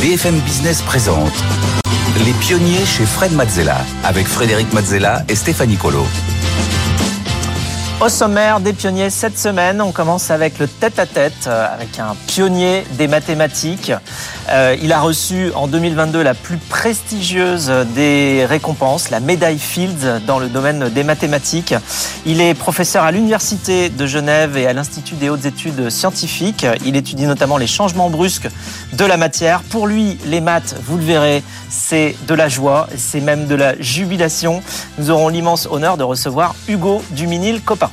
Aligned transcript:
BFM 0.00 0.38
Business 0.40 0.82
présente 0.82 1.32
Les 2.24 2.32
pionniers 2.32 2.84
chez 2.84 3.06
Fred 3.06 3.32
Mazzella 3.32 3.78
avec 4.04 4.26
Frédéric 4.26 4.70
Mazzella 4.74 5.22
et 5.28 5.34
Stéphanie 5.34 5.76
Colo. 5.76 6.04
Au 8.00 8.10
sommaire 8.10 8.60
des 8.60 8.74
pionniers 8.74 9.08
cette 9.08 9.38
semaine, 9.38 9.80
on 9.80 9.92
commence 9.92 10.30
avec 10.30 10.58
le 10.58 10.68
tête-à-tête 10.68 11.46
euh, 11.46 11.66
avec 11.72 11.98
un 11.98 12.14
pionnier 12.26 12.84
des 12.98 13.08
mathématiques. 13.08 13.90
Euh, 14.48 14.76
il 14.80 14.92
a 14.92 15.00
reçu 15.00 15.50
en 15.54 15.66
2022 15.66 16.22
la 16.22 16.34
plus 16.34 16.58
prestigieuse 16.58 17.70
des 17.94 18.44
récompenses, 18.46 19.10
la 19.10 19.20
médaille 19.20 19.58
Fields 19.58 20.20
dans 20.26 20.38
le 20.38 20.48
domaine 20.48 20.88
des 20.88 21.04
mathématiques. 21.04 21.74
Il 22.24 22.40
est 22.40 22.54
professeur 22.54 23.04
à 23.04 23.12
l'Université 23.12 23.88
de 23.88 24.06
Genève 24.06 24.56
et 24.56 24.66
à 24.66 24.72
l'Institut 24.72 25.16
des 25.16 25.28
hautes 25.28 25.44
études 25.44 25.90
scientifiques. 25.90 26.66
Il 26.84 26.96
étudie 26.96 27.26
notamment 27.26 27.56
les 27.56 27.66
changements 27.66 28.10
brusques 28.10 28.48
de 28.92 29.04
la 29.04 29.16
matière. 29.16 29.62
Pour 29.62 29.86
lui, 29.86 30.18
les 30.26 30.40
maths, 30.40 30.76
vous 30.86 30.96
le 30.96 31.04
verrez, 31.04 31.42
c'est 31.68 32.14
de 32.26 32.34
la 32.34 32.48
joie, 32.48 32.88
c'est 32.96 33.20
même 33.20 33.46
de 33.46 33.54
la 33.54 33.80
jubilation. 33.80 34.62
Nous 34.98 35.10
aurons 35.10 35.28
l'immense 35.28 35.66
honneur 35.70 35.96
de 35.96 36.04
recevoir 36.04 36.54
Hugo 36.68 37.02
Duminil-Copin. 37.10 37.90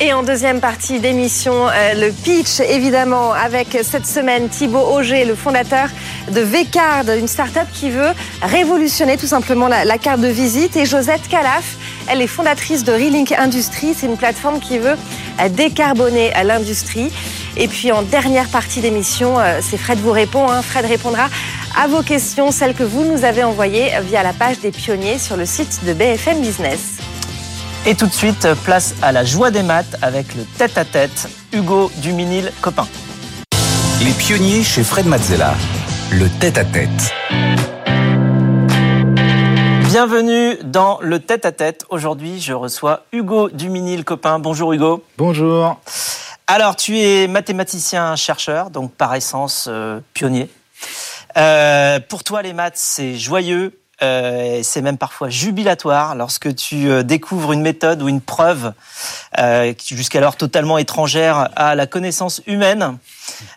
Et 0.00 0.12
en 0.12 0.22
deuxième 0.22 0.60
partie 0.60 1.00
d'émission, 1.00 1.66
euh, 1.66 1.94
le 1.94 2.12
pitch, 2.12 2.60
évidemment, 2.60 3.32
avec 3.32 3.76
cette 3.82 4.06
semaine 4.06 4.48
Thibaut 4.48 4.78
Auger, 4.78 5.24
le 5.24 5.34
fondateur 5.34 5.88
de 6.30 6.40
Vcard, 6.40 7.10
une 7.18 7.26
start-up 7.26 7.66
qui 7.74 7.90
veut 7.90 8.12
révolutionner 8.40 9.16
tout 9.16 9.26
simplement 9.26 9.66
la, 9.66 9.98
carte 9.98 10.20
de 10.20 10.28
visite. 10.28 10.76
Et 10.76 10.86
Josette 10.86 11.26
Calaf, 11.28 11.76
elle 12.08 12.22
est 12.22 12.28
fondatrice 12.28 12.84
de 12.84 12.92
Relink 12.92 13.32
Industries. 13.32 13.94
C'est 13.96 14.06
une 14.06 14.16
plateforme 14.16 14.60
qui 14.60 14.78
veut 14.78 14.94
euh, 15.40 15.48
décarboner 15.48 16.30
l'industrie. 16.44 17.10
Et 17.56 17.66
puis 17.66 17.90
en 17.90 18.02
dernière 18.02 18.48
partie 18.50 18.80
d'émission, 18.80 19.40
euh, 19.40 19.58
c'est 19.60 19.78
Fred 19.78 19.98
vous 19.98 20.12
répond. 20.12 20.48
Hein. 20.48 20.62
Fred 20.62 20.86
répondra 20.86 21.28
à 21.76 21.88
vos 21.88 22.02
questions, 22.02 22.52
celles 22.52 22.74
que 22.74 22.84
vous 22.84 23.02
nous 23.02 23.24
avez 23.24 23.42
envoyées 23.42 23.90
via 24.04 24.22
la 24.22 24.32
page 24.32 24.60
des 24.60 24.70
pionniers 24.70 25.18
sur 25.18 25.36
le 25.36 25.44
site 25.44 25.80
de 25.84 25.92
BFM 25.92 26.40
Business. 26.40 26.97
Et 27.86 27.94
tout 27.94 28.06
de 28.06 28.12
suite, 28.12 28.46
place 28.64 28.94
à 29.02 29.12
la 29.12 29.24
joie 29.24 29.50
des 29.50 29.62
maths 29.62 29.96
avec 30.02 30.34
le 30.34 30.44
tête-à-tête 30.58 31.28
Hugo 31.52 31.90
Duminil 31.96 32.52
copain. 32.60 32.86
Les 34.02 34.12
pionniers 34.12 34.62
chez 34.62 34.82
Fred 34.82 35.06
Mazzella, 35.06 35.54
le 36.10 36.28
tête-à-tête. 36.40 37.14
Bienvenue 39.88 40.58
dans 40.64 40.98
le 41.00 41.18
tête-à-tête. 41.20 41.86
Aujourd'hui, 41.88 42.40
je 42.40 42.52
reçois 42.52 43.04
Hugo 43.12 43.48
Duminil 43.48 44.04
copain. 44.04 44.38
Bonjour 44.38 44.72
Hugo. 44.72 45.02
Bonjour. 45.16 45.80
Alors, 46.46 46.76
tu 46.76 46.98
es 46.98 47.26
mathématicien-chercheur, 47.26 48.70
donc 48.70 48.92
par 48.92 49.14
essence 49.14 49.66
euh, 49.68 50.00
pionnier. 50.14 50.50
Euh, 51.36 52.00
pour 52.06 52.24
toi, 52.24 52.42
les 52.42 52.52
maths, 52.52 52.76
c'est 52.76 53.16
joyeux, 53.16 53.78
euh, 54.02 54.60
c'est 54.62 54.80
même 54.80 54.98
parfois 54.98 55.28
jubilatoire 55.28 56.14
lorsque 56.14 56.54
tu 56.54 56.88
euh, 56.88 57.02
découvres 57.02 57.52
une 57.52 57.62
méthode 57.62 58.00
ou 58.02 58.08
une 58.08 58.20
preuve 58.20 58.72
euh, 59.38 59.72
jusqu'alors 59.86 60.36
totalement 60.36 60.78
étrangère 60.78 61.48
à 61.56 61.74
la 61.74 61.86
connaissance 61.86 62.40
humaine. 62.46 62.98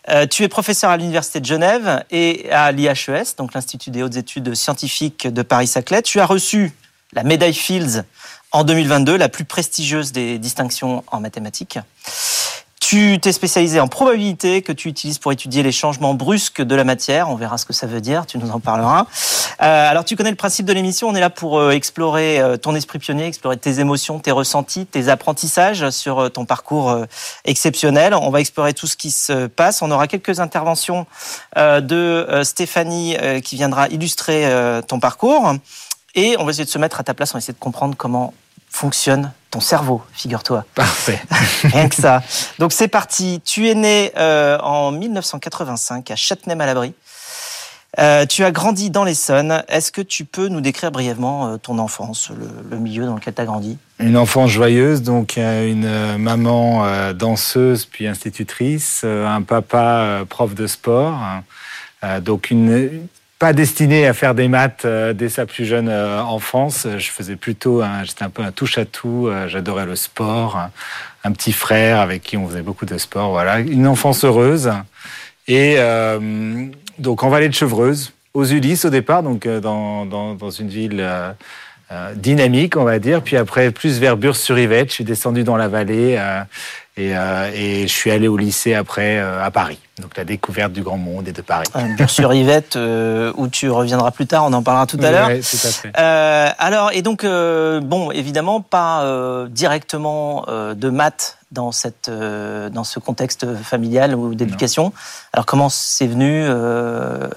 Euh, 0.08 0.26
tu 0.26 0.42
es 0.42 0.48
professeur 0.48 0.90
à 0.90 0.96
l'Université 0.96 1.40
de 1.40 1.46
Genève 1.46 2.04
et 2.10 2.50
à 2.50 2.72
l'IHES, 2.72 3.36
donc 3.38 3.54
l'Institut 3.54 3.90
des 3.90 4.02
hautes 4.02 4.16
études 4.16 4.54
scientifiques 4.54 5.28
de 5.28 5.42
Paris-Saclay. 5.42 6.02
Tu 6.02 6.18
as 6.18 6.26
reçu 6.26 6.72
la 7.12 7.22
médaille 7.22 7.54
Fields 7.54 8.04
en 8.50 8.64
2022, 8.64 9.16
la 9.16 9.28
plus 9.28 9.44
prestigieuse 9.44 10.12
des 10.12 10.38
distinctions 10.38 11.04
en 11.06 11.20
mathématiques. 11.20 11.78
Tu 12.92 13.18
t'es 13.18 13.32
spécialisé 13.32 13.80
en 13.80 13.88
probabilité 13.88 14.60
que 14.60 14.70
tu 14.70 14.86
utilises 14.86 15.18
pour 15.18 15.32
étudier 15.32 15.62
les 15.62 15.72
changements 15.72 16.12
brusques 16.12 16.60
de 16.60 16.74
la 16.74 16.84
matière. 16.84 17.30
On 17.30 17.36
verra 17.36 17.56
ce 17.56 17.64
que 17.64 17.72
ça 17.72 17.86
veut 17.86 18.02
dire, 18.02 18.26
tu 18.26 18.36
nous 18.36 18.50
en 18.50 18.60
parleras. 18.60 19.06
Euh, 19.62 19.90
alors 19.90 20.04
tu 20.04 20.14
connais 20.14 20.28
le 20.28 20.36
principe 20.36 20.66
de 20.66 20.74
l'émission, 20.74 21.08
on 21.08 21.14
est 21.14 21.20
là 21.20 21.30
pour 21.30 21.58
euh, 21.58 21.70
explorer 21.70 22.38
euh, 22.38 22.58
ton 22.58 22.74
esprit 22.74 22.98
pionnier, 22.98 23.24
explorer 23.24 23.56
tes 23.56 23.80
émotions, 23.80 24.18
tes 24.18 24.30
ressentis, 24.30 24.84
tes 24.84 25.08
apprentissages 25.08 25.88
sur 25.88 26.30
ton 26.30 26.44
parcours 26.44 27.06
exceptionnel. 27.46 28.12
On 28.12 28.28
va 28.28 28.40
explorer 28.40 28.74
tout 28.74 28.86
ce 28.86 28.98
qui 28.98 29.10
se 29.10 29.46
passe. 29.46 29.80
On 29.80 29.90
aura 29.90 30.06
quelques 30.06 30.40
interventions 30.40 31.06
de 31.56 32.42
Stéphanie 32.42 33.16
qui 33.42 33.56
viendra 33.56 33.88
illustrer 33.88 34.46
ton 34.86 35.00
parcours. 35.00 35.54
Et 36.14 36.36
on 36.38 36.44
va 36.44 36.50
essayer 36.50 36.66
de 36.66 36.70
se 36.70 36.76
mettre 36.76 37.00
à 37.00 37.04
ta 37.04 37.14
place, 37.14 37.30
on 37.30 37.34
va 37.34 37.38
essayer 37.38 37.54
de 37.54 37.58
comprendre 37.58 37.96
comment 37.96 38.34
fonctionne 38.68 39.32
ton 39.52 39.60
cerveau, 39.60 40.00
figure-toi. 40.14 40.64
Parfait. 40.74 41.20
Rien 41.64 41.88
que 41.88 41.94
ça. 41.94 42.22
Donc 42.58 42.72
c'est 42.72 42.88
parti. 42.88 43.42
Tu 43.44 43.68
es 43.68 43.74
né 43.74 44.10
euh, 44.16 44.58
en 44.58 44.92
1985 44.92 46.10
à 46.10 46.16
Châtenay-Malabry. 46.16 46.94
Euh, 47.98 48.24
tu 48.24 48.44
as 48.44 48.50
grandi 48.50 48.88
dans 48.88 49.04
l'Essonne. 49.04 49.62
Est-ce 49.68 49.92
que 49.92 50.00
tu 50.00 50.24
peux 50.24 50.48
nous 50.48 50.62
décrire 50.62 50.90
brièvement 50.90 51.48
euh, 51.48 51.56
ton 51.58 51.78
enfance, 51.78 52.30
le, 52.70 52.78
milieu 52.78 53.04
dans 53.04 53.16
lequel 53.16 53.34
tu 53.34 53.42
as 53.42 53.44
grandi? 53.44 53.76
Une 53.98 54.16
enfance 54.16 54.48
joyeuse, 54.50 55.02
donc 55.02 55.36
une 55.36 56.16
maman 56.16 57.12
danseuse 57.12 57.84
puis 57.84 58.06
institutrice, 58.08 59.04
un 59.04 59.42
papa 59.42 60.24
prof 60.30 60.54
de 60.54 60.66
sport. 60.66 61.20
donc 62.22 62.50
une 62.50 63.06
pas 63.42 63.52
destiné 63.52 64.06
à 64.06 64.14
faire 64.14 64.36
des 64.36 64.46
maths 64.46 64.84
euh, 64.84 65.12
dès 65.12 65.28
sa 65.28 65.46
plus 65.46 65.64
jeune 65.64 65.88
euh, 65.88 66.22
enfance. 66.22 66.86
Je 66.96 67.10
faisais 67.10 67.34
plutôt, 67.34 67.82
j'étais 68.04 68.22
un 68.22 68.30
peu 68.30 68.40
un 68.40 68.52
touche 68.52 68.78
à 68.78 68.84
tout. 68.84 69.26
Euh, 69.26 69.48
j'adorais 69.48 69.84
le 69.84 69.96
sport. 69.96 70.68
Un 71.24 71.32
petit 71.32 71.50
frère 71.50 71.98
avec 71.98 72.22
qui 72.22 72.36
on 72.36 72.46
faisait 72.46 72.62
beaucoup 72.62 72.86
de 72.86 72.96
sport. 72.98 73.30
Voilà, 73.30 73.58
une 73.58 73.88
enfance 73.88 74.24
heureuse. 74.24 74.70
Et 75.48 75.76
donc 77.00 77.24
en 77.24 77.30
vallée 77.30 77.48
de 77.48 77.54
Chevreuse, 77.54 78.12
aux 78.32 78.44
Ulysses 78.44 78.84
au 78.84 78.90
départ, 78.90 79.24
donc 79.24 79.48
dans, 79.48 80.06
dans, 80.06 80.50
une 80.50 80.68
ville 80.68 81.04
dynamique, 82.14 82.76
on 82.76 82.84
va 82.84 83.00
dire. 83.00 83.22
Puis 83.22 83.36
après, 83.36 83.72
plus 83.72 83.98
vers 83.98 84.16
Bure-sur-Yvette, 84.16 84.90
je 84.90 84.94
suis 84.94 85.04
descendu 85.04 85.42
dans 85.42 85.56
la 85.56 85.66
vallée 85.66 86.16
et, 86.96 87.10
et, 87.10 87.82
je 87.86 87.92
suis 87.92 88.10
allé 88.10 88.28
au 88.28 88.36
lycée 88.36 88.74
après 88.74 89.18
à 89.18 89.50
Paris. 89.50 89.78
Donc 90.00 90.16
la 90.16 90.24
découverte 90.24 90.72
du 90.72 90.82
grand 90.82 90.96
monde 90.96 91.28
et 91.28 91.32
de 91.32 91.42
Paris. 91.42 91.66
Bien 91.96 92.06
sûr, 92.06 92.32
Yvette, 92.32 92.76
euh, 92.76 93.32
où 93.36 93.48
tu 93.48 93.70
reviendras 93.70 94.10
plus 94.10 94.26
tard, 94.26 94.44
on 94.46 94.52
en 94.52 94.62
parlera 94.62 94.86
tout 94.86 94.98
à 95.02 95.10
l'heure. 95.10 95.28
Oui. 95.28 95.40
Euh, 95.98 96.48
alors, 96.58 96.90
et 96.92 97.02
donc, 97.02 97.24
euh, 97.24 97.80
bon, 97.80 98.10
évidemment, 98.10 98.60
pas 98.60 99.02
euh, 99.02 99.48
directement 99.48 100.46
euh, 100.48 100.74
de 100.74 100.88
maths 100.88 101.38
dans, 101.52 101.72
cette, 101.72 102.08
euh, 102.08 102.70
dans 102.70 102.84
ce 102.84 102.98
contexte 102.98 103.54
familial 103.62 104.14
ou 104.14 104.34
d'éducation. 104.34 104.92
Alors 105.32 105.46
comment 105.46 105.68
c'est 105.68 106.06
venu 106.06 106.44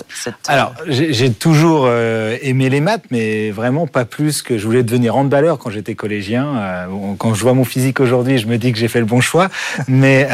cette... 0.10 0.36
Alors 0.48 0.74
j'ai 0.88 1.32
toujours 1.32 1.90
aimé 1.90 2.70
les 2.70 2.82
maths, 2.82 3.06
mais 3.12 3.52
vraiment 3.52 3.88
pas 3.88 4.06
plus 4.06 4.42
que 4.42 4.58
je 4.58 4.66
voulais 4.66 4.84
devenir 4.84 5.16
handballeur 5.16 5.58
quand 5.60 5.70
j'étais 5.70 5.96
collégien. 5.96 6.88
quand 7.18 7.34
je 7.34 7.42
vois 7.42 7.54
mon 7.54 7.66
physique 7.66 8.00
aujourd'hui, 8.00 8.38
je 8.38 8.48
me 8.48 8.58
dis 8.58 8.72
que 8.72 8.78
j'ai 8.78 8.88
fait 8.88 9.00
le 9.00 9.06
bon 9.06 9.22
choix. 9.22 9.50
mais 9.88 10.28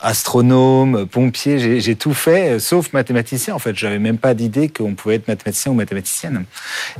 astronome, 0.00 1.06
pompier, 1.06 1.80
j'ai 1.80 1.96
tout 1.96 2.14
fait, 2.14 2.50
euh, 2.50 2.58
sauf 2.58 2.92
mathématicien. 2.92 3.54
En 3.54 3.58
fait, 3.58 3.76
j'avais 3.76 3.98
même 3.98 4.18
pas 4.18 4.34
d'idée 4.34 4.68
qu'on 4.68 4.94
pouvait 4.94 5.16
être 5.16 5.28
mathématicien 5.28 5.72
ou 5.72 5.74
mathématicienne. 5.74 6.44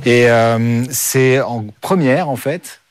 Et 0.05 0.29
euh, 0.29 0.83
c'est 0.89 1.41
en 1.41 1.65
première, 1.81 2.29
en 2.29 2.35
fait, 2.35 2.81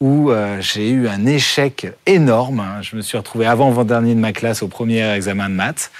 où 0.00 0.30
euh, 0.30 0.60
j'ai 0.60 0.90
eu 0.90 1.08
un 1.08 1.24
échec 1.26 1.86
énorme. 2.06 2.64
Je 2.82 2.96
me 2.96 3.02
suis 3.02 3.16
retrouvé 3.16 3.46
avant-dernier 3.46 4.14
de 4.14 4.20
ma 4.20 4.32
classe 4.32 4.62
au 4.62 4.68
premier 4.68 5.08
examen 5.14 5.48
de 5.48 5.54
maths. 5.54 5.90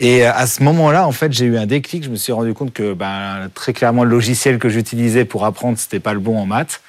Et 0.00 0.24
à 0.24 0.46
ce 0.46 0.62
moment-là, 0.62 1.06
en 1.06 1.12
fait, 1.12 1.32
j'ai 1.32 1.46
eu 1.46 1.56
un 1.56 1.66
déclic. 1.66 2.04
Je 2.04 2.10
me 2.10 2.16
suis 2.16 2.32
rendu 2.32 2.54
compte 2.54 2.72
que 2.72 2.92
ben, 2.92 3.48
très 3.54 3.72
clairement, 3.72 4.04
le 4.04 4.10
logiciel 4.10 4.58
que 4.58 4.68
j'utilisais 4.68 5.24
pour 5.24 5.44
apprendre, 5.44 5.78
c'était 5.78 6.00
pas 6.00 6.12
le 6.12 6.20
bon 6.20 6.38
en 6.38 6.46
maths. 6.46 6.80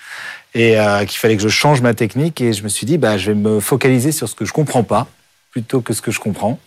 Et 0.56 0.76
qu'il 1.08 1.18
fallait 1.20 1.38
que 1.38 1.44
je 1.44 1.50
change 1.50 1.82
ma 1.82 1.94
technique. 1.94 2.42
Et 2.42 2.54
je 2.54 2.64
me 2.64 2.70
suis 2.70 2.86
dit, 2.86 2.98
bah, 2.98 3.18
je 3.18 3.32
vais 3.32 3.38
me 3.38 3.60
focaliser 3.60 4.12
sur 4.12 4.28
ce 4.28 4.36
que 4.36 4.46
je 4.46 4.54
comprends 4.54 4.84
pas 4.84 5.08
plutôt 5.52 5.82
que 5.82 5.94
ce 5.94 6.02
que 6.02 6.12
je 6.12 6.20
comprends. 6.20 6.60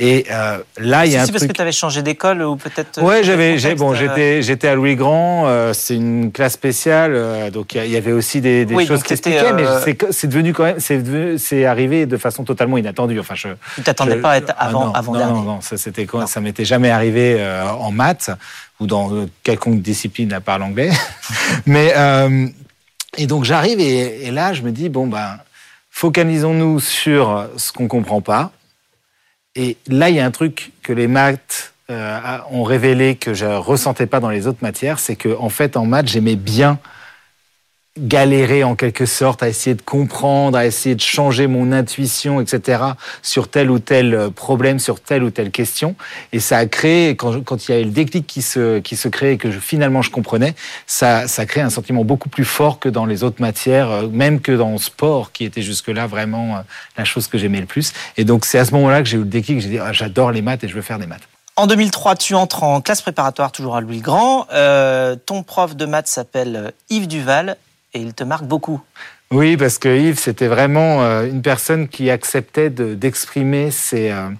Et 0.00 0.26
euh, 0.30 0.58
là, 0.78 1.06
il 1.06 1.12
y 1.12 1.16
a 1.16 1.22
un 1.22 1.26
C'est 1.26 1.32
parce 1.32 1.40
truc. 1.40 1.50
que 1.50 1.56
tu 1.56 1.62
avais 1.62 1.72
changé 1.72 2.02
d'école 2.02 2.42
ou 2.42 2.54
peut-être. 2.56 3.02
Ouais, 3.02 3.16
euh, 3.16 3.22
j'avais, 3.24 3.58
j'ai, 3.58 3.70
contexte, 3.74 3.84
bon, 3.84 3.92
euh, 3.92 3.94
j'étais, 3.96 4.42
j'étais 4.42 4.68
à 4.68 4.74
Louis 4.76 4.94
Grand. 4.94 5.44
euh, 5.48 5.72
c'est 5.72 5.96
une 5.96 6.30
classe 6.30 6.52
spéciale, 6.52 7.12
euh, 7.14 7.50
donc 7.50 7.74
il 7.74 7.90
y 7.90 7.96
avait 7.96 8.12
aussi 8.12 8.40
des, 8.40 8.64
des 8.64 8.74
Oui, 8.74 8.86
choses 8.86 9.02
qui 9.02 9.14
expliquaient, 9.14 9.52
mais 9.54 9.64
c'est, 10.12 10.26
devenu 10.28 10.52
quand 10.52 10.64
même, 10.64 10.78
c'est, 10.78 11.02
c'est 11.38 11.64
arrivé 11.64 12.06
de 12.06 12.16
façon 12.16 12.44
totalement 12.44 12.78
inattendue. 12.78 13.18
Enfin, 13.18 13.34
je, 13.34 13.48
Tu 13.74 13.82
t'attendais 13.82 14.16
pas 14.16 14.32
à 14.32 14.36
être 14.36 14.52
ah, 14.56 14.66
avant, 14.66 14.86
non, 14.86 14.92
avant 14.94 15.12
non, 15.14 15.18
dernier. 15.18 15.32
non, 15.34 15.42
non, 15.42 15.60
ça 15.60 15.76
c'était 15.76 16.06
quoi 16.06 16.26
Ça 16.28 16.40
m'était 16.40 16.64
jamais 16.66 16.90
arrivé 16.90 17.42
en 17.80 17.90
maths 17.90 18.30
ou 18.78 18.86
dans 18.86 19.10
quelconque 19.42 19.80
discipline 19.82 20.32
à 20.32 20.40
part 20.40 20.60
l'anglais. 20.60 20.90
Mais 21.66 21.92
et 23.16 23.26
donc 23.26 23.44
j'arrive 23.44 23.80
et, 23.80 24.26
et 24.26 24.30
là 24.30 24.52
je 24.52 24.62
me 24.62 24.70
dis 24.70 24.88
bon 24.90 25.06
ben 25.08 25.38
focalisons-nous 25.98 26.78
sur 26.78 27.48
ce 27.56 27.72
qu'on 27.72 27.88
comprend 27.88 28.20
pas. 28.20 28.52
Et 29.56 29.76
là 29.88 30.10
il 30.10 30.14
y 30.14 30.20
a 30.20 30.24
un 30.24 30.30
truc 30.30 30.70
que 30.84 30.92
les 30.92 31.08
maths 31.08 31.74
euh, 31.90 32.38
ont 32.52 32.62
révélé 32.62 33.16
que 33.16 33.34
je 33.34 33.46
ressentais 33.46 34.06
pas 34.06 34.20
dans 34.20 34.30
les 34.30 34.46
autres 34.46 34.62
matières, 34.62 35.00
c'est 35.00 35.16
que 35.16 35.36
en 35.40 35.48
fait 35.48 35.76
en 35.76 35.86
maths 35.86 36.06
j'aimais 36.06 36.36
bien 36.36 36.78
galérer 37.98 38.64
en 38.64 38.74
quelque 38.74 39.06
sorte 39.06 39.42
à 39.42 39.48
essayer 39.48 39.74
de 39.74 39.82
comprendre, 39.82 40.56
à 40.56 40.66
essayer 40.66 40.94
de 40.94 41.00
changer 41.00 41.46
mon 41.46 41.72
intuition, 41.72 42.40
etc., 42.40 42.82
sur 43.22 43.48
tel 43.48 43.70
ou 43.70 43.78
tel 43.78 44.14
euh, 44.14 44.30
problème, 44.30 44.78
sur 44.78 45.00
telle 45.00 45.22
ou 45.22 45.30
telle 45.30 45.50
question. 45.50 45.94
Et 46.32 46.40
ça 46.40 46.58
a 46.58 46.66
créé, 46.66 47.16
quand, 47.16 47.68
il 47.68 47.72
y 47.72 47.74
a 47.74 47.80
eu 47.80 47.84
le 47.84 47.90
déclic 47.90 48.26
qui 48.26 48.42
se, 48.42 48.78
qui 48.78 48.96
se 48.96 49.08
crée 49.08 49.32
et 49.32 49.38
que 49.38 49.50
finalement 49.50 50.02
je 50.02 50.10
comprenais, 50.10 50.54
ça, 50.86 51.28
ça 51.28 51.46
crée 51.46 51.60
un 51.60 51.70
sentiment 51.70 52.04
beaucoup 52.04 52.28
plus 52.28 52.44
fort 52.44 52.78
que 52.78 52.88
dans 52.88 53.06
les 53.06 53.24
autres 53.24 53.40
matières, 53.40 53.90
euh, 53.90 54.08
même 54.08 54.40
que 54.40 54.52
dans 54.52 54.72
le 54.72 54.78
sport, 54.78 55.32
qui 55.32 55.44
était 55.44 55.62
jusque-là 55.62 56.06
vraiment 56.06 56.56
euh, 56.56 56.60
la 56.96 57.04
chose 57.04 57.26
que 57.26 57.38
j'aimais 57.38 57.60
le 57.60 57.66
plus. 57.66 57.92
Et 58.16 58.24
donc 58.24 58.44
c'est 58.44 58.58
à 58.58 58.64
ce 58.64 58.72
moment-là 58.74 59.02
que 59.02 59.08
j'ai 59.08 59.16
eu 59.16 59.20
le 59.20 59.26
déclic, 59.26 59.60
j'ai 59.60 59.68
dit, 59.68 59.78
Ah, 59.78 59.92
j'adore 59.92 60.32
les 60.32 60.42
maths 60.42 60.64
et 60.64 60.68
je 60.68 60.74
veux 60.74 60.82
faire 60.82 60.98
des 60.98 61.06
maths. 61.06 61.22
En 61.56 61.66
2003, 61.66 62.14
tu 62.14 62.34
entres 62.34 62.62
en 62.62 62.80
classe 62.80 63.02
préparatoire, 63.02 63.50
toujours 63.50 63.74
à 63.74 63.80
Louis 63.80 63.98
Grand. 63.98 64.46
Ton 65.26 65.42
prof 65.42 65.74
de 65.74 65.86
maths 65.86 66.06
s'appelle 66.06 66.72
Yves 66.88 67.08
Duval 67.08 67.56
il 68.00 68.14
te 68.14 68.24
marque 68.24 68.44
beaucoup. 68.44 68.80
Oui, 69.30 69.56
parce 69.56 69.78
que 69.78 69.88
Yves, 69.88 70.18
c'était 70.18 70.46
vraiment 70.46 71.02
euh, 71.02 71.26
une 71.26 71.42
personne 71.42 71.86
qui 71.88 72.10
acceptait 72.10 72.70
de- 72.70 72.94
d'exprimer 72.94 73.70
ses 73.70 74.10
euh, 74.10 74.30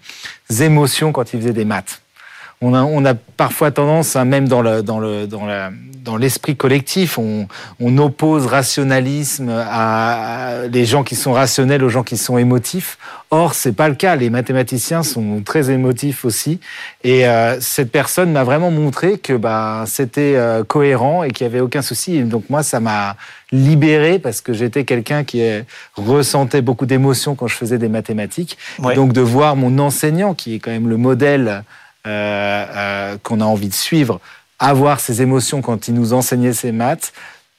émotions 0.64 1.12
quand 1.12 1.32
il 1.34 1.40
faisait 1.40 1.52
des 1.52 1.64
maths. 1.66 2.00
On 2.60 2.74
a, 2.74 2.82
on 2.82 3.04
a 3.04 3.14
parfois 3.14 3.70
tendance, 3.70 4.16
hein, 4.16 4.24
même 4.24 4.48
dans 4.48 4.62
le 4.62 4.82
dans 4.82 4.98
le 4.98 5.26
dans 5.26 5.46
la 5.46 5.70
dans 6.04 6.16
l'esprit 6.16 6.56
collectif, 6.56 7.18
on, 7.18 7.46
on 7.80 7.98
oppose 7.98 8.46
rationalisme 8.46 9.50
à, 9.50 10.62
à 10.62 10.66
les 10.66 10.86
gens 10.86 11.04
qui 11.04 11.14
sont 11.16 11.34
rationnels 11.34 11.84
aux 11.84 11.90
gens 11.90 12.02
qui 12.02 12.16
sont 12.16 12.38
émotifs. 12.38 12.96
Or, 13.30 13.52
c'est 13.52 13.72
pas 13.72 13.90
le 13.90 13.94
cas. 13.94 14.16
Les 14.16 14.30
mathématiciens 14.30 15.02
sont 15.02 15.42
très 15.44 15.70
émotifs 15.70 16.24
aussi. 16.24 16.60
Et 17.04 17.28
euh, 17.28 17.60
cette 17.60 17.92
personne 17.92 18.32
m'a 18.32 18.42
vraiment 18.42 18.70
montré 18.70 19.18
que 19.18 19.34
bah, 19.34 19.84
c'était 19.86 20.34
euh, 20.36 20.64
cohérent 20.64 21.24
et 21.24 21.30
qu'il 21.30 21.46
n'y 21.46 21.52
avait 21.52 21.60
aucun 21.60 21.82
souci. 21.82 22.16
Et 22.16 22.22
donc 22.22 22.44
moi, 22.48 22.62
ça 22.62 22.80
m'a 22.80 23.16
libéré 23.52 24.18
parce 24.18 24.40
que 24.40 24.54
j'étais 24.54 24.84
quelqu'un 24.84 25.24
qui 25.24 25.42
ressentait 25.94 26.62
beaucoup 26.62 26.86
d'émotions 26.86 27.34
quand 27.34 27.48
je 27.48 27.54
faisais 27.54 27.76
des 27.76 27.88
mathématiques. 27.88 28.56
Ouais. 28.78 28.94
Et 28.94 28.96
donc 28.96 29.12
de 29.12 29.20
voir 29.20 29.56
mon 29.56 29.78
enseignant, 29.78 30.32
qui 30.32 30.54
est 30.54 30.58
quand 30.58 30.70
même 30.70 30.88
le 30.88 30.96
modèle 30.96 31.64
qu'on 32.04 33.40
a 33.40 33.44
envie 33.44 33.68
de 33.68 33.74
suivre, 33.74 34.20
avoir 34.58 35.00
ses 35.00 35.22
émotions 35.22 35.62
quand 35.62 35.88
il 35.88 35.94
nous 35.94 36.12
enseignait 36.12 36.52
ses 36.52 36.72
maths, 36.72 37.12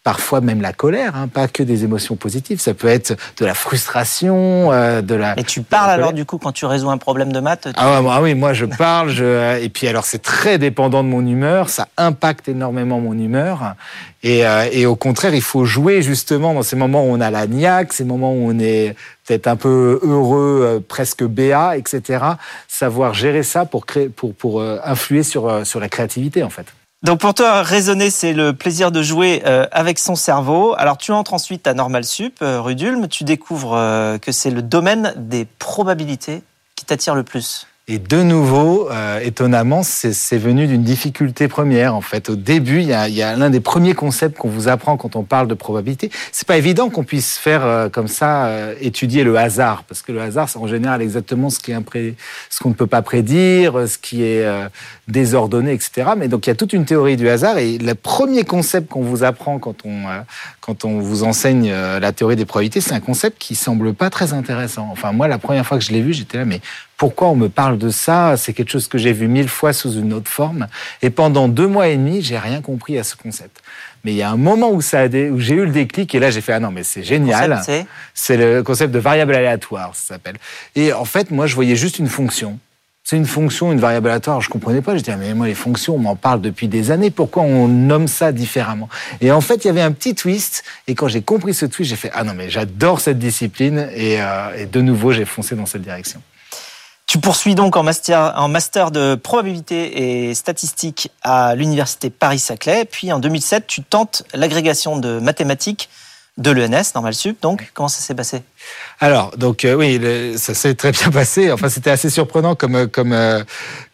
parfois 0.04 0.40
même 0.42 0.62
la 0.62 0.72
colère, 0.74 1.16
hein, 1.16 1.28
pas 1.28 1.48
que 1.50 1.62
des 1.62 1.84
émotions 1.84 2.16
positives, 2.16 2.60
ça 2.60 2.74
peut 2.74 2.88
être 2.88 3.16
de 3.38 3.46
la 3.46 3.54
frustration, 3.54 4.72
euh, 4.72 5.02
de 5.02 5.14
la... 5.14 5.38
Et 5.38 5.44
tu 5.44 5.62
parles 5.62 5.92
alors 5.92 6.14
du 6.14 6.26
coup 6.26 6.38
quand 6.38 6.54
tu 6.54 6.66
résous 6.66 6.90
un 6.90 6.98
problème 6.98 7.32
de 7.34 7.40
maths 7.42 7.64
tu- 7.66 7.72
Ah, 7.76 8.02
ouais, 8.02 8.10
ah 8.12 8.22
oui, 8.22 8.34
moi 8.34 8.54
je 8.54 8.66
parle, 8.66 9.10
je, 9.10 9.24
euh, 9.26 9.62
et 9.62 9.68
puis 9.70 9.88
alors 9.88 10.06
c'est 10.06 10.22
très 10.22 10.58
dépendant 10.58 11.04
de 11.04 11.10
mon 11.10 11.26
humeur, 11.26 11.70
ça 11.70 11.90
impacte 11.98 12.48
énormément 12.48 13.00
mon 13.02 13.14
humeur, 13.14 13.76
et, 14.24 14.48
euh, 14.48 14.68
et 14.72 14.86
au 14.86 14.96
contraire 14.96 15.36
il 15.36 15.42
faut 15.42 15.66
jouer 15.66 16.02
justement 16.02 16.54
dans 16.54 16.64
ces 16.64 16.78
moments 16.78 17.04
où 17.04 17.10
on 17.12 17.20
a 17.22 17.30
la 17.30 17.46
niaque, 17.46 17.92
ces 17.94 18.06
moments 18.06 18.32
où 18.34 18.50
on 18.50 18.58
est 18.58 18.96
peut-être 19.30 19.48
un 19.48 19.56
peu 19.56 20.00
heureux, 20.02 20.62
euh, 20.64 20.80
presque 20.80 21.24
béat, 21.24 21.78
etc. 21.78 22.26
Savoir 22.68 23.14
gérer 23.14 23.44
ça 23.44 23.66
pour 23.66 23.86
créer, 23.86 24.10
pour 24.10 24.34
pour 24.34 24.60
euh, 24.60 24.80
influer 24.84 25.22
sur 25.22 25.48
euh, 25.48 25.64
sur 25.64 25.80
la 25.80 25.88
créativité 25.88 26.42
en 26.42 26.50
fait. 26.50 26.66
Donc 27.04 27.20
pour 27.20 27.34
toi, 27.34 27.62
raisonner, 27.62 28.10
c'est 28.10 28.34
le 28.34 28.54
plaisir 28.54 28.92
de 28.92 29.02
jouer 29.02 29.42
avec 29.72 30.00
son 30.00 30.16
cerveau. 30.16 30.76
Alors 30.78 30.98
tu 30.98 31.14
entres 31.14 31.34
ensuite 31.34 31.66
à 31.66 31.74
Normal 31.74 32.04
Sup, 32.04 32.40
rue 32.42 32.76
d'Ulm, 32.76 33.08
tu 33.08 33.24
découvres 33.24 33.72
que 34.22 34.34
c'est 34.34 34.52
le 34.52 34.62
domaine 34.62 35.14
des 35.16 35.46
probabilités 35.46 36.42
qui 36.76 36.84
t'attire 36.84 37.16
le 37.16 37.24
plus. 37.24 37.69
Et 37.92 37.98
de 37.98 38.22
nouveau, 38.22 38.88
euh, 38.92 39.20
étonnamment, 39.20 39.82
c'est 39.82 40.38
venu 40.38 40.68
d'une 40.68 40.84
difficulté 40.84 41.48
première. 41.48 41.96
En 41.96 42.02
fait, 42.02 42.30
au 42.30 42.36
début, 42.36 42.82
il 42.82 42.88
y 42.88 42.94
a, 42.94 43.30
a 43.30 43.36
l'un 43.36 43.50
des 43.50 43.62
premiers 43.62 43.96
concepts 43.96 44.38
qu'on 44.38 44.48
vous 44.48 44.68
apprend 44.68 44.96
quand 44.96 45.16
on 45.16 45.24
parle 45.24 45.48
de 45.48 45.56
probabilité. 45.56 46.12
C'est 46.32 46.48
pas 46.48 46.58
évident 46.58 46.92
qu'on 46.92 47.04
puisse 47.04 47.40
faire 47.40 47.66
euh, 47.66 47.90
comme 47.90 48.08
ça 48.08 48.46
euh, 48.46 48.76
étudier 48.80 49.24
le 49.24 49.36
hasard, 49.38 49.86
parce 49.86 50.04
que 50.04 50.12
le 50.12 50.22
hasard, 50.22 50.48
c'est 50.50 50.60
en 50.60 50.68
général 50.68 51.02
exactement 51.02 51.50
ce 51.50 51.58
qui 51.58 51.72
est 51.72 51.74
impré... 51.74 52.14
ce 52.52 52.60
qu'on 52.60 52.70
ne 52.70 52.76
peut 52.76 52.86
pas 52.86 53.02
prédire, 53.02 53.88
ce 53.88 53.98
qui 53.98 54.22
est 54.22 54.46
euh, 54.46 54.70
désordonné, 55.08 55.74
etc. 55.74 56.12
Mais 56.16 56.28
donc 56.28 56.46
il 56.46 56.52
y 56.52 56.54
a 56.54 56.56
toute 56.56 56.74
une 56.74 56.86
théorie 56.86 57.18
du 57.18 57.28
hasard. 57.28 57.58
Et 57.58 57.80
le 57.80 57.96
premier 57.96 58.44
concept 58.44 58.88
qu'on 58.88 59.02
vous 59.02 59.24
apprend 59.24 59.58
quand 59.58 59.84
on 59.84 60.08
euh, 60.08 60.22
quand 60.70 60.86
on 60.86 61.00
vous 61.00 61.24
enseigne 61.24 61.72
euh, 61.72 62.00
la 62.00 62.12
théorie 62.12 62.36
des 62.36 62.46
probabilités, 62.46 62.80
c'est 62.80 62.94
un 62.94 63.00
concept 63.00 63.40
qui 63.40 63.56
semble 63.56 63.96
pas 63.96 64.12
très 64.12 64.34
intéressant. 64.34 64.88
Enfin, 64.92 65.12
moi, 65.12 65.28
la 65.28 65.40
première 65.40 65.66
fois 65.66 65.80
que 65.80 65.84
je 65.84 65.92
l'ai 65.92 66.02
vu, 66.02 66.14
j'étais 66.14 66.38
là, 66.38 66.46
mais 66.46 66.62
pourquoi 67.00 67.30
on 67.30 67.36
me 67.36 67.48
parle 67.50 67.78
de 67.78 67.90
ça 67.90 68.36
C'est 68.38 68.54
quelque 68.54 68.70
chose 68.70 68.88
que 68.90 68.98
j'ai 68.98 69.14
vu 69.14 69.28
mille 69.28 69.48
fois 69.50 69.72
sous 69.74 69.94
une 69.94 70.12
autre 70.14 70.30
forme. 70.30 70.68
Et 71.02 71.10
pendant 71.10 71.48
deux 71.48 71.66
mois 71.66 71.88
et 71.88 71.96
demi, 71.96 72.22
j'ai 72.22 72.38
rien 72.38 72.62
compris 72.62 73.00
à 73.00 73.04
ce 73.04 73.16
concept. 73.16 73.62
Mais 74.04 74.12
il 74.12 74.18
y 74.18 74.22
a 74.22 74.30
un 74.30 74.38
moment 74.38 74.70
où, 74.70 74.82
ça 74.82 75.00
a 75.00 75.08
dé- 75.08 75.30
où 75.30 75.40
j'ai 75.40 75.56
eu 75.56 75.66
le 75.66 75.72
déclic, 75.72 76.14
et 76.14 76.20
là, 76.20 76.30
j'ai 76.30 76.42
fait, 76.42 76.54
ah 76.54 76.60
non, 76.60 76.72
mais 76.72 76.84
c'est 76.84 77.02
génial. 77.04 77.62
C'est 78.14 78.38
le 78.38 78.64
concept 78.64 78.94
de 78.94 79.00
variable 79.00 79.34
aléatoire, 79.34 79.96
ça 79.96 80.14
s'appelle. 80.16 80.36
Et 80.76 80.92
en 80.94 81.06
fait, 81.06 81.32
moi, 81.32 81.48
je 81.48 81.56
voyais 81.56 81.76
juste 81.78 82.00
une 82.00 82.08
fonction. 82.08 82.60
C'est 83.06 83.16
une 83.16 83.26
fonction, 83.26 83.72
une 83.72 83.80
variable 83.80 84.10
aléatoire. 84.10 84.42
Je 84.42 84.50
comprenais 84.50 84.82
pas. 84.82 84.94
Je 84.96 85.00
disais, 85.02 85.16
mais 85.18 85.34
moi, 85.34 85.48
les 85.48 85.56
fonctions, 85.56 85.96
on 85.96 86.00
m'en 86.00 86.16
parle 86.18 86.42
depuis 86.42 86.68
des 86.68 86.92
années. 86.92 87.12
Pourquoi 87.12 87.44
on 87.44 87.68
nomme 87.70 88.08
ça 88.10 88.32
différemment? 88.34 88.88
Et 89.22 89.32
en 89.32 89.42
fait, 89.42 89.64
il 89.64 89.68
y 89.68 89.70
avait 89.70 89.82
un 89.82 89.94
petit 89.94 90.16
twist. 90.16 90.64
Et 90.88 90.96
quand 90.96 91.08
j'ai 91.08 91.22
compris 91.22 91.54
ce 91.54 91.66
twist, 91.66 91.90
j'ai 91.90 91.96
fait, 91.96 92.12
ah 92.14 92.24
non, 92.26 92.34
mais 92.36 92.50
j'adore 92.50 93.00
cette 93.00 93.18
discipline. 93.18 93.90
Et, 93.96 94.22
euh, 94.22 94.58
et 94.60 94.66
de 94.66 94.82
nouveau, 94.82 95.12
j'ai 95.14 95.26
foncé 95.26 95.56
dans 95.56 95.66
cette 95.66 95.82
direction. 95.82 96.22
Tu 97.10 97.18
poursuis 97.18 97.56
donc 97.56 97.76
en 97.76 97.82
master, 97.82 98.34
en 98.36 98.50
master 98.50 98.92
de 98.92 99.16
probabilité 99.16 100.28
et 100.30 100.36
statistique 100.36 101.10
à 101.24 101.56
l'université 101.56 102.12
Paris-Saclay. 102.12 102.86
Puis 102.86 103.12
en 103.12 103.18
2007, 103.18 103.66
tu 103.66 103.82
tentes 103.82 104.22
l'agrégation 104.36 104.96
de 104.96 105.18
mathématiques 105.20 105.90
de 106.38 106.52
l'ENS, 106.52 106.92
Normal 106.94 107.16
Sup. 107.16 107.42
Donc, 107.42 107.72
comment 107.74 107.88
ça 107.88 108.00
s'est 108.02 108.14
passé? 108.14 108.44
Alors, 109.00 109.36
donc 109.38 109.66
euh, 109.66 109.74
oui, 109.74 109.98
le- 110.00 110.38
ça 110.38 110.54
s'est 110.54 110.76
très 110.76 110.92
bien 110.92 111.10
passé. 111.12 111.52
Enfin, 111.52 111.68
c'était 111.68 111.90
assez 111.90 112.12
surprenant 112.12 112.54
comme 112.54 112.76
euh, 112.76 112.86
comme 112.86 113.12
euh, 113.12 113.44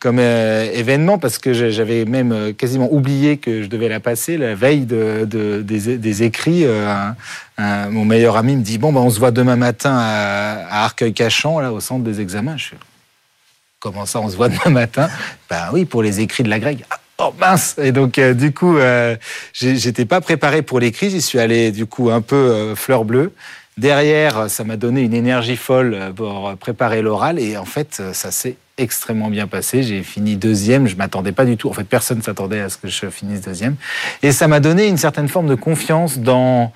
comme 0.02 0.20
euh, 0.20 0.70
événement 0.74 1.18
parce 1.18 1.38
que 1.38 1.54
j'avais 1.54 2.04
même 2.04 2.54
quasiment 2.54 2.90
oublié 2.92 3.38
que 3.38 3.64
je 3.64 3.68
devais 3.68 3.88
la 3.88 4.02
passer 4.02 4.36
la 4.38 4.56
veille 4.56 4.86
de, 4.86 5.24
de- 5.24 5.62
des, 5.62 5.98
des 5.98 6.24
écrits. 6.24 6.66
mon 7.58 8.04
meilleur 8.04 8.36
ami 8.36 8.58
me 8.58 8.62
dit 8.62 8.78
bon, 8.78 8.92
ben, 8.92 9.00
on 9.00 9.10
se 9.10 9.20
voit 9.20 9.32
demain 9.32 9.56
matin 9.56 9.96
à, 9.98 10.66
à 10.70 10.84
Arcueil-Cachan, 10.84 11.60
là, 11.62 11.72
au 11.72 11.80
centre 11.80 12.04
des 12.04 12.20
examens. 12.20 12.58
Je 12.58 12.66
fais 12.66 12.76
comment 13.86 14.08
ça, 14.08 14.20
on 14.20 14.30
se 14.30 14.36
voit 14.36 14.50
demain 14.50 14.72
matin 14.72 15.10
Ben 15.48 15.70
oui, 15.72 15.86
pour 15.86 16.02
les 16.02 16.20
écrits 16.20 16.42
de 16.42 16.50
la 16.50 16.58
grecque. 16.60 16.84
Ah, 16.90 17.00
Oh 17.18 17.34
mince 17.40 17.76
Et 17.82 17.94
donc 17.94 18.18
euh, 18.18 18.34
du 18.34 18.52
coup, 18.52 18.78
euh, 18.78 19.16
j'étais 19.54 20.04
pas 20.04 20.20
préparé 20.20 20.64
pour 20.64 20.82
l'écrit. 20.82 21.10
J'y 21.10 21.22
suis 21.22 21.40
allé 21.40 21.72
du 21.72 21.86
coup 21.86 22.10
un 22.10 22.20
peu 22.20 22.36
euh, 22.36 22.76
fleur 22.76 23.06
bleue. 23.06 23.32
Derrière, 23.78 24.50
ça 24.50 24.66
m'a 24.66 24.76
donné 24.76 25.02
une 25.02 25.14
énergie 25.14 25.56
folle 25.56 25.98
pour 26.16 26.56
préparer 26.58 27.02
l'oral 27.02 27.40
et 27.40 27.58
en 27.58 27.66
fait, 27.66 28.02
ça 28.14 28.32
s'est 28.32 28.58
extrêmement 28.78 29.30
bien 29.30 29.48
passé. 29.48 29.84
J'ai 29.84 30.02
fini 30.02 30.36
deuxième. 30.36 30.88
Je 30.88 30.96
m'attendais 30.96 31.32
pas 31.32 31.46
du 31.46 31.56
tout. 31.56 31.70
En 31.70 31.74
fait, 31.74 31.84
personne 31.84 32.22
s'attendait 32.22 32.62
à 32.62 32.70
ce 32.70 32.78
que 32.78 32.88
je 32.88 33.10
finisse 33.10 33.42
deuxième. 33.42 33.76
Et 34.24 34.32
ça 34.32 34.48
m'a 34.48 34.62
donné 34.62 34.88
une 34.88 34.98
certaine 34.98 35.28
forme 35.28 35.48
de 35.48 35.56
confiance 35.56 36.20
dans 36.20 36.74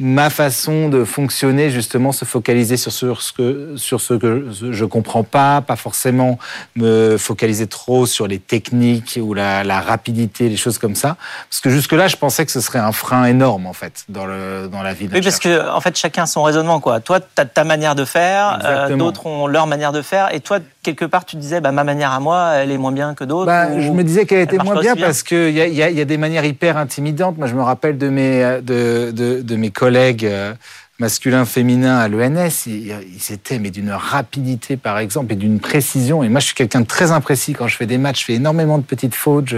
ma 0.00 0.30
façon 0.30 0.88
de 0.88 1.04
fonctionner, 1.04 1.70
justement, 1.70 2.10
se 2.10 2.24
focaliser 2.24 2.78
sur, 2.78 2.90
sur 2.90 3.20
ce 3.20 3.32
que, 3.32 3.74
sur 3.76 4.00
ce 4.00 4.14
que 4.14 4.46
je 4.50 4.84
comprends 4.86 5.24
pas, 5.24 5.60
pas 5.60 5.76
forcément 5.76 6.38
me 6.74 7.18
focaliser 7.18 7.66
trop 7.66 8.06
sur 8.06 8.26
les 8.26 8.38
techniques 8.38 9.18
ou 9.22 9.34
la, 9.34 9.62
la 9.62 9.80
rapidité, 9.80 10.48
les 10.48 10.56
choses 10.56 10.78
comme 10.78 10.94
ça. 10.94 11.16
Parce 11.50 11.60
que 11.60 11.68
jusque-là, 11.68 12.08
je 12.08 12.16
pensais 12.16 12.46
que 12.46 12.52
ce 12.52 12.60
serait 12.60 12.78
un 12.78 12.92
frein 12.92 13.26
énorme, 13.26 13.66
en 13.66 13.74
fait, 13.74 14.04
dans, 14.08 14.24
le, 14.24 14.68
dans 14.68 14.82
la 14.82 14.94
vie 14.94 15.06
d'un 15.06 15.16
Oui, 15.16 15.22
parce 15.22 15.38
que 15.38 15.68
en 15.70 15.80
fait, 15.80 15.96
chacun 15.96 16.22
a 16.22 16.26
son 16.26 16.42
raisonnement. 16.42 16.80
Quoi. 16.80 17.00
Toi, 17.00 17.20
tu 17.20 17.26
as 17.36 17.44
ta 17.44 17.64
manière 17.64 17.94
de 17.94 18.06
faire, 18.06 18.58
euh, 18.64 18.96
d'autres 18.96 19.26
ont 19.26 19.46
leur 19.46 19.66
manière 19.66 19.92
de 19.92 20.00
faire. 20.00 20.34
Et 20.34 20.40
toi, 20.40 20.60
quelque 20.82 21.04
part, 21.04 21.24
tu 21.24 21.36
disais, 21.36 21.60
bah, 21.60 21.72
ma 21.72 21.84
manière 21.84 22.12
à 22.12 22.20
moi, 22.20 22.52
elle 22.54 22.70
est 22.70 22.78
moins 22.78 22.92
bien 22.92 23.14
que 23.14 23.24
d'autres. 23.24 23.46
Bah, 23.46 23.80
je 23.80 23.90
me 23.90 24.02
disais 24.02 24.26
qu'elle 24.26 24.38
elle 24.38 24.44
était 24.44 24.58
moins 24.58 24.80
bien 24.80 24.96
parce 24.96 25.22
qu'il 25.22 25.50
y 25.50 25.60
a, 25.60 25.66
y, 25.66 25.82
a, 25.82 25.90
y 25.90 26.00
a 26.00 26.04
des 26.04 26.16
manières 26.16 26.44
hyper 26.44 26.76
intimidantes. 26.76 27.38
Moi, 27.38 27.46
je 27.46 27.54
me 27.54 27.62
rappelle 27.62 27.98
de 27.98 28.08
mes, 28.08 28.60
de, 28.62 29.10
de, 29.10 29.42
de 29.42 29.56
mes 29.56 29.70
collègues, 29.70 30.24
euh, 30.24 30.54
masculin-féminin 31.00 31.98
à 31.98 32.08
l'ENS, 32.08 32.66
ils, 32.66 32.92
étaient 33.30 33.58
mais 33.58 33.70
d'une 33.70 33.90
rapidité 33.90 34.76
par 34.76 34.98
exemple 34.98 35.32
et 35.32 35.36
d'une 35.36 35.58
précision. 35.58 36.22
Et 36.22 36.28
moi, 36.28 36.40
je 36.40 36.46
suis 36.46 36.54
quelqu'un 36.54 36.82
de 36.82 36.86
très 36.86 37.10
imprécis 37.10 37.54
quand 37.54 37.66
je 37.66 37.76
fais 37.76 37.86
des 37.86 37.98
matchs. 37.98 38.20
Je 38.20 38.24
fais 38.26 38.34
énormément 38.34 38.78
de 38.78 38.84
petites 38.84 39.14
fautes. 39.14 39.54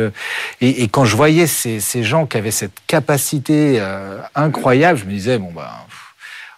et, 0.60 0.88
quand 0.88 1.04
je 1.04 1.16
voyais 1.16 1.46
ces, 1.46 1.80
gens 2.02 2.26
qui 2.26 2.36
avaient 2.38 2.50
cette 2.50 2.72
capacité 2.86 3.78
euh, 3.80 4.18
incroyable, 4.34 4.98
je 4.98 5.04
me 5.04 5.10
disais 5.10 5.38
bon 5.38 5.50
bah 5.54 5.86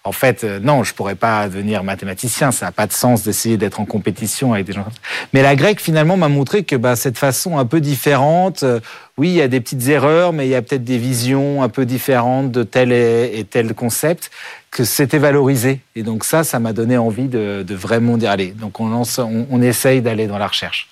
en 0.07 0.13
fait, 0.13 0.45
euh, 0.45 0.61
non, 0.61 0.85
je 0.85 0.93
pourrais 0.93 1.15
pas 1.15 1.49
devenir 1.49 1.83
mathématicien. 1.83 2.53
Ça 2.53 2.67
n'a 2.67 2.73
pas 2.73 2.87
de 2.87 2.93
sens 2.93 3.23
d'essayer 3.23 3.57
d'être 3.57 3.81
en 3.81 3.87
compétition 3.87 4.53
avec 4.53 4.67
des 4.67 4.75
gens. 4.75 4.85
Mais 5.33 5.41
la 5.41 5.57
grecque, 5.57 5.81
finalement, 5.81 6.19
m'a 6.19 6.29
montré 6.29 6.63
que 6.63 6.77
bah, 6.77 6.95
cette 6.95 7.17
façon 7.17 7.57
un 7.57 7.65
peu 7.65 7.81
différente, 7.81 8.65
euh, 8.65 8.81
oui, 9.17 9.29
il 9.31 9.35
y 9.35 9.41
a 9.41 9.49
des 9.49 9.61
petites 9.61 9.89
erreurs, 9.89 10.35
mais 10.35 10.47
il 10.47 10.51
y 10.51 10.55
a 10.55 10.61
peut-être 10.61 10.85
des 10.85 10.99
visions 10.99 11.63
un 11.63 11.71
peu 11.71 11.87
différentes 11.87 12.53
de 12.53 12.63
tel 12.65 12.93
et, 12.93 13.47
tel 13.49 13.75
concept, 13.75 14.31
que 14.71 14.85
c'était 14.85 15.19
valorisé. 15.19 15.81
Et 15.97 16.03
donc 16.03 16.25
ça, 16.25 16.45
ça 16.45 16.59
m'a 16.59 16.75
donné 16.75 16.99
envie 16.99 17.29
de, 17.29 17.65
vraiment 17.71 18.19
dire, 18.19 18.31
allez, 18.31 18.49
donc 18.49 18.81
on, 18.81 18.89
lance, 18.91 19.19
on 19.19 19.63
essaye 19.63 20.03
d'aller 20.03 20.27
dans 20.27 20.39
la 20.39 20.49
recherche. 20.49 20.89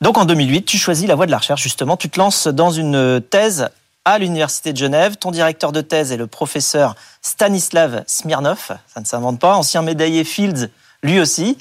Donc 0.00 0.16
en 0.16 0.24
2008, 0.24 0.62
tu 0.62 0.78
choisis 0.78 1.08
la 1.08 1.16
voie 1.16 1.26
de 1.26 1.32
la 1.32 1.38
recherche, 1.38 1.62
justement. 1.62 1.96
Tu 1.96 2.08
te 2.08 2.20
lances 2.20 2.46
dans 2.46 2.70
une 2.70 3.20
thèse 3.30 3.68
à 4.08 4.18
l'Université 4.18 4.72
de 4.72 4.78
Genève. 4.78 5.16
Ton 5.16 5.30
directeur 5.30 5.70
de 5.70 5.82
thèse 5.82 6.12
est 6.12 6.16
le 6.16 6.26
professeur 6.26 6.96
Stanislav 7.20 8.04
Smirnov, 8.06 8.78
ça 8.86 9.00
ne 9.00 9.04
s'invente 9.04 9.38
pas, 9.38 9.54
ancien 9.54 9.82
médaillé 9.82 10.24
Fields, 10.24 10.70
lui 11.02 11.20
aussi. 11.20 11.58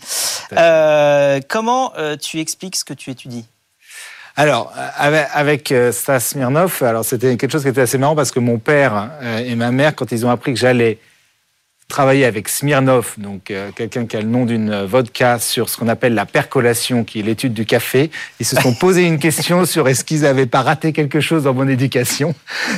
Euh, 0.53 1.41
comment 1.49 1.91
euh, 1.97 2.15
tu 2.15 2.39
expliques 2.39 2.77
ce 2.77 2.85
que 2.85 2.93
tu 2.93 3.11
étudies? 3.11 3.43
Alors, 4.37 4.71
avec, 4.97 5.73
euh, 5.73 5.91
Stas 5.91 6.21
Smirnov, 6.21 6.81
alors 6.83 7.03
c'était 7.03 7.35
quelque 7.35 7.51
chose 7.51 7.63
qui 7.63 7.69
était 7.69 7.81
assez 7.81 7.97
marrant 7.97 8.15
parce 8.15 8.31
que 8.31 8.39
mon 8.39 8.59
père 8.59 9.09
et 9.43 9.55
ma 9.55 9.71
mère, 9.71 9.93
quand 9.93 10.13
ils 10.13 10.25
ont 10.25 10.29
appris 10.29 10.53
que 10.53 10.59
j'allais 10.59 10.99
travaillé 11.87 12.25
avec 12.25 12.49
Smirnov, 12.49 13.13
donc 13.17 13.49
euh, 13.49 13.71
quelqu'un 13.73 14.05
qui 14.05 14.17
a 14.17 14.21
le 14.21 14.27
nom 14.27 14.45
d'une 14.45 14.83
vodka 14.83 15.39
sur 15.39 15.69
ce 15.69 15.77
qu'on 15.77 15.87
appelle 15.87 16.13
la 16.13 16.25
percolation, 16.25 17.05
qui 17.05 17.19
est 17.19 17.23
l'étude 17.23 17.53
du 17.53 17.65
café. 17.65 18.11
Ils 18.39 18.45
se 18.45 18.57
sont 18.57 18.73
posé 18.79 19.03
une 19.03 19.19
question 19.19 19.65
sur 19.65 19.87
est-ce 19.87 20.03
qu'ils 20.03 20.21
n'avaient 20.21 20.47
pas 20.47 20.61
raté 20.61 20.91
quelque 20.91 21.21
chose 21.21 21.43
dans 21.43 21.53
mon 21.53 21.67
éducation. 21.67 22.35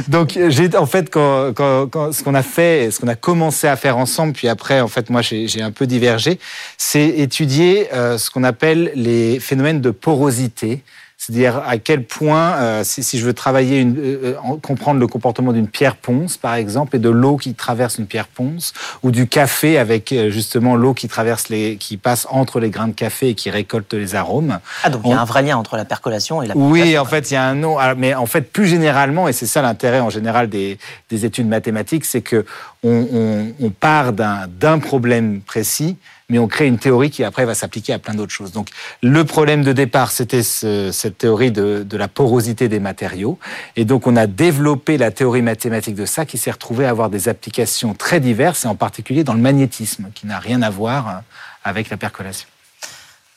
Donc 0.08 0.38
j'ai 0.50 0.76
en 0.76 0.86
fait 0.86 1.10
quand, 1.10 1.54
quand, 1.54 2.12
ce 2.12 2.24
qu'on 2.24 2.36
a 2.36 2.44
fait, 2.44 2.92
ce 2.92 3.00
qu'on 3.00 3.08
a 3.08 3.16
commencé 3.16 3.68
à 3.68 3.76
faire 3.76 3.98
ensemble, 3.98 4.34
puis 4.34 4.48
après 4.48 4.80
en 4.80 4.88
fait 4.88 5.10
moi 5.10 5.22
j'ai 5.22 5.62
un 5.62 5.72
peu 5.72 5.88
divergé, 5.88 6.40
c'est 6.78 7.08
étudier 7.08 7.92
euh, 7.94 8.20
ce 8.20 8.30
qu'on 8.30 8.44
appelle 8.44 8.92
les 8.96 9.40
phénomènes 9.40 9.82
de 9.82 9.92
porosité. 9.92 10.84
C'est-à-dire 11.20 11.62
à 11.68 11.78
quel 11.78 12.06
point, 12.06 12.54
euh, 12.54 12.82
si, 12.86 13.20
je 13.20 13.26
veux 13.26 13.34
travailler, 13.34 13.82
une, 13.82 13.98
euh, 13.98 14.36
euh, 14.42 14.58
comprendre 14.64 15.02
le 15.02 15.08
comportement 15.08 15.52
d'une 15.52 15.68
pierre 15.68 15.98
ponce, 15.98 16.38
par 16.38 16.56
exemple, 16.56 16.96
et 16.96 17.00
de 17.00 17.10
l'eau 17.10 17.36
qui 17.36 17.56
traverse 17.56 17.98
une 17.98 18.08
pierre 18.08 18.28
ponce, 18.28 18.72
ou 19.04 19.12
du 19.12 19.28
café 19.28 19.78
avec 19.78 20.16
justement 20.30 20.78
l'eau 20.78 20.94
qui 20.94 21.10
traverse 21.10 21.50
les, 21.50 21.76
qui 21.76 21.98
passe 21.98 22.26
entre 22.32 22.62
les 22.62 22.70
grains 22.70 22.88
de 22.88 22.94
café 22.94 23.30
et 23.30 23.36
qui 23.36 23.50
récolte 23.50 23.94
les 23.94 24.16
arômes. 24.16 24.60
Ah 24.84 24.90
donc 24.90 25.02
il 25.04 25.12
y 25.12 25.14
a 25.14 25.20
un 25.20 25.26
vrai 25.26 25.42
lien 25.42 25.58
entre 25.58 25.76
la 25.76 25.84
percolation 25.84 26.42
et 26.42 26.48
la. 26.48 26.56
Oui, 26.56 26.98
en 26.98 27.04
fait 27.04 27.30
il 27.30 27.34
y 27.34 27.38
a 27.38 27.44
un 27.44 27.56
nom, 27.56 27.78
ah, 27.78 27.96
mais 27.96 28.16
en 28.16 28.26
fait 28.26 28.50
plus 28.54 28.68
généralement, 28.68 29.28
et 29.28 29.34
c'est 29.34 29.46
ça 29.46 29.62
l'intérêt 29.62 30.00
en 30.00 30.10
général 30.10 30.48
des, 30.48 30.78
des 31.10 31.26
études 31.26 31.50
mathématiques, 31.50 32.06
c'est 32.06 32.22
que 32.22 32.46
on, 32.82 33.08
on, 33.12 33.54
on 33.60 33.70
part 33.72 34.14
d'un 34.14 34.80
problème 34.80 35.42
précis 35.42 35.98
mais 36.30 36.40
on 36.40 36.48
crée 36.48 36.68
une 36.68 36.78
théorie 36.78 37.10
qui 37.10 37.24
après 37.24 37.46
va 37.46 37.56
s'appliquer 37.56 37.94
à 37.94 38.00
plein 38.00 38.14
d'autres 38.14 38.32
choses. 38.32 38.52
Donc 38.52 38.70
le 39.02 39.26
problème 39.26 39.64
de 39.64 39.74
départ, 39.74 40.12
c'était 40.12 40.44
cette 40.44 41.18
théorie 41.18 41.52
de, 41.52 41.84
de, 41.84 41.98
la 41.98 42.08
porosité 42.08 42.70
des 42.70 42.80
matériaux. 42.80 43.38
Et 43.76 43.86
donc 43.86 44.08
on 44.08 44.16
a 44.16 44.28
développé 44.28 44.98
la 44.98 45.12
théorie 45.12 45.42
mathématique 45.42 45.96
de 45.96 46.06
ça 46.06 46.26
qui 46.26 46.38
s'est 46.38 46.52
retrouvée 46.52 46.86
à 46.86 46.90
avoir 46.90 47.10
des 47.10 47.30
applications 47.30 47.94
très 47.94 48.20
diverses, 48.20 48.66
et 48.66 48.68
en 48.68 48.76
particulier 48.76 49.24
dans 49.24 49.34
le 49.34 49.42
magnétisme, 49.42 50.10
qui 50.14 50.28
n'a 50.28 50.40
rien 50.40 50.62
à 50.62 50.70
voir 50.70 51.24
avec 51.64 51.90
la 51.90 51.98
percolation. 51.98 52.48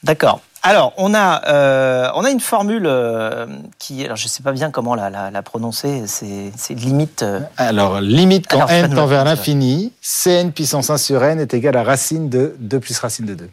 D'accord. 0.02 0.40
Alors, 0.64 0.92
on 0.96 1.12
a, 1.12 1.42
euh, 1.48 2.08
on 2.14 2.24
a 2.24 2.30
une 2.30 2.40
formule 2.40 2.84
euh, 2.86 3.46
qui, 3.80 4.04
alors 4.04 4.16
je 4.16 4.26
ne 4.26 4.28
sais 4.28 4.44
pas 4.44 4.52
bien 4.52 4.70
comment 4.70 4.94
la, 4.94 5.10
la, 5.10 5.42
prononcer, 5.42 6.04
c'est 6.06 6.74
limite. 6.74 7.24
Euh, 7.24 7.40
alors, 7.56 8.00
limite 8.00 8.46
quand 8.46 8.68
n 8.68 8.94
tend 8.94 9.06
vers 9.06 9.24
l'infini, 9.24 9.92
Cn 10.00 10.52
puissance 10.52 10.88
1 10.88 10.98
sur 10.98 11.24
n 11.24 11.40
est 11.40 11.52
égal 11.52 11.76
à 11.76 11.82
racine 11.82 12.28
de 12.28 12.54
2 12.60 12.78
plus 12.78 12.96
racine 13.00 13.26
de 13.26 13.34
2. 13.34 13.50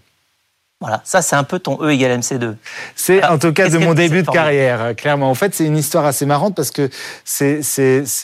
Voilà, 0.82 1.02
ça 1.04 1.22
c'est 1.22 1.36
un 1.36 1.44
peu 1.44 1.60
ton 1.60 1.78
E 1.82 1.90
égale 1.90 2.20
MC2. 2.20 2.56
C'est 2.96 3.26
en 3.26 3.38
tout 3.40 3.52
cas 3.54 3.70
de 3.70 3.80
mon 3.80 3.94
début 3.96 4.22
de 4.22 4.30
carrière, 4.30 4.96
clairement. 4.96 5.30
En 5.30 5.36
fait, 5.36 5.54
c'est 5.54 5.66
une 5.66 5.78
histoire 5.78 6.06
assez 6.06 6.26
marrante 6.26 6.56
parce 6.56 6.72
que 6.72 6.90
c'est 7.26 7.62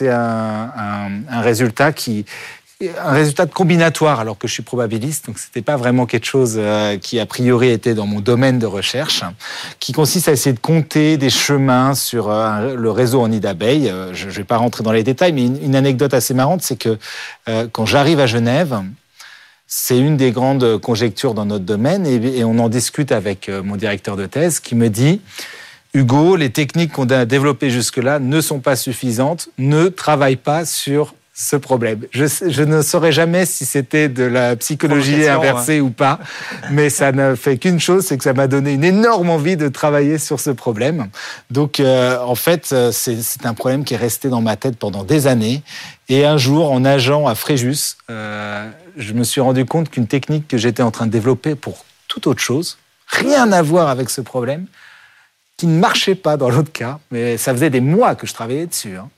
un, 0.08 0.72
un, 0.74 1.10
un 1.28 1.40
résultat 1.40 1.92
qui, 1.92 2.24
un 2.82 3.12
résultat 3.12 3.46
de 3.46 3.52
combinatoire 3.52 4.20
alors 4.20 4.36
que 4.36 4.46
je 4.46 4.52
suis 4.52 4.62
probabiliste, 4.62 5.26
donc 5.26 5.38
c'était 5.38 5.62
pas 5.62 5.76
vraiment 5.76 6.04
quelque 6.04 6.26
chose 6.26 6.56
euh, 6.58 6.98
qui 6.98 7.18
a 7.18 7.24
priori 7.24 7.70
était 7.70 7.94
dans 7.94 8.06
mon 8.06 8.20
domaine 8.20 8.58
de 8.58 8.66
recherche, 8.66 9.22
qui 9.80 9.92
consiste 9.92 10.28
à 10.28 10.32
essayer 10.32 10.52
de 10.52 10.60
compter 10.60 11.16
des 11.16 11.30
chemins 11.30 11.94
sur 11.94 12.30
euh, 12.30 12.76
le 12.76 12.90
réseau 12.90 13.22
en 13.22 13.28
nid 13.28 13.40
d'abeilles. 13.40 13.88
Euh, 13.88 14.12
je, 14.12 14.26
ne 14.26 14.30
vais 14.30 14.44
pas 14.44 14.58
rentrer 14.58 14.84
dans 14.84 14.92
les 14.92 15.04
détails, 15.04 15.32
mais 15.32 15.46
une, 15.46 15.74
anecdote 15.74 16.12
assez 16.12 16.34
marrante, 16.34 16.62
c'est 16.62 16.76
que 16.76 16.98
quand 17.72 17.84
j'arrive 17.84 18.18
à 18.18 18.26
Genève, 18.26 18.82
c'est 19.66 19.98
une 19.98 20.16
des 20.16 20.30
grandes 20.30 20.78
conjectures 20.80 21.34
dans 21.34 21.44
notre 21.44 21.64
domaine 21.64 22.06
et, 22.06 22.44
on 22.44 22.58
en 22.58 22.68
discute 22.70 23.12
avec 23.12 23.50
mon 23.50 23.76
directeur 23.76 24.16
de 24.16 24.24
thèse 24.24 24.58
qui 24.58 24.74
me 24.74 24.88
dit 24.88 25.20
Hugo, 25.92 26.36
les 26.36 26.50
techniques 26.50 26.92
qu'on 26.92 27.08
a 27.10 27.26
développées 27.26 27.68
jusque-là 27.68 28.18
ne 28.20 28.40
sont 28.40 28.60
pas 28.60 28.74
suffisantes, 28.74 29.48
ne 29.58 29.88
travaille 29.88 30.36
pas 30.36 30.64
sur 30.64 31.14
ce 31.38 31.54
problème. 31.54 32.00
Je, 32.12 32.24
je, 32.24 32.62
ne 32.62 32.80
saurais 32.80 33.12
jamais 33.12 33.44
si 33.44 33.66
c'était 33.66 34.08
de 34.08 34.24
la 34.24 34.56
psychologie 34.56 35.28
inversée 35.28 35.82
ou 35.82 35.90
pas, 35.90 36.18
mais 36.70 36.88
ça 36.88 37.12
ne 37.12 37.34
fait 37.34 37.58
qu'une 37.58 37.78
chose, 37.78 38.06
c'est 38.06 38.16
que 38.16 38.24
ça 38.24 38.32
m'a 38.32 38.46
donné 38.46 38.72
une 38.72 38.84
énorme 38.84 39.28
envie 39.28 39.58
de 39.58 39.68
travailler 39.68 40.16
sur 40.16 40.40
ce 40.40 40.48
problème. 40.48 41.08
Donc, 41.50 41.78
euh, 41.78 42.18
en 42.20 42.36
fait, 42.36 42.70
euh, 42.72 42.90
c'est 42.90 43.44
un 43.44 43.52
problème 43.52 43.84
qui 43.84 43.92
est 43.92 43.98
resté 43.98 44.30
dans 44.30 44.40
ma 44.40 44.56
tête 44.56 44.78
pendant 44.78 45.04
des 45.04 45.26
années. 45.26 45.62
Et 46.08 46.24
un 46.24 46.38
jour, 46.38 46.72
en 46.72 46.80
nageant 46.80 47.26
à 47.26 47.34
Fréjus, 47.34 47.98
euh, 48.08 48.70
je 48.96 49.12
me 49.12 49.22
suis 49.22 49.42
rendu 49.42 49.66
compte 49.66 49.90
qu'une 49.90 50.06
technique 50.06 50.48
que 50.48 50.56
j'étais 50.56 50.82
en 50.82 50.90
train 50.90 51.04
de 51.04 51.12
développer 51.12 51.54
pour 51.54 51.84
toute 52.08 52.26
autre 52.26 52.40
chose, 52.40 52.78
rien 53.08 53.52
à 53.52 53.60
voir 53.60 53.90
avec 53.90 54.08
ce 54.08 54.22
problème, 54.22 54.64
qui 55.58 55.66
ne 55.66 55.78
marchait 55.78 56.14
pas 56.14 56.38
dans 56.38 56.48
l'autre 56.48 56.72
cas, 56.72 56.98
mais 57.10 57.36
ça 57.36 57.52
faisait 57.52 57.70
des 57.70 57.82
mois 57.82 58.14
que 58.14 58.26
je 58.26 58.32
travaillais 58.32 58.66
dessus. 58.66 58.96
Hein. 58.96 59.10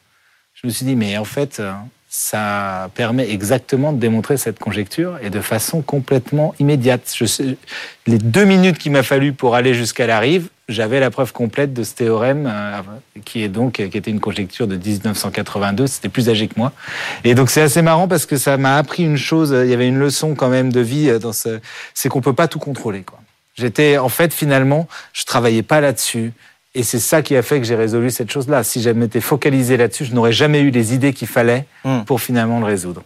Je 0.54 0.66
me 0.66 0.72
suis 0.72 0.84
dit, 0.84 0.96
mais 0.96 1.16
en 1.16 1.25
fait, 1.25 1.62
ça 2.10 2.88
permet 2.94 3.30
exactement 3.30 3.92
de 3.92 3.98
démontrer 3.98 4.38
cette 4.38 4.58
conjecture 4.58 5.18
et 5.22 5.28
de 5.28 5.40
façon 5.40 5.82
complètement 5.82 6.54
immédiate. 6.58 7.12
Je 7.14 7.54
les 8.06 8.16
deux 8.18 8.44
minutes 8.44 8.78
qu'il 8.78 8.92
m'a 8.92 9.02
fallu 9.02 9.34
pour 9.34 9.54
aller 9.54 9.74
jusqu'à 9.74 10.06
la 10.06 10.18
rive, 10.18 10.48
j'avais 10.70 11.00
la 11.00 11.10
preuve 11.10 11.34
complète 11.34 11.74
de 11.74 11.82
ce 11.82 11.94
théorème 11.94 12.50
euh, 12.50 12.80
qui 13.26 13.42
est 13.42 13.48
donc 13.48 13.74
qui 13.74 13.82
était 13.82 14.10
une 14.10 14.20
conjecture 14.20 14.66
de 14.66 14.76
1982. 14.76 15.86
C'était 15.86 16.08
plus 16.08 16.30
âgé 16.30 16.48
que 16.48 16.54
moi. 16.56 16.72
Et 17.24 17.34
donc 17.34 17.50
c'est 17.50 17.60
assez 17.60 17.82
marrant 17.82 18.08
parce 18.08 18.24
que 18.24 18.38
ça 18.38 18.56
m'a 18.56 18.76
appris 18.76 19.02
une 19.04 19.18
chose. 19.18 19.54
Il 19.64 19.70
y 19.70 19.74
avait 19.74 19.88
une 19.88 19.98
leçon 19.98 20.34
quand 20.34 20.48
même 20.48 20.72
de 20.72 20.80
vie 20.80 21.10
euh, 21.10 21.18
dans 21.18 21.34
ce, 21.34 21.60
c'est 21.92 22.08
qu'on 22.08 22.22
peut 22.22 22.34
pas 22.34 22.48
tout 22.48 22.58
contrôler. 22.58 23.04
J'étais 23.56 23.98
en 23.98 24.08
fait 24.08 24.32
finalement, 24.32 24.88
je 25.12 25.24
travaillais 25.24 25.62
pas 25.62 25.80
là-dessus. 25.80 26.32
Et 26.75 26.82
c'est 26.82 26.98
ça 26.98 27.22
qui 27.22 27.37
a 27.37 27.42
fait 27.42 27.60
que 27.60 27.66
j'ai 27.66 27.75
résolu 27.75 28.10
cette 28.10 28.30
chose-là. 28.30 28.62
Si 28.62 28.82
j'avais 28.82 29.06
été 29.06 29.20
focalisé 29.20 29.76
là-dessus, 29.76 30.04
je 30.04 30.14
n'aurais 30.14 30.32
jamais 30.32 30.60
eu 30.60 30.70
les 30.70 30.94
idées 30.94 31.12
qu'il 31.12 31.28
fallait 31.28 31.66
hmm. 31.84 32.02
pour 32.02 32.20
finalement 32.20 32.60
le 32.60 32.66
résoudre. 32.66 33.02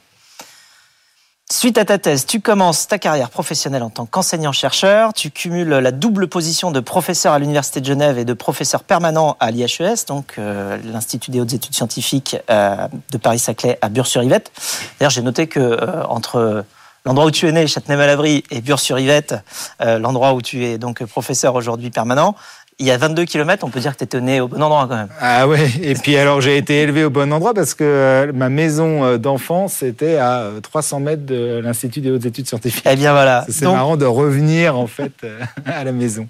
Suite 1.52 1.76
à 1.76 1.85
ta 1.85 1.99
thèse, 1.99 2.25
tu 2.25 2.40
commences 2.40 2.88
ta 2.88 2.99
carrière 2.99 3.28
professionnelle 3.28 3.83
en 3.83 3.90
tant 3.90 4.07
qu'enseignant-chercheur. 4.07 5.12
Tu 5.12 5.31
cumules 5.31 5.69
la 5.69 5.90
double 5.90 6.26
position 6.26 6.71
de 6.71 6.81
professeur 6.81 7.35
à 7.35 7.38
l'Université 7.38 7.83
de 7.83 7.85
Genève 7.85 8.19
et 8.19 8.25
de 8.25 8.33
professeur 8.33 8.83
permanent 8.83 9.37
à 9.38 9.50
l'IHES, 9.50 10.07
donc 10.09 10.37
euh, 10.38 10.78
l'Institut 10.83 11.31
des 11.31 11.40
hautes 11.42 11.52
études 11.52 11.75
scientifiques 11.75 12.38
euh, 12.49 12.88
de 13.11 13.19
Paris-Saclay 13.19 13.78
à 13.83 13.90
Bure-sur-Yvette. 13.90 14.50
D'ailleurs, 14.99 15.11
j'ai 15.11 15.21
noté 15.21 15.47
que 15.47 15.61
euh, 15.61 16.02
entre 16.04 16.64
l'endroit 17.04 17.26
où 17.26 17.31
tu 17.31 17.47
es 17.47 17.52
né, 17.52 17.66
Châtenay-Malabry, 17.66 18.45
et 18.50 18.61
Bure-sur-Yvette, 18.62 19.35
l'endroit 19.81 20.33
où 20.33 20.40
tu 20.40 20.64
es 20.64 20.78
donc 20.78 21.04
professeur 21.04 21.54
aujourd'hui 21.54 21.90
permanent, 21.90 22.35
il 22.79 22.87
y 22.87 22.91
a 22.91 22.99
22 22.99 23.25
km, 23.25 23.64
on 23.64 23.71
peut 23.71 23.81
dire 23.81 23.93
que 23.93 23.99
tu 23.99 24.05
étais 24.05 24.21
né 24.21 24.41
au 24.41 24.49
bon 24.49 24.61
endroit 24.62 24.87
quand 24.88 24.97
même. 24.97 25.09
Ah 25.21 25.47
ouais, 25.47 25.71
et 25.83 25.95
puis 25.95 26.17
alors 26.17 26.41
j'ai 26.41 26.57
été 26.57 26.83
élevé 26.83 27.05
au 27.05 27.11
bon 27.11 27.33
endroit 27.33 27.55
parce 27.55 27.75
que 27.75 27.85
euh, 27.85 28.33
ma 28.33 28.49
maison 28.49 29.05
euh, 29.05 29.19
d'enfance 29.19 29.83
était 29.83 30.17
à 30.17 30.49
300 30.62 30.97
euh, 30.97 31.00
mètres 31.00 31.26
de 31.26 31.61
l'Institut 31.62 32.00
des 32.00 32.11
hautes 32.11 32.25
études 32.25 32.49
scientifiques. 32.49 32.85
Eh 32.91 32.97
bien 32.97 33.12
voilà. 33.12 33.45
C'est 33.49 33.67
marrant 33.67 33.97
de 33.97 34.07
revenir 34.07 34.76
en 34.76 34.87
fait 34.87 35.12
à 35.67 35.85
la 35.85 35.93
maison. 35.93 36.26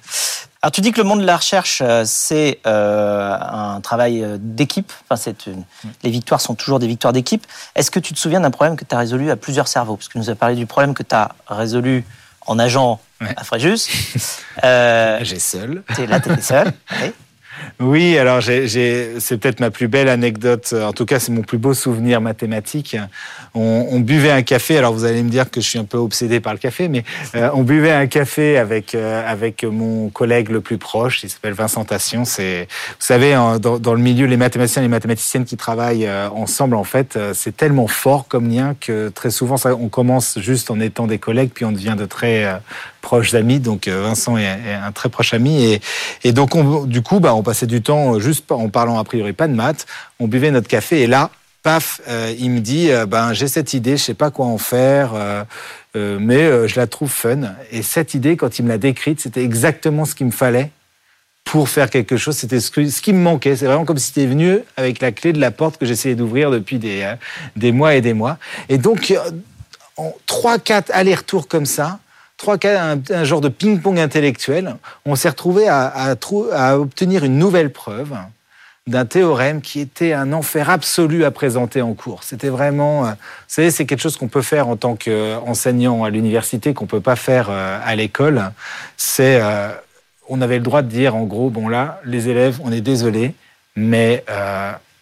Alors 0.60 0.72
tu 0.72 0.80
dis 0.80 0.92
que 0.92 1.00
le 1.00 1.08
monde 1.08 1.20
de 1.20 1.26
la 1.26 1.36
recherche, 1.36 1.82
c'est 2.04 2.60
un 2.64 3.80
travail 3.82 4.24
d'équipe. 4.38 4.92
Enfin, 5.04 5.16
c'est 5.16 5.34
les 6.04 6.10
victoires 6.10 6.40
sont 6.40 6.54
toujours 6.54 6.78
des 6.78 6.86
victoires 6.86 7.12
d'équipe. 7.12 7.44
Est-ce 7.74 7.90
que 7.90 7.98
tu 7.98 8.14
te 8.14 8.18
souviens 8.18 8.40
d'un 8.40 8.52
problème 8.52 8.76
que 8.76 8.84
tu 8.84 8.94
as 8.94 8.98
résolu 8.98 9.30
à 9.30 9.36
plusieurs 9.36 9.66
cerveaux? 9.66 9.96
Parce 9.96 10.06
que 10.06 10.12
tu 10.12 10.18
nous 10.18 10.30
as 10.30 10.36
parlé 10.36 10.54
du 10.54 10.66
problème 10.66 10.94
que 10.94 11.02
tu 11.02 11.16
as 11.16 11.34
résolu 11.48 12.04
en 12.46 12.56
nageant 12.56 13.00
à 13.20 13.44
Fréjus. 13.44 13.88
Euh, 14.64 15.18
J'ai 15.22 15.38
seul. 15.38 15.82
Es, 15.98 16.06
là, 16.06 16.20
tu 16.20 16.28
seul. 16.42 16.72
Oui, 17.02 17.12
alors 18.18 18.42
c'est 18.42 19.38
peut-être 19.38 19.60
ma 19.60 19.70
plus 19.70 19.88
belle 19.88 20.08
anecdote, 20.08 20.74
en 20.80 20.92
tout 20.92 21.06
cas 21.06 21.18
c'est 21.18 21.32
mon 21.32 21.42
plus 21.42 21.58
beau 21.58 21.74
souvenir 21.74 22.20
mathématique. 22.20 22.96
On, 23.54 24.00
buvait 24.00 24.30
un 24.30 24.42
café, 24.42 24.78
alors 24.78 24.94
vous 24.94 25.04
allez 25.04 25.22
me 25.22 25.28
dire 25.28 25.50
que 25.50 25.60
je 25.60 25.68
suis 25.68 25.78
un 25.78 25.84
peu 25.84 25.98
obsédé 25.98 26.40
par 26.40 26.54
le 26.54 26.58
café, 26.58 26.88
mais 26.88 27.04
euh, 27.34 27.50
on 27.52 27.62
buvait 27.62 27.92
un 27.92 28.06
café 28.06 28.56
avec, 28.56 28.94
euh, 28.94 29.22
avec 29.30 29.62
mon 29.64 30.08
collègue 30.08 30.48
le 30.48 30.62
plus 30.62 30.78
proche, 30.78 31.22
il 31.22 31.28
s'appelle 31.28 31.52
Vincent 31.52 31.84
Tassion. 31.84 32.24
C'est, 32.24 32.62
vous 32.62 32.96
savez, 33.06 33.34
dans, 33.60 33.94
le 33.94 34.00
milieu, 34.00 34.26
les 34.26 34.38
mathématiciens 34.38 34.82
et 34.82 34.86
les 34.86 34.88
mathématiciennes 34.88 35.44
qui 35.44 35.58
travaillent 35.58 36.06
euh, 36.06 36.30
ensemble, 36.30 36.76
en 36.76 36.84
fait, 36.84 37.18
c'est 37.34 37.54
tellement 37.54 37.88
fort 37.88 38.26
comme 38.26 38.48
lien 38.48 38.74
que 38.80 39.10
très 39.10 39.30
souvent, 39.30 39.56
on 39.66 39.88
commence 39.88 40.38
juste 40.38 40.70
en 40.70 40.80
étant 40.80 41.06
des 41.06 41.18
collègues, 41.18 41.50
puis 41.52 41.66
on 41.66 41.72
devient 41.72 41.96
de 41.98 42.06
très 42.06 42.46
proches 43.02 43.34
amis. 43.34 43.60
Donc 43.60 43.88
Vincent 43.88 44.38
est, 44.38 44.46
un 44.46 44.92
très 44.92 45.10
proche 45.10 45.34
ami. 45.34 45.78
Et, 46.24 46.32
donc, 46.32 46.54
on, 46.54 46.84
du 46.84 47.02
coup, 47.02 47.20
bah, 47.20 47.34
on 47.34 47.42
passait 47.42 47.66
du 47.66 47.82
temps 47.82 48.18
juste 48.18 48.50
en 48.50 48.70
parlant 48.70 48.98
a 48.98 49.04
priori 49.04 49.34
pas 49.34 49.48
de 49.48 49.54
maths. 49.54 49.86
On 50.18 50.28
buvait 50.28 50.50
notre 50.50 50.68
café 50.68 51.02
et 51.02 51.06
là, 51.06 51.30
paf, 51.62 52.00
euh, 52.08 52.34
il 52.38 52.50
me 52.50 52.60
dit, 52.60 52.90
euh, 52.90 53.06
ben 53.06 53.32
j'ai 53.32 53.48
cette 53.48 53.74
idée, 53.74 53.96
je 53.96 54.02
sais 54.02 54.14
pas 54.14 54.30
quoi 54.30 54.46
en 54.46 54.58
faire, 54.58 55.12
euh, 55.14 56.18
mais 56.20 56.68
je 56.68 56.76
la 56.76 56.86
trouve 56.86 57.10
fun. 57.10 57.54
Et 57.70 57.82
cette 57.82 58.14
idée, 58.14 58.36
quand 58.36 58.58
il 58.58 58.64
me 58.64 58.68
l'a 58.68 58.78
décrite, 58.78 59.20
c'était 59.20 59.44
exactement 59.44 60.04
ce 60.04 60.14
qu'il 60.14 60.26
me 60.26 60.32
fallait 60.32 60.70
pour 61.44 61.68
faire 61.68 61.90
quelque 61.90 62.16
chose. 62.16 62.36
C'était 62.36 62.60
ce, 62.60 62.70
qui 62.70 63.12
me 63.12 63.20
manquait. 63.20 63.56
C'est 63.56 63.66
vraiment 63.66 63.84
comme 63.84 63.98
si 63.98 64.08
c'était 64.08 64.26
venu 64.26 64.58
avec 64.76 65.00
la 65.00 65.12
clé 65.12 65.32
de 65.32 65.40
la 65.40 65.50
porte 65.50 65.78
que 65.78 65.86
j'essayais 65.86 66.14
d'ouvrir 66.14 66.50
depuis 66.50 66.78
des, 66.78 67.14
des 67.56 67.72
mois 67.72 67.94
et 67.94 68.00
des 68.00 68.14
mois. 68.14 68.38
Et 68.68 68.78
donc, 68.78 69.12
en 69.96 70.14
trois, 70.26 70.58
quatre 70.58 70.90
allers-retours 70.94 71.48
comme 71.48 71.66
ça, 71.66 71.98
trois, 72.42 72.58
quatre, 72.58 73.10
un, 73.10 73.24
genre 73.24 73.40
de 73.40 73.48
ping-pong 73.48 73.98
intellectuel, 73.98 74.76
on 75.06 75.14
s'est 75.14 75.30
retrouvé 75.30 75.68
à 75.68 76.78
obtenir 76.78 77.24
une 77.24 77.38
nouvelle 77.38 77.72
preuve 77.72 78.14
d'un 78.86 79.04
théorème 79.04 79.60
qui 79.60 79.80
était 79.80 80.12
un 80.12 80.32
enfer 80.32 80.68
absolu 80.68 81.24
à 81.24 81.30
présenter 81.30 81.82
en 81.82 81.94
cours. 81.94 82.24
C'était 82.24 82.48
vraiment, 82.48 83.06
euh, 83.06 83.10
vous 83.10 83.14
savez, 83.46 83.70
c'est 83.70 83.86
quelque 83.86 84.00
chose 84.00 84.16
qu'on 84.16 84.28
peut 84.28 84.42
faire 84.42 84.68
en 84.68 84.76
tant 84.76 84.96
qu'enseignant 84.96 86.02
à 86.02 86.10
l'université, 86.10 86.74
qu'on 86.74 86.86
peut 86.86 87.00
pas 87.00 87.16
faire 87.16 87.48
euh, 87.50 87.78
à 87.84 87.94
l'école. 87.94 88.50
C'est, 88.96 89.40
euh, 89.40 89.68
on 90.28 90.40
avait 90.40 90.56
le 90.56 90.64
droit 90.64 90.82
de 90.82 90.88
dire, 90.88 91.14
en 91.14 91.24
gros, 91.24 91.48
bon 91.48 91.68
là, 91.68 92.00
les 92.04 92.28
élèves, 92.28 92.58
on 92.64 92.72
est 92.72 92.80
désolé, 92.80 93.34
mais 93.76 94.24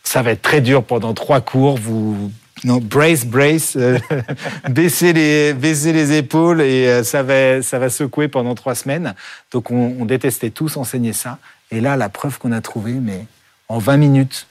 ça 0.03 0.23
va 0.23 0.33
être 0.33 0.43
très 0.43 0.61
dur 0.61 0.83
pendant 0.83 1.15
trois 1.15 1.41
cours. 1.41 1.77
Vous 1.77 2.31
non, 2.65 2.79
brace, 2.79 3.25
brace, 3.25 3.77
baissez, 4.71 5.13
les, 5.13 5.55
baissez 5.55 5.93
les 5.93 6.17
épaules 6.17 6.61
et 6.61 7.03
ça, 7.05 7.23
va, 7.23 7.63
ça 7.63 7.79
va 7.79 7.89
secouer 7.89 8.29
pendant 8.29 8.55
trois 8.55 8.75
semaines. 8.75 9.15
Donc 9.51 9.71
on, 9.71 9.97
on 9.99 10.05
détestait 10.05 10.51
tous 10.51 10.77
enseigner 10.77 11.13
ça. 11.13 11.39
Et 11.71 11.81
là, 11.81 11.97
la 11.97 12.09
preuve 12.09 12.39
qu'on 12.39 12.53
a 12.53 12.61
trouvée, 12.61 12.95
mais 12.95 13.25
en 13.71 13.79
20 13.79 13.97
minutes. 13.97 14.47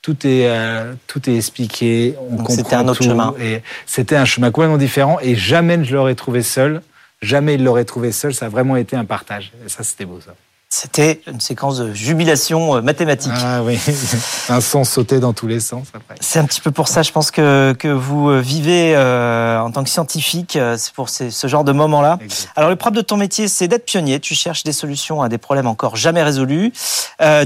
Tout 0.00 0.26
est, 0.26 0.48
euh, 0.48 0.94
tout 1.06 1.28
est 1.28 1.36
expliqué, 1.36 2.14
on 2.30 2.42
C'était 2.48 2.76
un 2.76 2.88
autre 2.88 3.02
chemin. 3.02 3.34
Et 3.38 3.60
c'était 3.84 4.16
un 4.16 4.24
chemin 4.24 4.50
complètement 4.50 4.78
différent 4.78 5.18
et 5.20 5.34
jamais 5.34 5.84
je 5.84 5.94
l'aurais 5.94 6.14
trouvé 6.14 6.42
seul. 6.42 6.80
Jamais 7.20 7.56
il 7.56 7.64
l'aurait 7.64 7.84
trouvé 7.84 8.12
seul. 8.12 8.32
Ça 8.32 8.46
a 8.46 8.48
vraiment 8.48 8.76
été 8.76 8.96
un 8.96 9.04
partage. 9.04 9.52
Et 9.66 9.68
ça, 9.68 9.82
c'était 9.82 10.06
beau, 10.06 10.18
ça. 10.24 10.34
C'était 10.72 11.20
une 11.26 11.40
séquence 11.40 11.78
de 11.78 11.92
jubilation 11.92 12.76
euh, 12.76 12.80
mathématique. 12.80 13.32
Ah 13.34 13.60
oui, 13.64 13.76
un 14.48 14.60
son 14.60 14.84
sautait 14.84 15.18
dans 15.18 15.32
tous 15.32 15.48
les 15.48 15.58
sens 15.58 15.88
C'est 16.20 16.38
un 16.38 16.44
petit 16.44 16.60
peu 16.60 16.70
pour 16.70 16.86
ça, 16.86 17.02
je 17.02 17.10
pense, 17.10 17.32
que, 17.32 17.74
que 17.76 17.88
vous 17.88 18.30
euh, 18.30 18.38
vivez 18.38 18.94
euh, 18.94 19.58
en 19.58 19.72
tant 19.72 19.82
que 19.82 19.90
scientifique. 19.90 20.56
C'est 20.76 20.92
pour 20.92 21.08
ce 21.08 21.48
genre 21.48 21.64
de 21.64 21.72
moment-là. 21.72 22.20
Alors, 22.54 22.70
le 22.70 22.76
propre 22.76 22.96
de 22.96 23.02
ton 23.02 23.16
métier, 23.16 23.48
c'est 23.48 23.66
d'être 23.66 23.84
pionnier. 23.84 24.20
Tu 24.20 24.36
cherches 24.36 24.62
des 24.62 24.72
solutions 24.72 25.22
à 25.22 25.28
des 25.28 25.38
problèmes 25.38 25.66
encore 25.66 25.96
jamais 25.96 26.22
résolus. 26.22 26.72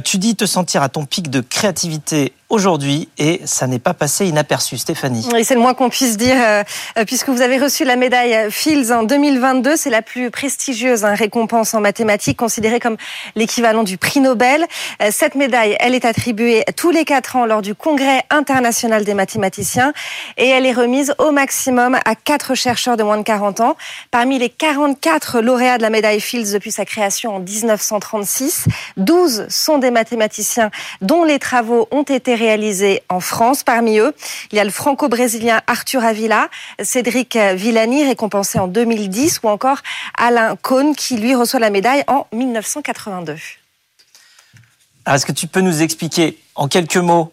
tu 0.05 0.19
dis 0.19 0.37
te 0.37 0.45
sentir 0.45 0.83
à 0.83 0.91
ton 0.91 1.07
pic 1.07 1.31
de 1.31 1.41
créativité 1.41 2.35
aujourd'hui 2.49 3.09
et 3.19 3.41
ça 3.45 3.67
n'est 3.67 3.79
pas 3.79 3.95
passé 3.95 4.27
inaperçu. 4.27 4.79
Stéphanie. 4.79 5.27
Oui, 5.33 5.45
c'est 5.45 5.55
le 5.55 5.61
moins 5.61 5.75
qu'on 5.75 5.89
puisse 5.89 6.17
dire, 6.17 6.37
euh, 6.39 6.63
euh, 6.99 7.05
puisque 7.05 7.29
vous 7.29 7.41
avez 7.41 7.59
reçu 7.59 7.85
la 7.85 7.97
médaille 7.97 8.51
Fields 8.51 8.93
en 8.93 9.03
2022. 9.03 9.77
C'est 9.77 9.91
la 9.91 10.03
plus 10.03 10.31
prestigieuse 10.31 11.05
hein, 11.05 11.15
récompense 11.15 11.75
en 11.75 11.81
mathématiques, 11.81 12.39
considérée 12.39 12.81
comme 12.81 12.97
l'équivalent 13.35 13.83
du 13.83 13.99
prix 13.99 14.21
Nobel. 14.21 14.67
Euh, 15.03 15.09
cette 15.11 15.35
médaille, 15.35 15.77
elle 15.81 15.95
est 15.95 16.05
attribuée 16.05 16.65
tous 16.77 16.91
les 16.91 17.05
quatre 17.05 17.37
ans 17.37 17.47
lors 17.47 17.63
du 17.63 17.75
Congrès 17.75 18.23
international 18.31 19.05
des 19.05 19.15
mathématiciens 19.15 19.93
et 20.37 20.49
elle 20.49 20.67
est 20.67 20.73
remise 20.73 21.15
au 21.19 21.31
maximum 21.31 21.99
à 22.05 22.15
quatre 22.15 22.55
chercheurs 22.55 22.97
de 22.97 23.03
moins 23.03 23.19
de 23.19 23.23
40 23.23 23.61
ans. 23.61 23.77
Parmi 24.11 24.39
les 24.39 24.51
44 24.51 25.41
lauréats 25.41 25.79
de 25.79 25.83
la 25.83 25.91
médaille 25.91 26.21
Fields 26.21 26.53
depuis 26.53 26.73
sa 26.73 26.85
création 26.85 27.37
en 27.37 27.41
1936, 27.41 28.67
12 28.97 29.47
sont 29.49 29.79
des 29.79 29.91
mathématiciens 29.91 30.71
dont 31.01 31.25
les 31.25 31.39
travaux 31.39 31.89
ont 31.91 32.03
été 32.03 32.34
réalisés 32.35 33.03
en 33.09 33.21
France. 33.21 33.63
Parmi 33.63 33.99
eux, 33.99 34.15
il 34.53 34.57
y 34.57 34.61
a 34.61 34.65
le 34.65 34.71
franco-brésilien 34.71 35.61
Arthur 35.67 36.05
Avila, 36.05 36.49
Cédric 36.83 37.37
Villani, 37.37 38.05
récompensé 38.05 38.59
en 38.59 38.69
2010, 38.69 39.41
ou 39.43 39.49
encore 39.49 39.79
Alain 40.17 40.57
Cohn, 40.57 40.95
qui 40.95 41.17
lui 41.17 41.35
reçoit 41.35 41.61
la 41.61 41.71
médaille 41.71 42.05
en 42.07 42.27
1982. 42.33 43.37
Est-ce 45.07 45.27
que 45.27 45.33
tu 45.33 45.47
peux 45.47 45.61
nous 45.61 45.83
expliquer 45.83 46.39
en 46.55 46.69
quelques 46.69 46.97
mots 46.97 47.33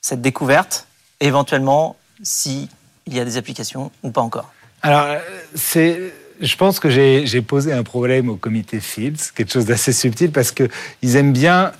cette 0.00 0.22
découverte, 0.22 0.86
éventuellement 1.20 1.96
s'il 2.22 2.68
y 3.06 3.20
a 3.20 3.24
des 3.24 3.36
applications 3.36 3.90
ou 4.02 4.10
pas 4.10 4.22
encore? 4.22 4.52
Alors, 4.82 5.16
c'est 5.54 6.12
je 6.40 6.56
pense 6.56 6.80
que 6.80 6.88
j'ai 6.88 7.42
posé 7.42 7.72
un 7.72 7.82
problème 7.82 8.30
au 8.30 8.36
comité 8.36 8.80
Fields, 8.80 9.32
quelque 9.34 9.52
chose 9.52 9.66
d'assez 9.66 9.92
subtil, 9.92 10.32
parce 10.32 10.52
qu'ils 10.52 11.16
aiment 11.16 11.32
bien 11.32 11.72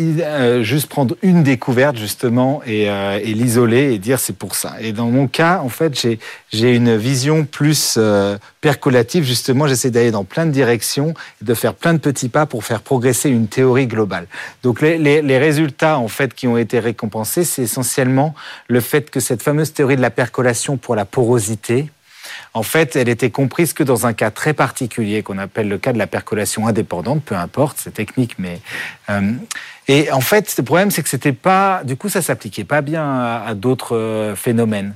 euh, 0.00 0.62
juste 0.62 0.88
prendre 0.88 1.16
une 1.22 1.42
découverte 1.42 1.96
justement 1.96 2.62
euh, 2.68 3.18
et, 3.22 3.34
l'isoler 3.34 3.92
et 3.92 3.98
dire 3.98 4.18
c'est 4.18 4.36
pour 4.36 4.54
ça. 4.54 4.76
Et 4.80 4.92
dans 4.92 5.06
mon 5.06 5.26
cas, 5.26 5.60
en 5.62 5.68
fait, 5.68 6.06
j'ai 6.52 6.74
une 6.74 6.96
vision 6.96 7.44
plus 7.44 7.96
euh, 7.98 8.38
percolative. 8.60 9.24
Justement, 9.24 9.66
j'essaie 9.66 9.90
d'aller 9.90 10.10
dans 10.10 10.24
plein 10.24 10.46
de 10.46 10.52
directions 10.52 11.14
et 11.42 11.44
de 11.44 11.54
faire 11.54 11.74
plein 11.74 11.94
de 11.94 11.98
petits 11.98 12.28
pas 12.28 12.46
pour 12.46 12.64
faire 12.64 12.80
progresser 12.80 13.28
une 13.28 13.48
théorie 13.48 13.86
globale. 13.86 14.26
Donc 14.62 14.80
les, 14.80 15.38
résultats 15.38 15.98
en 15.98 16.08
fait 16.08 16.34
qui 16.34 16.46
ont 16.46 16.56
été 16.56 16.78
récompensés, 16.78 17.44
c'est 17.44 17.62
essentiellement 17.62 18.34
le 18.68 18.80
fait 18.80 19.10
que 19.10 19.20
cette 19.20 19.42
fameuse 19.42 19.72
théorie 19.72 19.96
de 19.96 20.02
la 20.02 20.10
percolation 20.10 20.76
pour 20.76 20.94
la 20.96 21.04
porosité, 21.04 21.90
en 22.54 22.62
fait, 22.62 22.96
elle 22.96 23.08
était 23.08 23.30
comprise 23.30 23.72
que 23.72 23.82
dans 23.82 24.06
un 24.06 24.12
cas 24.12 24.30
très 24.30 24.52
particulier 24.52 25.22
qu'on 25.22 25.38
appelle 25.38 25.68
le 25.68 25.78
cas 25.78 25.92
de 25.92 25.98
la 25.98 26.06
percolation 26.06 26.66
indépendante, 26.66 27.22
peu 27.24 27.34
importe, 27.34 27.78
c'est 27.80 27.94
technique, 27.94 28.36
mais 28.38 28.60
et 29.90 30.12
en 30.12 30.20
fait, 30.20 30.54
le 30.58 30.64
problème, 30.64 30.90
c'est 30.90 31.02
que 31.02 31.08
c'était 31.08 31.32
pas, 31.32 31.80
du 31.82 31.96
coup, 31.96 32.10
ça 32.10 32.20
s'appliquait 32.20 32.64
pas 32.64 32.82
bien 32.82 33.42
à, 33.46 33.54
d'autres 33.54 33.96
euh, 33.96 34.36
phénomènes. 34.36 34.94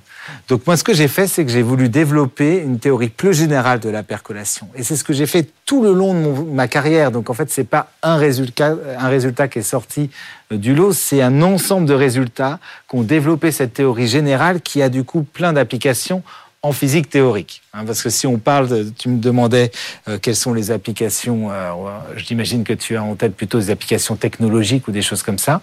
Donc 0.48 0.66
moi, 0.66 0.76
ce 0.76 0.84
que 0.84 0.92
j'ai 0.92 1.08
fait, 1.08 1.26
c'est 1.26 1.46
que 1.46 1.50
j'ai 1.50 1.62
voulu 1.62 1.88
développer 1.88 2.58
une 2.58 2.78
théorie 2.78 3.08
plus 3.08 3.32
générale 3.32 3.80
de 3.80 3.88
la 3.88 4.02
percolation, 4.02 4.68
et 4.76 4.82
c'est 4.82 4.96
ce 4.96 5.02
que 5.02 5.14
j'ai 5.14 5.26
fait 5.26 5.48
tout 5.64 5.82
le 5.82 5.92
long 5.92 6.12
de 6.12 6.42
ma 6.52 6.68
carrière. 6.68 7.10
Donc 7.10 7.30
en 7.30 7.34
fait, 7.34 7.50
c'est 7.50 7.64
pas 7.64 7.90
un 8.02 8.16
résultat, 8.16 8.76
un 8.98 9.08
résultat 9.08 9.48
qui 9.48 9.60
est 9.60 9.62
sorti 9.62 10.10
euh, 10.52 10.58
du 10.58 10.74
lot, 10.74 10.92
c'est 10.92 11.22
un 11.22 11.40
ensemble 11.40 11.86
de 11.86 11.94
résultats 11.94 12.58
qui 12.88 12.96
ont 12.96 13.02
développé 13.02 13.50
cette 13.50 13.72
théorie 13.72 14.08
générale 14.08 14.60
qui 14.60 14.82
a 14.82 14.90
du 14.90 15.04
coup 15.04 15.22
plein 15.22 15.54
d'applications 15.54 16.22
en 16.64 16.70
physique 16.70 17.10
théorique. 17.10 17.60
Hein, 17.74 17.84
parce 17.84 18.02
que 18.02 18.08
si 18.08 18.24
on 18.28 18.38
parle, 18.38 18.68
de, 18.68 18.92
tu 18.96 19.08
me 19.08 19.18
demandais 19.18 19.72
euh, 20.08 20.18
quelles 20.22 20.36
sont 20.36 20.54
les 20.54 20.70
applications, 20.70 21.48
euh, 21.50 21.72
j'imagine 22.16 22.62
que 22.62 22.72
tu 22.72 22.96
as 22.96 23.02
en 23.02 23.16
tête 23.16 23.34
plutôt 23.34 23.58
des 23.58 23.70
applications 23.70 24.14
technologiques 24.14 24.86
ou 24.86 24.92
des 24.92 25.02
choses 25.02 25.24
comme 25.24 25.38
ça. 25.38 25.60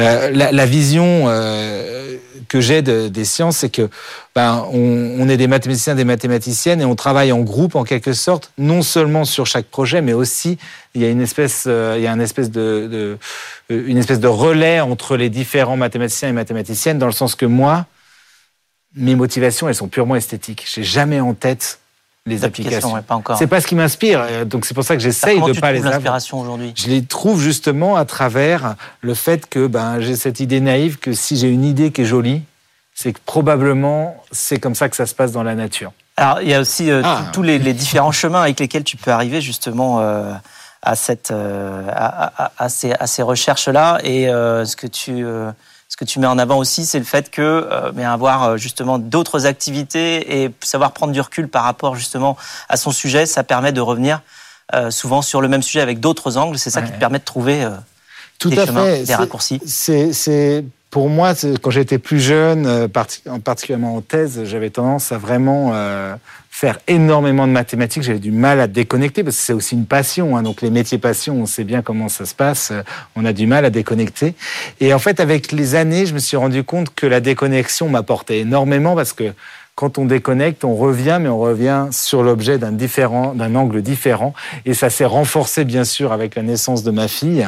Euh, 0.00 0.30
la, 0.32 0.50
la, 0.50 0.66
vision 0.66 1.26
euh, 1.28 2.16
que 2.48 2.60
j'ai 2.60 2.82
de, 2.82 3.06
des 3.06 3.24
sciences, 3.24 3.58
c'est 3.58 3.68
que 3.68 3.88
ben, 4.34 4.66
on, 4.72 5.18
on, 5.20 5.28
est 5.28 5.36
des 5.36 5.46
mathématiciens, 5.46 5.94
des 5.94 6.04
mathématiciennes 6.04 6.80
et 6.80 6.84
on 6.84 6.96
travaille 6.96 7.30
en 7.30 7.40
groupe 7.42 7.76
en 7.76 7.84
quelque 7.84 8.12
sorte, 8.12 8.50
non 8.58 8.82
seulement 8.82 9.24
sur 9.24 9.46
chaque 9.46 9.66
projet, 9.66 10.02
mais 10.02 10.14
aussi 10.14 10.58
il 10.96 11.02
y 11.02 11.04
a 11.04 11.10
une 11.10 11.20
espèce, 11.20 11.66
il 11.66 12.02
y 12.02 12.08
a 12.08 12.12
une 12.12 12.20
espèce 12.20 12.50
de, 12.50 12.88
de, 12.90 13.18
une 13.68 13.98
espèce 13.98 14.18
de 14.18 14.26
relais 14.26 14.80
entre 14.80 15.16
les 15.16 15.30
différents 15.30 15.76
mathématiciens 15.76 16.28
et 16.28 16.32
mathématiciennes, 16.32 16.98
dans 16.98 17.06
le 17.06 17.12
sens 17.12 17.36
que 17.36 17.46
moi, 17.46 17.86
mes 18.94 19.14
motivations, 19.14 19.68
elles 19.68 19.74
sont 19.74 19.88
purement 19.88 20.16
esthétiques. 20.16 20.66
J'ai 20.72 20.82
jamais 20.82 21.20
en 21.20 21.34
tête 21.34 21.80
les 22.26 22.44
applications. 22.44 23.00
pas 23.02 23.14
encore. 23.14 23.38
C'est 23.38 23.46
pas 23.46 23.60
ce 23.60 23.66
qui 23.66 23.74
m'inspire. 23.74 24.20
Euh, 24.20 24.44
donc 24.44 24.64
c'est 24.64 24.74
pour 24.74 24.84
ça 24.84 24.94
que 24.96 25.02
j'essaye 25.02 25.40
de 25.40 25.58
pas 25.58 25.72
les 25.72 25.80
l'inspiration 25.80 26.40
aujourd'hui? 26.40 26.72
Je 26.76 26.88
les 26.88 27.04
trouve 27.04 27.40
justement 27.40 27.96
à 27.96 28.04
travers 28.04 28.76
le 29.00 29.14
fait 29.14 29.48
que 29.48 29.66
ben, 29.66 30.00
j'ai 30.00 30.16
cette 30.16 30.40
idée 30.40 30.60
naïve 30.60 30.98
que 30.98 31.12
si 31.12 31.36
j'ai 31.36 31.48
une 31.48 31.64
idée 31.64 31.92
qui 31.92 32.02
est 32.02 32.06
jolie, 32.06 32.42
c'est 32.94 33.12
que 33.12 33.20
probablement 33.24 34.22
c'est 34.32 34.58
comme 34.58 34.74
ça 34.74 34.88
que 34.88 34.96
ça 34.96 35.06
se 35.06 35.14
passe 35.14 35.32
dans 35.32 35.42
la 35.42 35.54
nature. 35.54 35.92
Alors 36.16 36.42
il 36.42 36.48
y 36.48 36.54
a 36.54 36.60
aussi 36.60 36.90
euh, 36.90 37.00
ah. 37.04 37.24
tous 37.32 37.42
les, 37.42 37.58
différents 37.58 38.12
chemins 38.12 38.42
avec 38.42 38.60
lesquels 38.60 38.84
tu 38.84 38.98
peux 38.98 39.10
arriver 39.10 39.40
justement 39.40 40.00
euh, 40.00 40.34
à, 40.82 40.94
cette, 40.94 41.30
à, 41.30 42.50
à, 42.58 42.68
ces, 42.68 42.92
à, 42.92 43.06
ces, 43.06 43.22
recherches-là 43.22 44.00
et 44.04 44.26
ce 44.26 44.76
que 44.76 44.86
tu 44.86 45.24
ce 45.90 45.96
que 45.96 46.04
tu 46.04 46.20
mets 46.20 46.28
en 46.28 46.38
avant 46.38 46.56
aussi, 46.56 46.86
c'est 46.86 47.00
le 47.00 47.04
fait 47.04 47.30
que 47.30 47.42
euh, 47.42 47.90
mais 47.94 48.04
avoir 48.04 48.44
euh, 48.44 48.56
justement 48.56 48.98
d'autres 48.98 49.44
activités 49.46 50.42
et 50.44 50.50
savoir 50.60 50.92
prendre 50.92 51.12
du 51.12 51.20
recul 51.20 51.48
par 51.48 51.64
rapport 51.64 51.96
justement 51.96 52.36
à 52.68 52.76
son 52.76 52.92
sujet, 52.92 53.26
ça 53.26 53.42
permet 53.42 53.72
de 53.72 53.80
revenir 53.80 54.22
euh, 54.72 54.92
souvent 54.92 55.20
sur 55.20 55.40
le 55.40 55.48
même 55.48 55.62
sujet 55.62 55.80
avec 55.80 55.98
d'autres 55.98 56.36
angles. 56.36 56.58
C'est 56.58 56.70
ça 56.70 56.80
qui 56.80 56.92
te 56.92 56.98
permet 56.98 57.18
de 57.18 57.24
trouver 57.24 57.68
Tout 58.38 58.50
des 58.50 58.58
à 58.60 58.66
chemins, 58.66 58.84
fait. 58.84 59.02
des 59.02 59.14
raccourcis. 59.16 59.60
C'est, 59.66 60.64
pour 60.90 61.08
moi, 61.08 61.34
quand 61.60 61.70
j'étais 61.70 61.98
plus 61.98 62.20
jeune, 62.20 62.66
euh, 62.66 62.86
parti- 62.88 63.22
en 63.28 63.40
particulièrement 63.40 63.96
en 63.96 64.00
thèse, 64.00 64.44
j'avais 64.44 64.70
tendance 64.70 65.10
à 65.10 65.18
vraiment 65.18 65.72
euh, 65.74 66.14
faire 66.60 66.78
énormément 66.88 67.46
de 67.46 67.52
mathématiques. 67.52 68.02
J'avais 68.02 68.18
du 68.18 68.32
mal 68.32 68.60
à 68.60 68.66
déconnecter 68.66 69.24
parce 69.24 69.38
que 69.38 69.42
c'est 69.42 69.54
aussi 69.54 69.74
une 69.76 69.86
passion. 69.86 70.36
hein. 70.36 70.42
donc 70.42 70.60
les 70.60 70.68
métiers 70.68 70.98
passion, 70.98 71.40
on 71.40 71.46
sait 71.46 71.64
bien 71.64 71.80
comment 71.80 72.10
ça 72.10 72.26
se 72.26 72.34
passe. 72.34 72.70
euh, 72.70 72.82
On 73.16 73.24
a 73.24 73.32
du 73.32 73.46
mal 73.46 73.64
à 73.64 73.70
déconnecter. 73.70 74.34
Et 74.78 74.92
en 74.92 74.98
fait, 74.98 75.20
avec 75.20 75.52
les 75.52 75.74
années, 75.74 76.04
je 76.04 76.12
me 76.12 76.18
suis 76.18 76.36
rendu 76.36 76.62
compte 76.62 76.94
que 76.94 77.06
la 77.06 77.20
déconnexion 77.20 77.88
m'apportait 77.88 78.40
énormément 78.40 78.94
parce 78.94 79.14
que 79.14 79.32
quand 79.74 79.96
on 79.96 80.04
déconnecte, 80.04 80.62
on 80.62 80.76
revient, 80.76 81.16
mais 81.18 81.30
on 81.30 81.38
revient 81.38 81.86
sur 81.92 82.22
l'objet 82.22 82.58
d'un 82.58 82.72
différent, 82.72 83.32
d'un 83.32 83.54
angle 83.54 83.80
différent. 83.80 84.34
Et 84.66 84.74
ça 84.74 84.90
s'est 84.90 85.06
renforcé, 85.06 85.64
bien 85.64 85.84
sûr, 85.84 86.12
avec 86.12 86.34
la 86.34 86.42
naissance 86.42 86.82
de 86.82 86.90
ma 86.90 87.08
fille. 87.08 87.46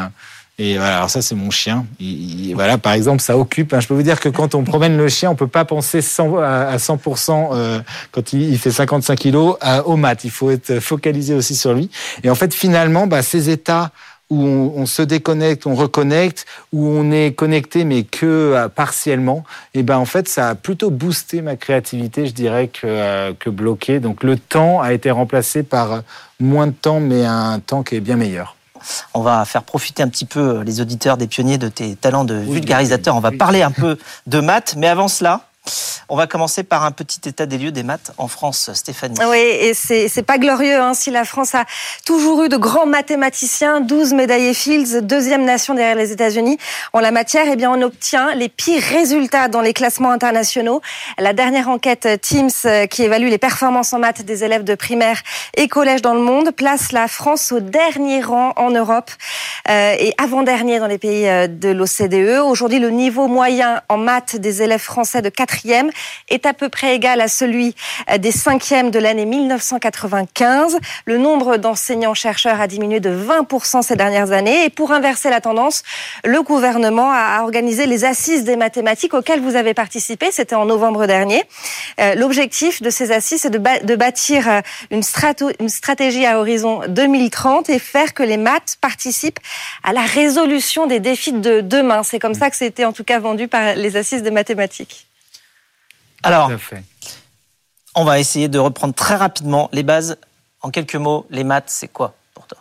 Et 0.65 0.77
voilà, 0.77 0.99
alors 0.99 1.11
ça, 1.11 1.23
c'est 1.23 1.35
mon 1.35 1.51
chien. 1.51 1.87
Il- 1.99 2.51
il- 2.51 2.55
voilà, 2.55 2.79
par 2.79 2.93
exemple, 2.93 3.21
ça 3.21 3.37
occupe. 3.37 3.73
hein. 3.75 3.81
Je 3.81 3.89
peux 3.89 3.95
vous 3.95 4.05
dire 4.05 4.21
que 4.21 4.29
quand 4.29 4.55
on 4.55 4.63
promène 4.63 4.97
le 4.97 5.09
chien, 5.09 5.29
on 5.29 5.35
peut 5.35 5.49
pas 5.49 5.65
penser 5.65 6.01
100 6.01 6.39
à 6.39 6.69
à 6.73 6.79
100% 6.79 7.51
euh, 7.53 7.81
quand 8.13 8.33
il, 8.33 8.57
fait 8.59 8.71
55 8.71 9.19
kilos 9.19 9.57
au 9.87 9.97
mat. 9.97 10.23
Il 10.23 10.31
faut 10.31 10.53
être 10.53 10.79
focalisé 10.79 11.35
aussi 11.35 11.57
sur 11.57 11.75
lui. 11.75 11.91
Et 12.23 12.31
en 12.31 12.37
fait, 12.37 12.55
finalement, 12.55 13.09
bah, 13.09 13.23
ces 13.23 13.51
états 13.51 13.91
où 14.31 14.73
on, 14.77 14.87
se 14.87 15.03
déconnecte, 15.03 15.67
on 15.67 15.75
reconnecte, 15.75 16.47
où 16.73 16.87
on 16.87 17.11
est 17.11 17.33
connecté 17.37 17.85
mais 17.85 18.05
que 18.05 18.25
euh, 18.27 18.69
partiellement, 18.69 19.45
et 19.75 19.83
ben 19.83 19.99
en 19.99 20.07
fait 20.07 20.27
ça 20.29 20.49
a 20.51 20.55
plutôt 20.55 20.91
boosté 20.91 21.43
ma 21.43 21.57
créativité, 21.57 22.27
je 22.27 22.33
dirais 22.33 22.69
que 22.69 22.87
euh, 22.87 23.33
que 23.39 23.51
bloqué. 23.51 23.99
Donc 24.01 24.23
le 24.23 24.39
temps 24.39 24.81
a 24.81 24.93
été 24.95 25.11
remplacé 25.11 25.65
par 25.65 26.03
moins 26.41 26.69
de 26.69 26.73
temps 26.73 27.01
mais 27.01 27.25
un 27.27 27.59
temps 27.59 27.83
qui 27.83 27.97
est 27.97 28.01
bien 28.01 28.17
meilleur. 28.17 28.57
On 29.15 29.21
va 29.21 29.45
faire 29.45 29.63
profiter 29.63 30.03
un 30.03 30.09
petit 30.09 30.25
peu 30.25 30.41
euh, 30.59 30.65
les 30.65 30.81
auditeurs 30.81 31.17
des 31.17 31.27
pionniers 31.27 31.59
de 31.59 31.69
tes 31.69 31.95
talents 31.97 32.25
de 32.25 32.35
Oui, 32.47 32.55
vulgarisateur. 32.55 33.15
oui, 33.15 33.19
On 33.19 33.21
va 33.21 33.33
parler 33.33 33.63
un 33.63 33.71
peu 33.71 33.99
de 34.27 34.41
maths, 34.41 34.75
mais 34.77 34.89
avant 34.89 35.09
cela, 35.09 35.41
on 36.09 36.17
va 36.17 36.27
commencer 36.27 36.63
par 36.63 36.85
un 36.85 36.91
petit 36.91 37.21
état 37.27 37.47
des 37.47 37.57
lieux 37.57 37.73
des 37.73 37.83
maths 37.85 38.13
en 38.19 38.29
France, 38.29 38.71
Stéphanie. 38.75 39.17
Oui, 39.29 39.39
et 39.39 39.73
c'est 39.75 40.23
pas 40.23 40.39
glorieux 40.39 40.79
hein, 40.79 40.95
si 40.95 41.11
la 41.11 41.25
France 41.25 41.55
a 41.55 41.65
toujours 42.05 42.43
eu 42.43 42.49
de 42.49 42.57
grands 42.57 42.87
mathématiciens, 42.87 43.81
12 43.81 44.13
médaillés 44.13 44.55
Fields, 44.55 45.01
deuxième 45.03 45.45
nation 45.45 45.75
derrière 45.75 45.97
les 45.97 46.13
États-Unis 46.13 46.59
en 46.93 47.01
la 47.01 47.13
matière, 47.13 47.47
eh 47.51 47.57
bien 47.57 47.71
on 47.71 47.81
obtient 47.83 48.35
les 48.35 48.49
pires 48.49 48.83
résultats 48.83 49.49
dans 49.49 49.61
les 49.61 49.73
classements 49.73 50.11
internationaux. 50.11 50.83
La 51.19 51.33
dernière 51.33 51.69
enquête 51.69 52.09
Teams 52.21 52.51
euh, 52.65 52.87
qui 52.87 53.05
évalue 53.05 53.29
les 53.29 53.39
performances 53.39 53.93
en 53.93 53.99
maths 53.99 54.23
des 54.23 54.45
élèves 54.45 54.65
de 54.65 54.75
primaire 54.75 55.23
et 55.57 55.69
collège 55.69 56.03
dans 56.03 56.15
le 56.15 56.21
monde 56.21 56.51
place 56.51 56.93
la 56.93 57.09
France 57.09 57.53
au 57.53 57.61
dernier 57.61 58.23
rang 58.23 58.53
en 58.57 58.71
Europe 58.71 59.11
euh, 59.71 59.95
et 59.99 60.13
avant-dernier 60.19 60.79
dans 60.79 60.87
les 60.87 60.99
pays 60.99 61.29
euh, 61.29 61.47
de 61.47 61.69
l'OCDE. 61.69 62.41
Aujourd'hui, 62.45 62.81
le 62.81 62.91
niveau 62.91 63.29
moyen 63.29 63.81
en 63.89 63.97
maths 63.97 64.37
des 64.37 64.63
élèves 64.63 64.81
français 64.81 65.23
de 65.23 65.29
est 66.29 66.47
à 66.47 66.55
peu 66.55 66.69
près 66.69 66.95
égal 66.95 67.21
à 67.21 67.29
celui 67.29 67.75
euh, 68.11 68.19
des 68.19 68.33
cinquièmes 68.33 68.91
de 68.91 68.99
l'année 68.99 69.27
1995. 69.27 70.79
Le 71.05 71.19
nombre 71.19 71.57
d'enseignants-chercheurs 71.57 72.61
a 72.61 72.67
diminué 72.67 73.01
de 73.01 73.11
20% 73.11 73.83
ces 73.83 73.97
dernières 73.97 74.33
années. 74.33 74.65
Et 74.65 74.71
pour 74.71 74.93
inverser 74.93 75.31
la 75.31 75.41
tendance, 75.41 75.83
le 76.25 76.43
gouvernement 76.43 77.11
a 77.11 77.43
organisé 77.43 77.87
les 77.87 78.05
assises 78.05 78.45
des 78.45 78.57
mathématiques 78.57 79.15
auxquelles 79.15 79.41
vous 79.41 79.57
avez 79.57 79.75
participé. 79.75 80.31
C'était 80.31 80.55
en 80.55 80.65
novembre 80.65 81.07
dernier. 81.07 81.43
Euh, 82.01 82.15
L'objectif 82.15 82.83
de 82.83 82.91
ces 82.91 83.13
assises, 83.13 83.43
c'est 83.43 83.51
de, 83.51 83.97
bâtir 83.97 84.49
euh, 84.49 84.61
une, 84.91 85.03
stratégie 85.03 86.27
à 86.27 86.39
horizon 86.39 86.81
2030 86.89 87.69
et 87.71 87.79
faire 87.79 88.15
que 88.15 88.23
les 88.23 88.37
maths 88.37 88.77
participent 88.81 89.41
à 89.83 89.93
la 89.93 90.03
résolution 90.03 90.87
des 90.87 91.01
défis 91.01 91.33
de 91.33 91.61
demain. 91.61 92.03
C'est 92.03 92.19
comme 92.19 92.35
ça 92.35 92.51
que 92.51 92.57
c'était 92.57 92.85
en 92.85 92.93
tout 92.93 93.05
cas 93.05 93.19
vendu 93.19 93.49
par 93.49 93.75
les 93.75 93.97
assises 93.97 94.23
des 94.23 94.31
mathématiques. 94.31 95.12
Alors, 96.23 96.49
Tout 96.49 96.55
à 96.55 96.59
fait. 96.59 96.83
on 97.95 98.05
va 98.05 98.19
essayer 98.21 98.49
de 98.49 98.59
reprendre 98.59 98.95
très 98.95 99.17
rapidement 99.17 99.69
les 99.73 99.83
bases. 99.83 100.17
En 100.61 100.71
quelques 100.71 100.95
mots, 100.95 101.27
les 101.31 101.43
maths, 101.45 101.65
c'est 101.69 101.89
quoi 101.89 102.15
pour 102.35 102.47
toi? 102.47 102.59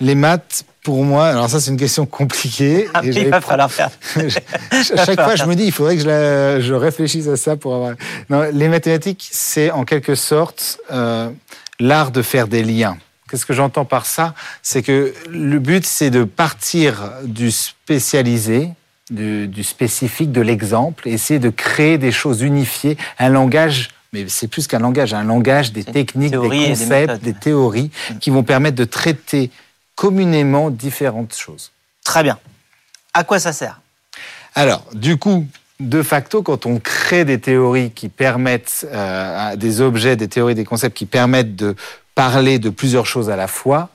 Les 0.00 0.14
maths, 0.14 0.64
pour 0.82 1.04
moi, 1.04 1.28
alors 1.28 1.50
ça 1.50 1.60
c'est 1.60 1.70
une 1.70 1.76
question 1.76 2.06
compliquée. 2.06 2.88
Ah, 2.94 3.02
et 3.04 3.08
Il 3.08 3.12
j'avais 3.12 3.28
va 3.28 3.40
pas- 3.42 3.46
falloir 3.46 3.70
faire. 3.70 3.90
à 4.16 5.04
chaque 5.04 5.20
fois, 5.22 5.36
je 5.36 5.44
me 5.44 5.54
dis, 5.54 5.64
il 5.64 5.72
faudrait 5.72 5.96
que 5.96 6.02
je, 6.02 6.06
la- 6.08 6.60
je 6.60 6.72
réfléchisse 6.72 7.28
à 7.28 7.36
ça 7.36 7.56
pour 7.56 7.74
avoir. 7.74 7.94
Non, 8.30 8.48
les 8.50 8.68
mathématiques, 8.68 9.28
c'est 9.30 9.70
en 9.70 9.84
quelque 9.84 10.14
sorte 10.14 10.78
euh, 10.90 11.28
l'art 11.80 12.10
de 12.12 12.22
faire 12.22 12.48
des 12.48 12.62
liens. 12.64 12.96
Qu'est-ce 13.30 13.44
que 13.44 13.52
j'entends 13.52 13.84
par 13.84 14.06
ça? 14.06 14.34
C'est 14.62 14.82
que 14.82 15.12
le 15.28 15.58
but, 15.58 15.84
c'est 15.84 16.08
de 16.10 16.24
partir 16.24 17.12
du 17.24 17.50
spécialisé, 17.50 18.70
du, 19.10 19.48
du 19.48 19.64
spécifique, 19.64 20.32
de 20.32 20.40
l'exemple, 20.40 21.08
essayer 21.08 21.38
de 21.38 21.50
créer 21.50 21.98
des 21.98 22.12
choses 22.12 22.42
unifiées, 22.42 22.96
un 23.18 23.28
langage. 23.28 23.90
Mais 24.12 24.24
c'est 24.28 24.48
plus 24.48 24.66
qu'un 24.66 24.80
langage, 24.80 25.14
un 25.14 25.22
langage 25.22 25.72
des 25.72 25.84
techniques, 25.84 26.32
des 26.32 26.68
concepts, 26.68 27.22
des 27.22 27.34
théories 27.34 27.90
qui 28.20 28.30
vont 28.30 28.42
permettre 28.42 28.76
de 28.76 28.84
traiter 28.84 29.50
communément 29.94 30.70
différentes 30.70 31.34
choses. 31.34 31.70
Très 32.04 32.22
bien. 32.22 32.38
À 33.14 33.22
quoi 33.22 33.38
ça 33.38 33.52
sert? 33.52 33.80
Alors, 34.54 34.84
du 34.94 35.16
coup, 35.16 35.46
de 35.78 36.02
facto, 36.02 36.42
quand 36.42 36.66
on 36.66 36.78
crée 36.78 37.24
des 37.24 37.38
théories 37.38 37.90
qui 37.90 38.08
permettent, 38.08 38.86
euh, 38.92 39.56
des 39.56 39.80
objets, 39.80 40.16
des 40.16 40.28
théories, 40.28 40.54
des 40.54 40.64
concepts 40.64 40.96
qui 40.96 41.06
permettent 41.06 41.54
de 41.54 41.76
parler 42.14 42.58
de 42.58 42.70
plusieurs 42.70 43.06
choses 43.06 43.30
à 43.30 43.36
la 43.36 43.46
fois, 43.46 43.90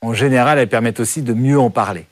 en 0.00 0.14
général, 0.14 0.58
elles 0.58 0.68
permettent 0.68 1.00
aussi 1.00 1.22
de 1.22 1.34
mieux 1.34 1.58
en 1.58 1.70
parler. 1.70 2.06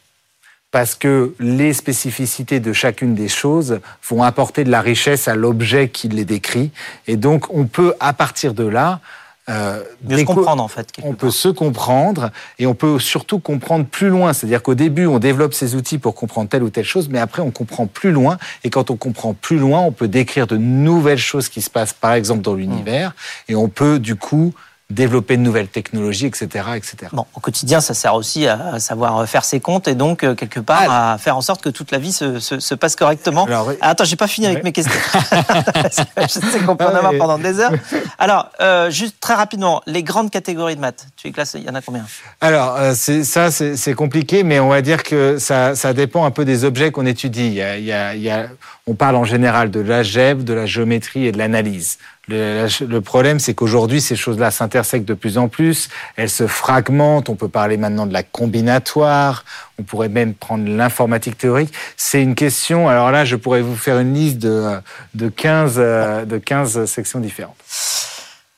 Parce 0.77 0.95
que 0.95 1.33
les 1.41 1.73
spécificités 1.73 2.61
de 2.61 2.75
chacune 2.75 3.15
des 3.15 3.29
choses 3.29 3.81
vont 4.11 4.23
apporter 4.23 4.63
de 4.63 4.71
la 4.71 4.83
richesse 4.83 5.27
à 5.27 5.35
l'objet 5.35 5.89
qui 5.89 6.07
les 6.09 6.27
décrit. 6.27 6.71
Et 7.07 7.17
donc, 7.17 7.47
on 7.49 7.65
peut, 7.65 7.95
à 7.99 8.13
partir 8.13 8.53
de 8.53 8.65
là, 8.65 9.01
euh, 9.49 9.83
Mieux 10.07 10.19
se 10.19 10.25
comprendre, 10.25 10.63
en 10.63 10.69
fait. 10.69 10.89
on 10.99 11.13
part. 11.13 11.17
peut 11.17 11.31
se 11.31 11.49
comprendre 11.49 12.31
et 12.59 12.67
on 12.67 12.75
peut 12.75 12.99
surtout 12.99 13.39
comprendre 13.39 13.87
plus 13.87 14.11
loin. 14.11 14.35
C'est-à-dire 14.35 14.63
qu'au 14.63 14.75
début, 14.75 15.07
on 15.07 15.19
développe 15.19 15.55
ces 15.55 15.77
outils 15.77 15.97
pour 15.97 16.15
comprendre 16.15 16.51
telle 16.51 16.63
ou 16.63 16.69
telle 16.69 16.85
chose, 16.85 17.09
mais 17.09 17.21
après, 17.21 17.41
on 17.41 17.51
comprend 17.51 17.87
plus 17.87 18.13
loin. 18.13 18.37
Et 18.63 18.69
quand 18.69 18.91
on 18.91 18.97
comprend 18.97 19.33
plus 19.33 19.57
loin, 19.57 19.81
on 19.81 19.93
peut 19.93 20.09
décrire 20.09 20.47
de 20.47 20.59
nouvelles 20.59 21.17
choses 21.17 21.49
qui 21.49 21.63
se 21.63 21.71
passent, 21.71 21.95
par 21.95 22.13
exemple, 22.13 22.43
dans 22.43 22.55
l'univers. 22.55 23.15
Et 23.49 23.55
on 23.55 23.71
peut, 23.71 23.99
du 23.99 24.15
coup, 24.15 24.53
développer 24.89 25.37
de 25.37 25.43
nouvelles 25.43 25.67
technologies, 25.67 26.27
etc., 26.27 26.47
etc. 26.77 26.97
Bon, 27.13 27.27
au 27.35 27.41
quotidien, 27.41 27.81
ça 27.81 27.93
sert 27.93 28.15
aussi 28.15 28.47
à 28.47 28.79
savoir 28.79 29.29
faire 29.29 29.45
ses 29.45 29.59
comptes 29.59 29.89
et 29.89 29.95
donc, 29.97 30.23
euh, 30.23 30.35
quelque 30.37 30.61
part, 30.61 30.89
à 30.89 31.19
faire 31.19 31.37
en 31.37 31.41
sorte 31.41 31.61
que 31.61 31.69
toute 31.71 31.91
la 31.91 31.99
vie 31.99 32.13
se, 32.13 32.39
se- 32.39 32.61
se 32.61 32.75
passe 32.77 32.95
correctement. 32.95 33.47
Alors, 33.47 33.67
oui. 33.67 33.75
Ah, 33.81 33.91
Attends, 33.91 34.05
j'ai 34.05 34.15
pas 34.17 34.29
fini 34.29 34.47
avec 34.47 34.63
mes 34.63 34.71
questions. 34.73 34.95
je 36.21 36.29
sais 36.29 36.61
qu'on 36.65 36.77
peut 36.77 36.85
en 36.85 36.93
Ah, 36.95 36.99
avoir 36.99 37.13
pendant 37.19 37.39
des 37.39 37.59
heures. 37.61 37.73
Alors, 38.19 38.49
euh, 38.61 38.91
juste 38.91 39.17
très 39.21 39.35
rapidement, 39.35 39.83
les 39.87 40.03
grandes 40.03 40.31
catégories 40.31 40.77
de 40.77 40.81
maths. 40.81 41.07
Tu 41.17 41.29
es 41.29 41.33
classé, 41.33 41.59
il 41.59 41.65
y 41.65 41.71
en 41.71 41.75
a 41.75 41.83
combien? 41.83 42.05
Alors, 42.41 42.77
euh, 42.77 42.95
ça, 42.95 43.51
c'est 43.51 43.95
compliqué, 43.95 44.45
mais 44.45 44.61
on 44.61 44.69
va 44.69 44.83
dire 44.83 45.03
que 45.03 45.39
ça, 45.39 45.75
ça 45.75 45.93
dépend 45.95 46.25
un 46.25 46.31
peu 46.31 46.45
des 46.45 46.65
objets 46.65 46.93
qu'on 46.93 47.07
étudie. 47.07 47.49
Y 47.49 47.63
a- 47.63 48.15
il 48.15 48.23
y 48.23 48.31
a- 48.31 48.47
on 48.87 48.95
parle 48.95 49.17
en 49.17 49.25
général 49.25 49.71
de 49.73 49.81
l'algèbre, 49.81 50.45
de 50.45 50.53
la 50.55 50.67
géométrie 50.67 51.27
et 51.27 51.33
de 51.33 51.39
l'analyse. 51.39 51.99
Le, 52.29 52.99
problème, 52.99 53.39
c'est 53.39 53.55
qu'aujourd'hui, 53.55 54.01
ces 54.01 54.17
choses-là 54.17 54.51
s'intersectent 54.51 55.07
de 55.07 55.15
plus 55.15 55.39
en 55.39 55.49
plus. 55.49 55.89
Elles 56.17 56.31
se 56.31 56.47
fragmentent. 56.47 57.29
On 57.29 57.37
peut 57.37 57.49
parler 57.49 57.77
maintenant 57.77 58.07
de 58.07 58.13
la 58.13 58.25
combinatoire. 58.25 59.45
On 59.79 59.85
pourrait 59.85 60.09
même 60.09 60.35
prendre 60.35 60.69
l'informatique 60.69 61.39
théorique. 61.39 61.73
C'est 61.97 62.23
une 62.23 62.35
question. 62.35 62.89
Alors 62.89 63.13
là, 63.13 63.25
je 63.25 63.37
pourrais 63.37 63.63
vous 63.63 63.77
faire 63.77 64.01
une 64.01 64.15
liste 64.15 64.39
de, 64.39 64.81
de, 65.15 65.29
15, 65.29 65.75
euh, 65.79 66.25
de 66.25 66.39
15 66.39 66.87
sections 66.87 67.21
différentes. 67.21 67.57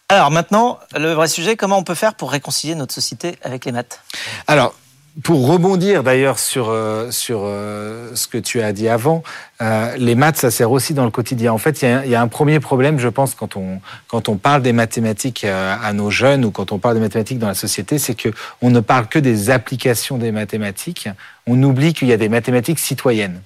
Alors 0.09 0.31
maintenant, 0.31 0.79
le 0.97 1.13
vrai 1.13 1.29
sujet, 1.29 1.57
comment 1.57 1.77
on 1.77 1.85
peut 1.85 1.95
faire 1.95 2.15
pour 2.15 2.31
réconcilier 2.31 2.75
notre 2.75 2.95
société 2.95 3.37
avec 3.43 3.67
les 3.67 3.73
maths? 3.73 4.01
Alors, 4.47 4.75
pour 5.23 5.49
rebondir 5.49 6.03
d'ailleurs 6.05 6.39
sur, 6.39 6.69
euh, 6.69 7.11
sur 7.11 7.41
euh, 7.43 8.11
ce 8.15 8.29
que 8.29 8.39
tu 8.39 8.61
as 8.61 8.73
dit 8.73 8.89
avant, 8.89 9.23
euh, 9.61 9.97
les 9.97 10.15
maths, 10.15 10.37
ça 10.37 10.51
sert 10.51 10.71
aussi 10.71 10.95
dans 10.95 11.05
le 11.05 11.11
quotidien. 11.11 11.53
En 11.53 11.59
fait, 11.59 11.83
il 11.83 12.07
y, 12.07 12.11
y 12.11 12.15
a 12.15 12.23
un 12.23 12.29
premier 12.29 12.61
problème, 12.61 12.99
je 12.99 13.09
pense, 13.09 13.35
quand 13.35 13.57
on, 13.57 13.81
quand 14.07 14.29
on 14.29 14.37
parle 14.37 14.63
des 14.63 14.73
mathématiques 14.73 15.45
euh, 15.45 15.77
à 15.83 15.93
nos 15.93 16.11
jeunes 16.11 16.45
ou 16.45 16.51
quand 16.51 16.71
on 16.73 16.79
parle 16.79 16.95
des 16.95 17.01
mathématiques 17.01 17.39
dans 17.39 17.49
la 17.49 17.55
société, 17.55 17.99
c'est 17.99 18.15
que 18.15 18.29
on 18.63 18.71
ne 18.71 18.81
parle 18.81 19.09
que 19.09 19.19
des 19.19 19.51
applications 19.51 20.19
des 20.19 20.31
mathématiques. 20.31 21.09
On 21.47 21.61
oublie 21.63 21.95
qu'il 21.95 22.09
y 22.09 22.13
a 22.13 22.17
des 22.17 22.29
mathématiques 22.29 22.79
citoyennes, 22.79 23.41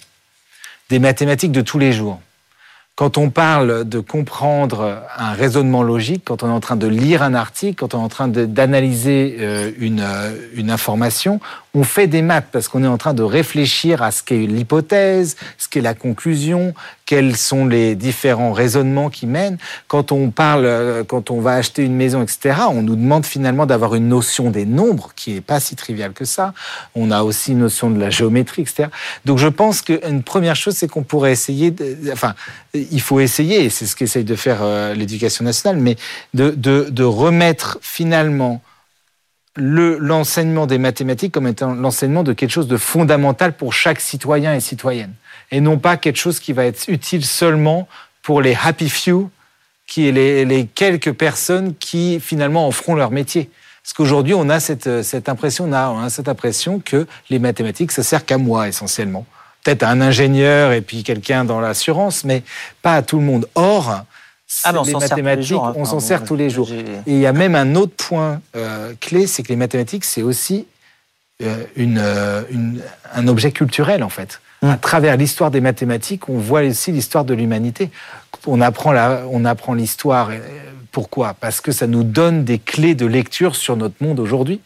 des 0.91 0.99
mathématiques 0.99 1.53
de 1.53 1.63
tous 1.63 1.79
les 1.79 1.93
jours. 1.93 2.21
Quand 3.03 3.19
on 3.19 3.31
parle 3.31 3.83
de 3.83 3.99
comprendre 3.99 5.03
un 5.19 5.33
raisonnement 5.33 5.83
logique, 5.83 6.23
quand 6.25 6.45
on 6.45 6.47
est 6.47 6.53
en 6.53 6.61
train 6.61 6.77
de 6.77 6.87
lire 6.87 7.25
un 7.25 7.35
article, 7.35 7.75
quand 7.75 7.97
on 7.97 7.99
est 7.99 8.05
en 8.05 8.09
train 8.09 8.29
d'analyser 8.29 9.39
euh, 9.41 9.73
une, 9.81 9.99
euh, 9.99 10.31
une 10.55 10.71
information, 10.71 11.41
on 11.75 11.83
fait 11.83 12.07
des 12.07 12.23
maths 12.23 12.47
parce 12.53 12.69
qu'on 12.69 12.85
est 12.85 12.89
en 12.89 12.99
train 12.99 13.15
de 13.15 13.23
réfléchir 13.23 14.03
à 14.03 14.11
ce 14.11 14.23
qu'est 14.23 14.47
l'hypothèse, 14.47 15.37
ce 15.59 15.69
qu'est 15.69 15.81
la 15.81 15.95
conclusion, 15.95 16.75
quels 17.07 17.37
sont 17.37 17.67
les 17.67 17.95
différents 17.95 18.53
raisonnements 18.53 19.11
qui 19.11 19.27
mènent. 19.27 19.59
Quand 19.89 20.13
on 20.13 20.31
parle, 20.31 20.65
euh, 20.67 21.03
quand 21.03 21.31
on 21.31 21.41
va 21.41 21.55
acheter 21.55 21.83
une 21.83 21.97
maison, 21.97 22.23
etc., 22.23 22.61
on 22.71 22.83
nous 22.83 22.97
demande 22.97 23.25
finalement 23.25 23.67
d'avoir 23.67 23.95
une 23.95 24.09
notion 24.09 24.51
des 24.51 24.67
nombres 24.67 25.11
qui 25.17 25.37
est 25.37 25.41
pas 25.41 25.61
si 25.61 25.75
triviale 25.75 26.13
que 26.13 26.25
ça. 26.25 26.53
On 26.95 27.11
a 27.11 27.23
aussi 27.23 27.53
une 27.53 27.61
notion 27.61 27.91
de 27.91 27.99
la 27.99 28.11
géométrie, 28.11 28.63
etc. 28.63 28.89
Donc 29.25 29.39
je 29.39 29.49
pense 29.49 29.83
qu'une 29.83 30.23
première 30.23 30.57
chose, 30.57 30.75
c'est 30.75 30.89
qu'on 30.89 31.03
pourrait 31.03 31.33
essayer, 31.33 31.71
de, 31.71 31.97
enfin, 32.13 32.35
il 32.75 33.01
faut 33.01 33.21
essayer, 33.21 33.69
c'est 33.71 33.87
ce 33.87 33.95
qu'essaye 33.95 34.25
de 34.25 34.35
faire 34.35 34.63
euh, 34.63 34.95
l'éducation 34.95 35.45
nationale, 35.45 35.77
mais 35.77 35.97
de, 36.35 37.03
remettre 37.03 37.79
finalement 37.83 38.63
l'enseignement 39.57 40.67
des 40.67 40.79
mathématiques 40.79 41.33
comme 41.33 41.47
étant 41.47 41.75
l'enseignement 41.75 42.23
de 42.23 42.33
quelque 42.33 42.51
chose 42.51 42.69
de 42.69 42.79
fondamental 42.79 43.55
pour 43.55 43.75
chaque 43.75 44.01
citoyen 44.01 44.55
et 44.55 44.61
citoyenne, 44.61 45.13
et 45.51 45.61
non 45.61 45.79
pas 45.79 45.99
quelque 45.99 46.17
chose 46.17 46.41
qui 46.41 46.55
va 46.55 46.65
être 46.65 46.89
utile 46.89 47.27
seulement 47.27 47.87
pour 48.23 48.41
les 48.41 48.57
happy 48.63 48.89
few, 48.89 49.29
qui 49.87 50.11
les, 50.11 50.69
quelques 50.75 51.13
personnes 51.13 51.75
qui 51.75 52.19
finalement 52.21 52.67
en 52.67 52.71
feront 52.71 52.95
leur 52.95 53.11
métier. 53.11 53.51
Parce 53.83 53.93
qu'aujourd'hui, 53.93 54.33
on 54.33 54.49
a 54.49 54.61
cette, 54.61 54.87
impression, 55.29 55.65
on 55.65 55.73
a 55.73 56.09
cette 56.09 56.29
impression 56.29 56.79
que 56.79 57.07
les 57.29 57.39
mathématiques, 57.39 57.93
ça 57.93 58.03
sert 58.03 58.25
qu'à 58.25 58.39
moi 58.39 58.69
essentiellement. 58.69 59.27
Peut-être 59.65 59.83
à 59.85 59.91
un 59.91 60.01
ingénieur 60.01 60.73
et 60.73 60.81
puis 60.81 61.05
quelqu'un 61.05 61.45
dans 61.45 61.61
l'assurance, 61.61 62.25
mais 62.25 62.43
pas 62.83 62.95
à 62.97 63.03
tout 63.03 63.19
le 63.19 63.25
monde. 63.25 63.49
Or, 63.55 64.05
ah, 64.65 64.73
les 64.85 64.93
mathématiques, 64.93 65.45
jours, 65.47 65.67
hein. 65.67 65.75
on 65.77 65.85
s'en 65.85 66.01
sert 66.01 66.25
tous 66.25 66.37
les 66.37 66.51
jours. 66.51 66.69
Et 66.73 66.85
il 67.07 67.19
y 67.19 67.27
a 67.27 67.33
même 67.33 67.55
un 67.55 67.75
autre 67.75 67.95
point 67.97 68.41
euh, 68.57 68.93
clé, 69.01 69.27
c'est 69.27 69.43
que 69.43 69.49
les 69.49 69.57
mathématiques, 69.57 70.05
c'est 70.05 70.23
aussi 70.23 70.67
euh, 71.43 71.65
une, 71.77 71.99
euh, 71.99 72.43
une- 72.51 72.83
un 73.15 73.29
objet 73.29 73.51
culturel, 73.53 74.03
en 74.03 74.09
fait. 74.09 74.41
Mm. 74.63 74.69
À 74.71 74.77
travers 74.77 75.17
l'histoire 75.17 75.51
des 75.51 75.61
mathématiques, 75.61 76.29
on 76.29 76.39
voit 76.39 76.63
aussi 76.63 76.93
l'histoire 76.93 77.25
de 77.25 77.35
l'humanité. 77.35 77.91
On 78.47 78.61
apprend 78.61 79.75
l'histoire. 79.75 80.31
Pourquoi? 80.93 81.35
Parce 81.35 81.63
que 81.63 81.73
ça 81.73 81.87
nous 81.87 82.05
donne 82.05 82.45
des 82.45 82.59
clés 82.59 82.95
de 82.95 83.07
lecture 83.07 83.57
sur 83.57 83.77
notre 83.77 83.97
monde 84.05 84.21
aujourd'hui. 84.21 84.61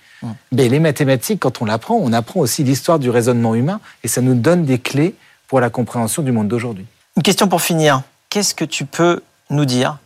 Mais 0.51 0.69
les 0.69 0.81
mathématiques, 0.81 1.41
quand 1.41 1.63
on 1.63 1.65
l'apprend, 1.65 1.95
on 1.95 2.13
apprend 2.13 2.41
aussi 2.41 2.65
l'histoire 2.65 2.99
du 2.99 3.11
raisonnement 3.11 3.55
humain 3.55 3.81
et 4.03 4.09
ça 4.09 4.21
nous 4.21 4.35
donne 4.35 4.65
des 4.65 4.81
clés 4.81 5.15
pour 5.47 5.61
la 5.61 5.71
compréhension 5.71 6.23
du 6.23 6.33
monde 6.33 6.49
d'aujourd'hui. 6.49 6.85
Une 7.17 7.23
question 7.23 7.47
pour 7.47 7.63
finir. 7.63 8.03
Qu'est-ce 8.29 8.55
que 8.55 8.65
tu 8.65 8.85
peux 8.85 9.23
nous 9.51 9.65
dire, 9.65 9.99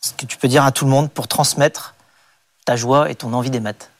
ce 0.00 0.12
que 0.14 0.24
tu 0.24 0.38
peux 0.38 0.48
dire 0.48 0.64
à 0.64 0.72
tout 0.72 0.86
le 0.86 0.90
monde 0.90 1.10
pour 1.10 1.28
transmettre 1.28 1.94
ta 2.64 2.76
joie 2.76 3.10
et 3.10 3.14
ton 3.14 3.34
envie 3.34 3.50
des 3.50 3.60
maths 3.60 3.90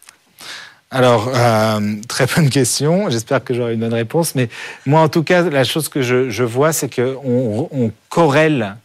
Alors, 0.90 1.28
euh, 1.34 1.96
très 2.08 2.26
bonne 2.26 2.48
question. 2.48 3.10
J'espère 3.10 3.44
que 3.44 3.52
j'aurai 3.52 3.74
une 3.74 3.80
bonne 3.80 3.92
réponse. 3.92 4.34
Mais 4.34 4.48
moi, 4.86 5.02
en 5.02 5.10
tout 5.10 5.22
cas, 5.22 5.42
la 5.42 5.64
chose 5.64 5.90
que 5.90 6.00
je, 6.00 6.30
je 6.30 6.44
vois, 6.44 6.72
c'est 6.72 6.88
qu'on 6.88 7.68
on 7.70 7.92
corrèle 8.08 8.76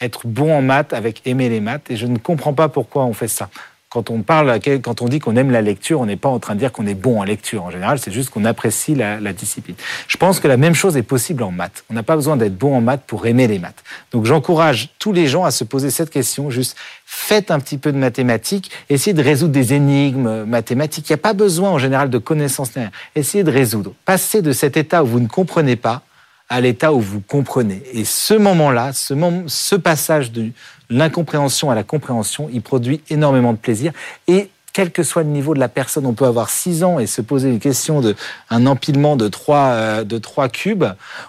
être 0.00 0.26
bon 0.26 0.56
en 0.56 0.62
maths 0.62 0.92
avec 0.92 1.22
aimer 1.26 1.48
les 1.48 1.60
maths. 1.60 1.90
Et 1.90 1.96
je 1.96 2.06
ne 2.06 2.18
comprends 2.18 2.54
pas 2.54 2.68
pourquoi 2.68 3.04
on 3.04 3.12
fait 3.12 3.28
ça. 3.28 3.48
Quand 3.94 4.10
on 4.10 4.22
parle, 4.22 4.58
quand 4.82 5.02
on 5.02 5.06
dit 5.06 5.20
qu'on 5.20 5.36
aime 5.36 5.52
la 5.52 5.62
lecture, 5.62 6.00
on 6.00 6.06
n'est 6.06 6.16
pas 6.16 6.28
en 6.28 6.40
train 6.40 6.56
de 6.56 6.58
dire 6.58 6.72
qu'on 6.72 6.84
est 6.84 6.94
bon 6.94 7.20
en 7.20 7.22
lecture. 7.22 7.62
En 7.62 7.70
général, 7.70 8.00
c'est 8.00 8.10
juste 8.10 8.30
qu'on 8.30 8.44
apprécie 8.44 8.96
la, 8.96 9.20
la 9.20 9.32
discipline. 9.32 9.76
Je 10.08 10.16
pense 10.16 10.40
que 10.40 10.48
la 10.48 10.56
même 10.56 10.74
chose 10.74 10.96
est 10.96 11.04
possible 11.04 11.44
en 11.44 11.52
maths. 11.52 11.84
On 11.90 11.94
n'a 11.94 12.02
pas 12.02 12.16
besoin 12.16 12.36
d'être 12.36 12.58
bon 12.58 12.76
en 12.76 12.80
maths 12.80 13.04
pour 13.06 13.24
aimer 13.28 13.46
les 13.46 13.60
maths. 13.60 13.84
Donc, 14.10 14.24
j'encourage 14.24 14.88
tous 14.98 15.12
les 15.12 15.28
gens 15.28 15.44
à 15.44 15.52
se 15.52 15.62
poser 15.62 15.90
cette 15.90 16.10
question. 16.10 16.50
Juste, 16.50 16.76
faites 17.06 17.52
un 17.52 17.60
petit 17.60 17.78
peu 17.78 17.92
de 17.92 17.96
mathématiques, 17.96 18.72
essayez 18.90 19.14
de 19.14 19.22
résoudre 19.22 19.52
des 19.52 19.74
énigmes 19.74 20.42
mathématiques. 20.42 21.08
Il 21.08 21.12
n'y 21.12 21.14
a 21.14 21.18
pas 21.18 21.32
besoin 21.32 21.70
en 21.70 21.78
général 21.78 22.10
de 22.10 22.18
connaissances. 22.18 22.72
Essayez 23.14 23.44
de 23.44 23.52
résoudre. 23.52 23.92
Passez 24.04 24.42
de 24.42 24.50
cet 24.50 24.76
état 24.76 25.04
où 25.04 25.06
vous 25.06 25.20
ne 25.20 25.28
comprenez 25.28 25.76
pas 25.76 26.02
à 26.48 26.60
l'état 26.60 26.92
où 26.92 27.00
vous 27.00 27.20
comprenez. 27.20 27.82
Et 27.92 28.04
ce 28.04 28.34
moment-là, 28.34 28.92
ce, 28.92 29.74
passage 29.76 30.32
de 30.32 30.50
l'incompréhension 30.90 31.70
à 31.70 31.74
la 31.74 31.82
compréhension, 31.82 32.48
il 32.52 32.62
produit 32.62 33.00
énormément 33.10 33.52
de 33.52 33.58
plaisir. 33.58 33.92
Et 34.28 34.50
quel 34.72 34.90
que 34.90 35.04
soit 35.04 35.22
le 35.22 35.28
niveau 35.28 35.54
de 35.54 35.60
la 35.60 35.68
personne, 35.68 36.04
on 36.04 36.14
peut 36.14 36.26
avoir 36.26 36.50
6 36.50 36.82
ans 36.82 36.98
et 36.98 37.06
se 37.06 37.22
poser 37.22 37.48
une 37.48 37.60
question 37.60 38.00
de 38.00 38.16
un 38.50 38.66
empilement 38.66 39.16
de 39.16 39.28
trois, 39.28 39.68
euh, 39.68 40.04
de 40.04 40.18
trois 40.18 40.48
cubes. 40.48 40.84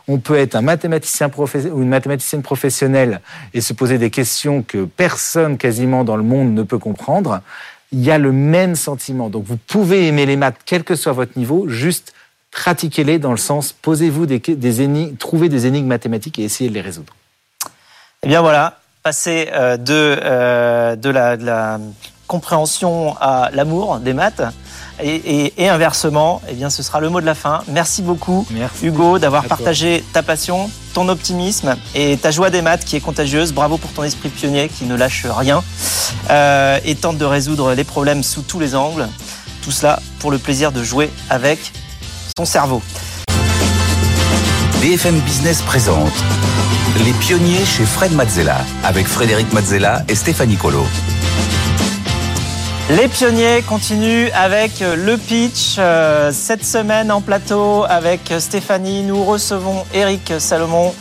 On 0.07 0.17
peut 0.17 0.35
être 0.35 0.55
un 0.55 0.61
mathématicien 0.61 1.29
ou 1.37 1.81
une 1.81 1.89
mathématicienne 1.89 2.41
professionnelle 2.41 3.21
et 3.53 3.61
se 3.61 3.71
poser 3.73 3.99
des 3.99 4.09
questions 4.09 4.63
que 4.63 4.85
personne 4.85 5.57
quasiment 5.57 6.03
dans 6.03 6.17
le 6.17 6.23
monde 6.23 6.53
ne 6.53 6.63
peut 6.63 6.79
comprendre. 6.79 7.41
Il 7.91 8.03
y 8.03 8.09
a 8.09 8.17
le 8.17 8.31
même 8.31 8.75
sentiment. 8.75 9.29
Donc 9.29 9.45
vous 9.45 9.57
pouvez 9.57 10.07
aimer 10.07 10.25
les 10.25 10.37
maths, 10.37 10.57
quel 10.65 10.83
que 10.83 10.95
soit 10.95 11.13
votre 11.13 11.37
niveau, 11.37 11.67
juste 11.67 12.13
pratiquez-les 12.55 13.19
dans 13.19 13.31
le 13.31 13.37
sens 13.37 13.73
posez-vous 13.81 14.25
des, 14.25 14.39
des 14.39 14.81
énigmes, 14.81 15.17
trouvez 15.17 15.49
des 15.49 15.65
énigmes 15.67 15.87
mathématiques 15.87 16.39
et 16.39 16.43
essayez 16.45 16.69
de 16.69 16.75
les 16.75 16.81
résoudre. 16.81 17.13
Eh 18.23 18.27
bien 18.27 18.41
voilà, 18.41 18.79
passer 19.03 19.49
euh, 19.51 19.75
de, 19.77 20.17
euh, 20.23 20.95
de, 20.95 21.09
la, 21.09 21.35
de 21.37 21.45
la 21.45 21.79
compréhension 22.27 23.15
à 23.19 23.49
l'amour 23.53 23.99
des 23.99 24.13
maths 24.13 24.41
et, 25.03 25.15
et- 25.15 25.53
et 25.63 25.69
inversement, 25.69 26.41
eh 26.49 26.53
bien 26.53 26.69
ce 26.69 26.81
sera 26.81 27.01
le 27.01 27.09
mot 27.09 27.19
de 27.19 27.25
la 27.25 27.35
fin. 27.35 27.61
Merci 27.67 28.01
beaucoup 28.01 28.47
Merci. 28.51 28.87
Hugo 28.87 29.19
d'avoir 29.19 29.43
partagé 29.45 30.03
ta 30.13 30.23
passion, 30.23 30.69
ton 30.93 31.09
optimisme 31.09 31.75
et 31.93 32.15
ta 32.17 32.31
joie 32.31 32.49
des 32.49 32.61
maths 32.61 32.85
qui 32.85 32.95
est 32.95 33.01
contagieuse. 33.01 33.51
Bravo 33.53 33.77
pour 33.77 33.91
ton 33.91 34.03
esprit 34.03 34.29
pionnier 34.29 34.69
qui 34.69 34.85
ne 34.85 34.95
lâche 34.95 35.25
rien 35.29 35.61
euh, 36.31 36.79
et 36.85 36.95
tente 36.95 37.17
de 37.17 37.25
résoudre 37.25 37.73
les 37.73 37.83
problèmes 37.83 38.23
sous 38.23 38.41
tous 38.43 38.59
les 38.59 38.73
angles. 38.75 39.07
Tout 39.61 39.71
cela 39.71 39.99
pour 40.19 40.31
le 40.31 40.37
plaisir 40.37 40.71
de 40.71 40.83
jouer 40.83 41.09
avec 41.29 41.59
son 42.37 42.43
cerveau. 42.43 42.81
BFM 44.81 45.17
Business 45.21 45.61
présente 45.61 46.11
Les 47.05 47.13
pionniers 47.13 47.63
chez 47.63 47.85
Fred 47.85 48.11
Mazzella 48.11 48.57
avec 48.83 49.07
Frédéric 49.07 49.53
Mazzella 49.53 50.03
et 50.09 50.15
Stéphanie 50.15 50.57
Colo. 50.57 50.83
Les 52.89 53.07
pionniers 53.07 53.61
continuent 53.61 54.27
avec 54.33 54.81
le 54.81 55.15
pitch. 55.15 55.77
Euh, 55.79 56.33
Cette 56.33 56.65
semaine 56.65 57.09
en 57.09 57.21
plateau 57.21 57.85
avec 57.87 58.33
Stéphanie, 58.39 59.03
nous 59.03 59.23
recevons 59.23 59.85
Eric 59.93 60.33
Salomon, 60.37 60.93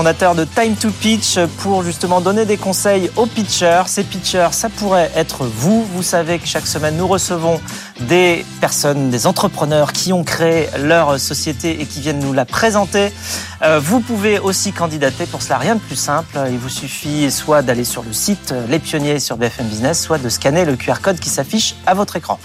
fondateur 0.00 0.34
de 0.34 0.46
Time 0.46 0.76
to 0.76 0.88
Pitch, 0.88 1.38
pour 1.58 1.82
justement 1.82 2.22
donner 2.22 2.46
des 2.46 2.56
conseils 2.56 3.10
aux 3.16 3.26
pitchers. 3.26 3.82
Ces 3.86 4.02
pitchers, 4.02 4.48
ça 4.52 4.70
pourrait 4.70 5.10
être 5.14 5.44
vous. 5.44 5.84
Vous 5.92 6.02
savez 6.02 6.38
que 6.38 6.46
chaque 6.46 6.66
semaine, 6.66 6.96
nous 6.96 7.06
recevons 7.06 7.60
des 8.08 8.46
personnes, 8.62 9.10
des 9.10 9.26
entrepreneurs 9.26 9.92
qui 9.92 10.14
ont 10.14 10.24
créé 10.24 10.70
leur 10.78 11.20
société 11.20 11.82
et 11.82 11.84
qui 11.84 12.00
viennent 12.00 12.20
nous 12.20 12.32
la 12.32 12.46
présenter. 12.46 13.12
Euh, 13.60 13.78
vous 13.78 14.00
pouvez 14.00 14.38
aussi 14.38 14.72
candidater 14.72 15.26
pour 15.26 15.42
cela, 15.42 15.58
rien 15.58 15.74
de 15.74 15.80
plus 15.80 15.96
simple. 15.96 16.38
Il 16.50 16.56
vous 16.56 16.70
suffit 16.70 17.30
soit 17.30 17.60
d'aller 17.60 17.84
sur 17.84 18.02
le 18.02 18.14
site 18.14 18.52
euh, 18.52 18.66
Les 18.70 18.78
Pionniers 18.78 19.20
sur 19.20 19.36
BFM 19.36 19.66
Business, 19.66 20.00
soit 20.00 20.16
de 20.16 20.30
scanner 20.30 20.64
le 20.64 20.76
QR 20.76 21.02
code 21.02 21.20
qui 21.20 21.28
s'affiche 21.28 21.74
à 21.84 21.92
votre 21.92 22.16
écran. 22.16 22.40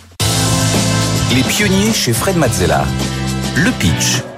Les 1.34 1.44
pionniers 1.44 1.94
chez 1.94 2.12
Fred 2.12 2.36
Mazzella. 2.36 2.84
Le 3.56 3.72
pitch. 3.72 4.35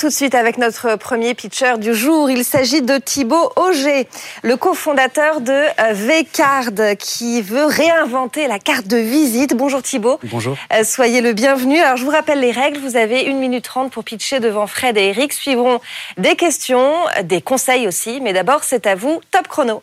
Tout 0.00 0.08
de 0.08 0.14
suite 0.14 0.34
avec 0.34 0.56
notre 0.56 0.96
premier 0.96 1.34
pitcher 1.34 1.74
du 1.76 1.94
jour. 1.94 2.30
Il 2.30 2.42
s'agit 2.42 2.80
de 2.80 2.96
Thibaut 2.96 3.52
Auger, 3.56 4.08
le 4.42 4.56
cofondateur 4.56 5.42
de 5.42 5.52
euh, 5.52 5.92
Vcard, 5.92 6.96
qui 6.98 7.42
veut 7.42 7.66
réinventer 7.66 8.48
la 8.48 8.58
carte 8.58 8.86
de 8.86 8.96
visite. 8.96 9.54
Bonjour 9.54 9.82
Thibaut. 9.82 10.18
Bonjour. 10.24 10.56
Euh, 10.72 10.84
Soyez 10.84 11.20
le 11.20 11.34
bienvenu. 11.34 11.78
Alors, 11.80 11.98
je 11.98 12.04
vous 12.06 12.10
rappelle 12.10 12.40
les 12.40 12.50
règles. 12.50 12.80
Vous 12.80 12.96
avez 12.96 13.28
1 13.28 13.34
minute 13.34 13.64
30 13.64 13.92
pour 13.92 14.02
pitcher 14.02 14.40
devant 14.40 14.66
Fred 14.66 14.96
et 14.96 15.08
Eric. 15.08 15.34
Suivront 15.34 15.82
des 16.16 16.34
questions, 16.34 16.94
des 17.24 17.42
conseils 17.42 17.86
aussi. 17.86 18.22
Mais 18.22 18.32
d'abord, 18.32 18.64
c'est 18.64 18.86
à 18.86 18.94
vous. 18.94 19.20
Top 19.30 19.48
chrono. 19.48 19.82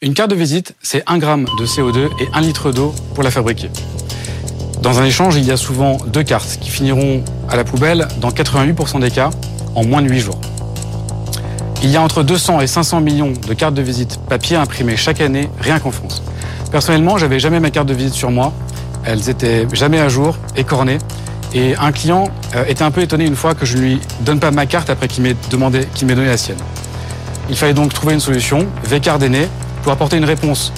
Une 0.00 0.14
carte 0.14 0.30
de 0.30 0.36
visite, 0.36 0.74
c'est 0.80 1.02
1 1.06 1.18
gramme 1.18 1.44
de 1.58 1.66
CO2 1.66 2.06
et 2.18 2.28
1 2.32 2.40
litre 2.40 2.72
d'eau 2.72 2.94
pour 3.14 3.22
la 3.22 3.30
fabriquer. 3.30 3.68
Dans 4.84 5.00
un 5.00 5.04
échange, 5.06 5.36
il 5.36 5.44
y 5.44 5.50
a 5.50 5.56
souvent 5.56 5.96
deux 6.08 6.22
cartes 6.22 6.58
qui 6.60 6.68
finiront 6.68 7.24
à 7.48 7.56
la 7.56 7.64
poubelle 7.64 8.06
dans 8.20 8.28
88% 8.28 9.00
des 9.00 9.10
cas 9.10 9.30
en 9.74 9.82
moins 9.82 10.02
de 10.02 10.10
8 10.10 10.20
jours. 10.20 10.38
Il 11.82 11.88
y 11.88 11.96
a 11.96 12.02
entre 12.02 12.22
200 12.22 12.60
et 12.60 12.66
500 12.66 13.00
millions 13.00 13.32
de 13.32 13.54
cartes 13.54 13.72
de 13.72 13.80
visite 13.80 14.20
papier 14.28 14.58
imprimées 14.58 14.98
chaque 14.98 15.22
année, 15.22 15.48
rien 15.58 15.78
qu'en 15.78 15.90
France. 15.90 16.22
Personnellement, 16.70 17.16
j'avais 17.16 17.40
jamais 17.40 17.60
ma 17.60 17.70
carte 17.70 17.88
de 17.88 17.94
visite 17.94 18.12
sur 18.12 18.30
moi. 18.30 18.52
Elles 19.06 19.30
étaient 19.30 19.66
jamais 19.72 20.00
à 20.00 20.10
jour, 20.10 20.36
écornées. 20.54 20.98
Et 21.54 21.74
un 21.76 21.90
client 21.90 22.24
euh, 22.54 22.66
était 22.68 22.84
un 22.84 22.90
peu 22.90 23.00
étonné 23.00 23.24
une 23.24 23.36
fois 23.36 23.54
que 23.54 23.64
je 23.64 23.78
ne 23.78 23.82
lui 23.82 24.00
donne 24.20 24.38
pas 24.38 24.50
ma 24.50 24.66
carte 24.66 24.90
après 24.90 25.08
qu'il 25.08 25.22
m'ait 25.22 25.36
demandé, 25.50 25.88
qu'il 25.94 26.06
m'ait 26.06 26.14
donné 26.14 26.28
la 26.28 26.36
sienne. 26.36 26.58
Il 27.48 27.56
fallait 27.56 27.72
donc 27.72 27.94
trouver 27.94 28.12
une 28.12 28.20
solution. 28.20 28.66
Né 29.30 29.48
pour 29.82 29.92
apporter 29.92 30.18
une 30.18 30.26
réponse 30.26 30.74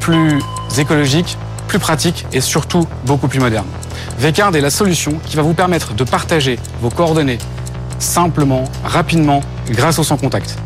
plus 0.00 0.38
écologique, 0.76 1.38
plus 1.68 1.78
pratique 1.78 2.26
et 2.32 2.40
surtout 2.40 2.86
beaucoup 3.06 3.28
plus 3.28 3.38
moderne. 3.38 3.66
Vcard 4.18 4.56
est 4.56 4.60
la 4.60 4.70
solution 4.70 5.12
qui 5.26 5.36
va 5.36 5.42
vous 5.42 5.54
permettre 5.54 5.94
de 5.94 6.02
partager 6.02 6.58
vos 6.80 6.90
coordonnées 6.90 7.38
simplement, 8.00 8.64
rapidement 8.84 9.40
grâce 9.70 9.98
au 9.98 10.04
sans 10.04 10.16
contact. 10.16 10.56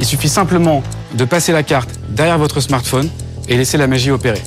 Il 0.00 0.06
suffit 0.06 0.28
simplement 0.28 0.82
de 1.14 1.24
passer 1.24 1.52
la 1.52 1.62
carte 1.62 1.90
derrière 2.08 2.38
votre 2.38 2.60
smartphone 2.60 3.08
et 3.48 3.56
laisser 3.56 3.76
la 3.76 3.86
magie 3.86 4.10
opérer. 4.10 4.42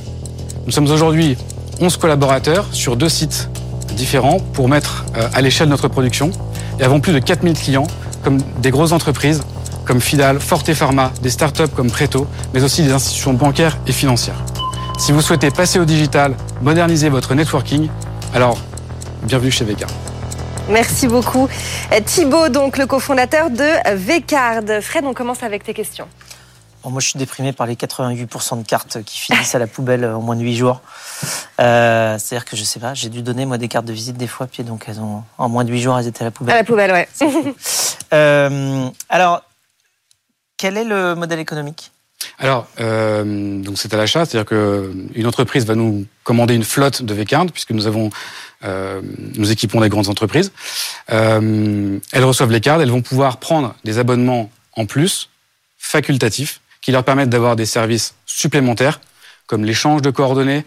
Nous 0.65 0.71
sommes 0.71 0.89
aujourd'hui 0.89 1.37
11 1.81 1.97
collaborateurs 1.97 2.67
sur 2.71 2.95
deux 2.95 3.09
sites 3.09 3.49
différents 3.95 4.39
pour 4.39 4.69
mettre 4.69 5.05
euh, 5.17 5.27
à 5.33 5.41
l'échelle 5.41 5.69
notre 5.69 5.87
production 5.87 6.31
et 6.79 6.83
avons 6.83 6.99
plus 6.99 7.13
de 7.13 7.19
4000 7.19 7.53
clients 7.53 7.87
comme 8.23 8.39
des 8.61 8.71
grosses 8.71 8.91
entreprises 8.91 9.41
comme 9.85 10.01
Fidal, 10.01 10.39
Forte 10.39 10.73
Pharma, 10.73 11.11
des 11.21 11.29
startups 11.29 11.69
comme 11.75 11.91
Preto, 11.91 12.27
mais 12.53 12.63
aussi 12.63 12.81
des 12.81 12.91
institutions 12.91 13.33
bancaires 13.33 13.77
et 13.85 13.91
financières. 13.91 14.43
Si 14.97 15.11
vous 15.11 15.21
souhaitez 15.21 15.51
passer 15.51 15.79
au 15.79 15.85
digital, 15.85 16.35
moderniser 16.61 17.09
votre 17.09 17.35
networking, 17.35 17.89
alors 18.33 18.57
bienvenue 19.23 19.51
chez 19.51 19.65
Vega. 19.65 19.87
Merci 20.69 21.07
beaucoup. 21.07 21.47
Euh, 21.91 21.99
Thibaut, 22.03 22.49
donc 22.49 22.77
le 22.77 22.87
cofondateur 22.87 23.49
de 23.51 23.95
Vcard. 23.95 24.81
Fred, 24.81 25.05
on 25.05 25.13
commence 25.13 25.43
avec 25.43 25.63
tes 25.63 25.73
questions. 25.73 26.07
Bon, 26.83 26.89
moi, 26.91 27.01
je 27.01 27.09
suis 27.09 27.19
déprimé 27.19 27.51
par 27.51 27.67
les 27.67 27.75
88% 27.75 28.61
de 28.61 28.67
cartes 28.67 29.03
qui 29.03 29.19
finissent 29.19 29.53
à 29.53 29.59
la 29.59 29.67
poubelle 29.67 30.05
en 30.05 30.21
moins 30.21 30.35
de 30.35 30.41
8 30.41 30.55
jours. 30.55 30.81
Euh, 31.59 32.17
C'est-à-dire 32.17 32.45
que 32.45 32.55
je 32.55 32.63
sais 32.63 32.79
pas, 32.79 32.93
j'ai 32.93 33.09
dû 33.09 33.21
donner 33.21 33.45
moi 33.45 33.57
des 33.57 33.67
cartes 33.67 33.85
de 33.85 33.93
visite 33.93 34.17
des 34.17 34.27
fois, 34.27 34.47
puis 34.47 34.63
donc 34.63 34.85
elles 34.87 34.99
ont 34.99 35.23
en 35.37 35.49
moins 35.49 35.65
de 35.65 35.71
8 35.71 35.81
jours, 35.81 35.99
elles 35.99 36.07
étaient 36.07 36.21
à 36.21 36.25
la 36.25 36.31
poubelle. 36.31 36.55
À 36.55 36.59
la 36.59 36.63
poubelle, 36.63 36.91
ouais. 36.91 37.07
Euh, 38.13 38.87
alors, 39.09 39.41
quel 40.57 40.77
est 40.77 40.83
le 40.83 41.15
modèle 41.15 41.39
économique? 41.39 41.91
Alors, 42.39 42.67
euh, 42.79 43.59
donc 43.61 43.77
c'est 43.77 43.93
à 43.93 43.97
l'achat, 43.97 44.25
c'est-à-dire 44.25 44.45
qu'une 44.45 45.27
entreprise 45.27 45.65
va 45.65 45.75
nous 45.75 46.05
commander 46.23 46.55
une 46.55 46.63
flotte 46.63 47.01
de 47.01 47.13
V-Card, 47.13 47.47
puisque 47.47 47.71
nous 47.71 47.87
avons, 47.87 48.09
euh, 48.63 49.01
nous 49.35 49.51
équipons 49.51 49.81
des 49.81 49.89
grandes 49.89 50.09
entreprises. 50.09 50.51
Euh, 51.11 51.99
elles 52.11 52.23
reçoivent 52.23 52.51
les 52.51 52.61
cartes, 52.61 52.81
elles 52.81 52.91
vont 52.91 53.01
pouvoir 53.01 53.37
prendre 53.37 53.75
des 53.83 53.97
abonnements 53.97 54.49
en 54.73 54.85
plus, 54.85 55.29
facultatifs, 55.77 56.61
qui 56.81 56.91
leur 56.91 57.03
permettent 57.03 57.29
d'avoir 57.29 57.55
des 57.55 57.65
services 57.65 58.15
supplémentaires, 58.25 59.01
comme 59.47 59.63
l'échange 59.63 60.01
de 60.01 60.09
coordonnées, 60.09 60.65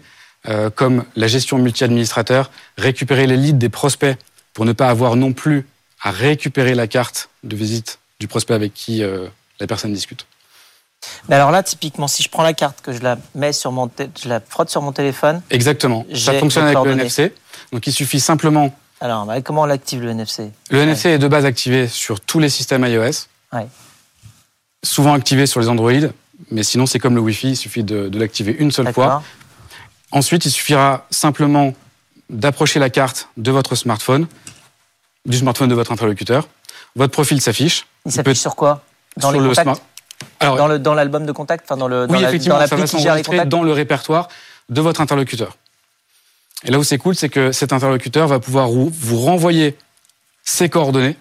comme 0.75 1.03
la 1.17 1.27
gestion 1.27 1.57
multi-administrateur, 1.57 2.49
récupérer 2.77 3.27
les 3.27 3.35
leads 3.35 3.57
des 3.57 3.69
prospects 3.69 4.17
pour 4.53 4.65
ne 4.65 4.71
pas 4.71 4.89
avoir 4.89 5.15
non 5.15 5.33
plus 5.33 5.65
à 6.01 6.11
récupérer 6.11 6.75
la 6.75 6.87
carte 6.87 7.29
de 7.43 7.55
visite 7.55 7.99
du 8.19 8.27
prospect 8.27 8.53
avec 8.53 8.73
qui 8.73 9.03
la 9.59 9.67
personne 9.67 9.93
discute. 9.93 10.25
Mais 11.27 11.35
alors 11.35 11.51
là, 11.51 11.63
typiquement, 11.63 12.07
si 12.07 12.23
je 12.23 12.29
prends 12.29 12.43
la 12.43 12.53
carte, 12.53 12.81
que 12.81 12.91
je 12.91 13.01
la 13.01 13.17
mets 13.35 13.53
sur 13.53 13.71
mon, 13.71 13.89
je 14.21 14.27
la 14.27 14.39
frotte 14.39 14.69
sur 14.69 14.81
mon 14.81 14.91
téléphone. 14.91 15.41
Exactement. 15.49 16.05
Ça 16.13 16.33
fonctionne 16.33 16.65
avec 16.65 16.83
le. 16.83 16.91
NFC. 16.91 17.33
Donc 17.71 17.85
il 17.87 17.93
suffit 17.93 18.19
simplement. 18.19 18.75
Alors, 19.01 19.25
bah, 19.25 19.41
comment 19.41 19.61
on 19.61 19.69
active 19.69 20.01
le 20.01 20.09
NFC 20.09 20.51
Le 20.71 20.79
NFC 20.79 21.09
est 21.09 21.19
de 21.19 21.27
base 21.27 21.45
activé 21.45 21.87
sur 21.87 22.19
tous 22.19 22.39
les 22.39 22.49
systèmes 22.49 22.85
iOS. 22.85 23.27
Ouais. 23.53 23.67
Souvent 24.83 25.13
activé 25.13 25.45
sur 25.45 25.59
les 25.59 25.69
Android. 25.69 25.91
Mais 26.51 26.63
sinon, 26.63 26.85
c'est 26.85 26.99
comme 26.99 27.15
le 27.15 27.21
Wi-Fi, 27.21 27.49
il 27.51 27.55
suffit 27.55 27.83
de, 27.83 28.09
de 28.09 28.19
l'activer 28.19 28.55
une 28.59 28.71
seule 28.71 28.93
fois. 28.93 29.23
Ensuite, 30.11 30.45
il 30.45 30.51
suffira 30.51 31.05
simplement 31.11 31.73
d'approcher 32.29 32.79
la 32.79 32.89
carte 32.89 33.29
de 33.37 33.51
votre 33.51 33.75
smartphone, 33.75 34.27
du 35.25 35.37
smartphone 35.37 35.69
de 35.69 35.75
votre 35.75 35.91
interlocuteur. 35.91 36.47
Votre 36.95 37.11
profil 37.11 37.41
s'affiche. 37.41 37.87
Il 38.05 38.11
s'affiche 38.11 38.39
sur 38.39 38.55
quoi? 38.55 38.83
Dans 39.17 39.29
sur 39.29 39.39
les 39.39 39.47
le 39.47 39.53
contacts? 39.53 39.81
Alors, 40.39 40.57
Dans 40.57 40.67
le 40.67 40.79
dans 40.79 40.93
l'album 40.93 41.25
de 41.25 41.31
contact, 41.31 41.65
enfin 41.65 41.77
dans 41.77 41.87
le 41.87 42.07
dans 42.07 42.13
oui, 42.13 42.21
la- 42.21 42.29
effectivement, 42.29 42.59
dans 42.59 42.67
ça 42.67 42.75
va 42.75 42.87
s'enregistrer 42.87 43.45
dans 43.45 43.63
le 43.63 43.71
répertoire 43.73 44.27
de 44.69 44.81
votre 44.81 45.01
interlocuteur. 45.01 45.57
Et 46.63 46.71
là 46.71 46.79
où 46.79 46.83
c'est 46.83 46.97
cool, 46.97 47.15
c'est 47.15 47.29
que 47.29 47.51
cet 47.51 47.71
interlocuteur 47.73 48.27
va 48.27 48.39
pouvoir 48.39 48.69
vous 48.69 49.17
renvoyer 49.19 49.77
ses 50.43 50.69
coordonnées 50.69 51.15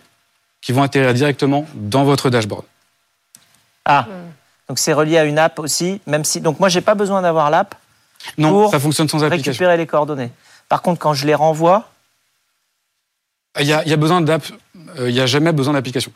qui 0.61 0.73
vont 0.73 0.83
atterrir 0.83 1.15
directement 1.15 1.67
dans 1.75 2.05
votre 2.05 2.29
dashboard. 2.31 2.65
Ah, 3.85 4.07
donc 4.69 4.79
c'est 4.79 4.93
relié 4.93 5.17
à 5.19 5.25
une 5.25 5.39
app 5.39 5.59
aussi, 5.61 6.01
même 6.07 6.25
si 6.25 6.41
donc 6.41 6.59
moi 6.61 6.69
j'ai 6.69 6.81
pas 6.81 6.95
besoin 6.95 7.23
d'avoir 7.23 7.51
l'app 7.51 7.75
Non, 8.37 8.51
Pour 8.51 8.71
ça 8.73 8.81
fonctionne 8.81 9.09
sans 9.09 9.23
application. 9.23 9.51
récupérer 9.53 9.77
les 9.77 9.87
coordonnées. 9.87 10.31
Par 10.69 10.83
contre, 10.83 10.99
quand 11.01 11.15
je 11.15 11.25
les 11.27 11.35
renvoie, 11.37 11.89
Il 13.61 13.67
y 13.67 13.73
a, 13.73 13.83
il 13.85 13.91
y 13.91 13.95
a 13.95 13.97
besoin 13.97 14.21
d'app, 14.21 14.43
euh, 14.99 15.09
il 15.09 15.15
n'y 15.15 15.21
a 15.21 15.27
jamais 15.27 15.53
besoin 15.53 15.73
d'application. 15.75 16.13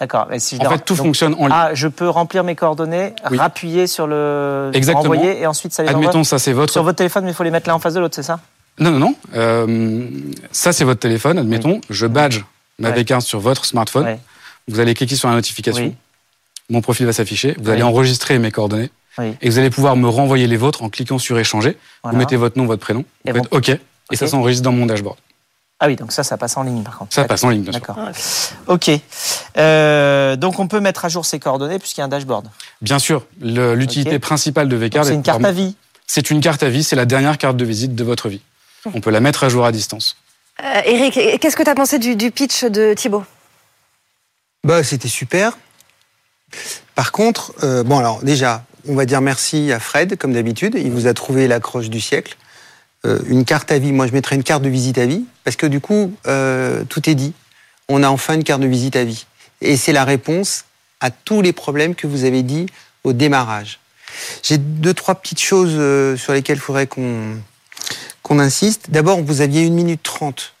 D'accord. 0.00 0.26
Si 0.38 0.58
En 0.64 0.70
fait, 0.70 0.78
tout 0.84 0.94
donc- 0.94 1.06
fonctionne 1.06 1.34
en 1.34 1.46
ligne. 1.46 1.48
Ah, 1.52 1.70
je 1.74 1.86
peux 1.88 2.08
remplir 2.08 2.42
mes 2.44 2.54
coordonnées, 2.56 3.14
Oui. 3.30 3.38
rappuyer 3.38 3.86
sur 3.86 4.06
le 4.06 4.70
Exactement. 4.74 5.02
renvoyer 5.02 5.40
et 5.40 5.46
ensuite 5.46 5.72
ça 5.72 5.82
les 5.82 5.90
envoie 5.90 6.00
Admettons, 6.00 6.24
ça 6.24 6.38
c'est 6.38 6.52
votre. 6.52 6.72
sur 6.72 6.82
votre 6.82 6.96
téléphone, 6.96 7.24
mais 7.24 7.30
il 7.30 7.34
faut 7.34 7.44
les 7.44 7.50
mettre 7.50 7.68
l'un 7.68 7.74
en 7.74 7.78
face 7.78 7.94
de 7.94 8.00
l'autre, 8.00 8.14
c'est 8.16 8.22
ça? 8.22 8.40
Non, 8.78 8.90
non, 8.90 8.98
non. 8.98 9.14
Euh, 9.36 10.08
ça 10.52 10.72
c'est 10.72 10.84
votre 10.84 11.00
téléphone. 11.00 11.38
Admettons, 11.38 11.80
je 11.90 12.06
badge 12.06 12.40
ma 12.78 12.90
Ouais. 12.90 13.02
V15 13.02 13.20
sur 13.20 13.38
votre 13.40 13.64
smartphone. 13.64 14.16
Vous 14.68 14.80
allez 14.80 14.94
cliquer 14.94 15.16
sur 15.16 15.28
la 15.28 15.34
notification. 15.34 15.94
Mon 16.70 16.80
profil 16.80 17.04
va 17.06 17.12
s'afficher. 17.12 17.56
Vous 17.60 17.68
allez 17.70 17.82
enregistrer 17.82 18.38
mes 18.38 18.50
coordonnées. 18.50 18.90
Et 19.42 19.50
vous 19.50 19.58
allez 19.58 19.68
pouvoir 19.70 19.96
me 19.96 20.08
renvoyer 20.08 20.46
les 20.46 20.56
vôtres 20.56 20.82
en 20.82 20.88
cliquant 20.88 21.18
sur 21.18 21.38
échanger. 21.38 21.76
Voilà. 22.02 22.14
Vous 22.14 22.18
mettez 22.18 22.36
votre 22.36 22.56
nom, 22.56 22.64
votre 22.64 22.80
prénom. 22.80 23.04
Et 23.26 23.32
Vous 23.32 23.38
faites 23.42 23.52
OK. 23.54 23.68
Et 24.12 24.16
ça 24.16 24.26
s'enregistre 24.26 24.64
dans 24.64 24.72
mon 24.72 24.86
dashboard. 24.86 25.16
Ah 25.82 25.86
oui, 25.86 25.96
donc 25.96 26.12
ça, 26.12 26.22
ça 26.22 26.36
passe 26.36 26.56
en 26.58 26.62
ligne 26.62 26.82
par 26.82 26.98
contre. 26.98 27.14
Ça 27.14 27.24
passe 27.24 27.42
en 27.42 27.48
ligne, 27.48 27.62
bien 27.62 27.72
sûr. 27.72 27.80
D'accord. 27.80 27.98
Ok. 28.66 28.90
Euh, 29.56 30.36
donc 30.36 30.58
on 30.58 30.68
peut 30.68 30.80
mettre 30.80 31.04
à 31.06 31.08
jour 31.08 31.24
ses 31.24 31.38
coordonnées 31.38 31.78
puisqu'il 31.78 32.00
y 32.00 32.02
a 32.02 32.04
un 32.04 32.08
dashboard. 32.08 32.48
Bien 32.82 32.98
sûr, 32.98 33.24
le- 33.40 33.74
l'utilité 33.74 34.18
principale 34.18 34.68
de 34.68 34.76
Vcard, 34.76 35.04
C'est 35.04 35.12
est 35.12 35.14
une 35.14 35.22
de 35.22 35.26
carte 35.26 35.44
à 35.44 35.52
vie. 35.52 35.74
C'est 36.06 36.30
une 36.30 36.40
carte 36.40 36.62
à 36.62 36.68
vie. 36.68 36.84
C'est 36.84 36.96
la 36.96 37.06
dernière 37.06 37.38
carte 37.38 37.56
de 37.56 37.64
visite 37.64 37.94
de 37.94 38.04
votre 38.04 38.28
vie. 38.28 38.42
On 38.94 39.00
peut 39.00 39.10
la 39.10 39.20
mettre 39.20 39.44
à 39.44 39.48
jour 39.48 39.64
à 39.64 39.72
distance. 39.72 40.16
Euh, 40.62 40.80
Eric, 40.84 41.40
qu'est-ce 41.40 41.56
que 41.56 41.62
tu 41.62 41.70
as 41.70 41.74
pensé 41.74 41.98
du, 41.98 42.14
du 42.16 42.30
pitch 42.30 42.64
de 42.64 42.92
Thibaut? 42.94 43.24
Bah, 44.64 44.82
c'était 44.84 45.08
super. 45.08 45.56
Par 46.94 47.12
contre, 47.12 47.52
euh, 47.62 47.82
bon, 47.84 47.98
alors 47.98 48.22
déjà, 48.22 48.64
on 48.88 48.94
va 48.94 49.06
dire 49.06 49.20
merci 49.22 49.72
à 49.72 49.80
Fred, 49.80 50.18
comme 50.18 50.32
d'habitude. 50.34 50.74
Il 50.76 50.90
vous 50.90 51.06
a 51.06 51.14
trouvé 51.14 51.48
l'accroche 51.48 51.88
du 51.88 52.00
siècle. 52.00 52.36
Euh, 53.06 53.18
une 53.28 53.44
carte 53.44 53.72
à 53.72 53.78
vie, 53.78 53.92
moi 53.92 54.06
je 54.06 54.12
mettrais 54.12 54.36
une 54.36 54.42
carte 54.42 54.62
de 54.62 54.68
visite 54.68 54.98
à 54.98 55.06
vie, 55.06 55.24
parce 55.44 55.56
que 55.56 55.66
du 55.66 55.80
coup, 55.80 56.14
euh, 56.26 56.84
tout 56.84 57.08
est 57.08 57.14
dit. 57.14 57.32
On 57.88 58.02
a 58.02 58.08
enfin 58.08 58.34
une 58.34 58.44
carte 58.44 58.60
de 58.60 58.66
visite 58.66 58.96
à 58.96 59.04
vie. 59.04 59.26
Et 59.60 59.76
c'est 59.76 59.92
la 59.92 60.04
réponse 60.04 60.64
à 61.00 61.10
tous 61.10 61.42
les 61.42 61.52
problèmes 61.52 61.94
que 61.94 62.06
vous 62.06 62.24
avez 62.24 62.42
dit 62.42 62.66
au 63.04 63.12
démarrage. 63.12 63.80
J'ai 64.42 64.58
deux, 64.58 64.94
trois 64.94 65.14
petites 65.14 65.40
choses 65.40 65.72
euh, 65.74 66.16
sur 66.16 66.32
lesquelles 66.32 66.58
il 66.58 66.62
faudrait 66.62 66.86
qu'on 66.86 67.36
qu'on 68.22 68.38
insiste. 68.38 68.90
D'abord, 68.90 69.22
vous 69.22 69.40
aviez 69.40 69.62
une 69.62 69.74
minute 69.74 70.02
trente. 70.02 70.54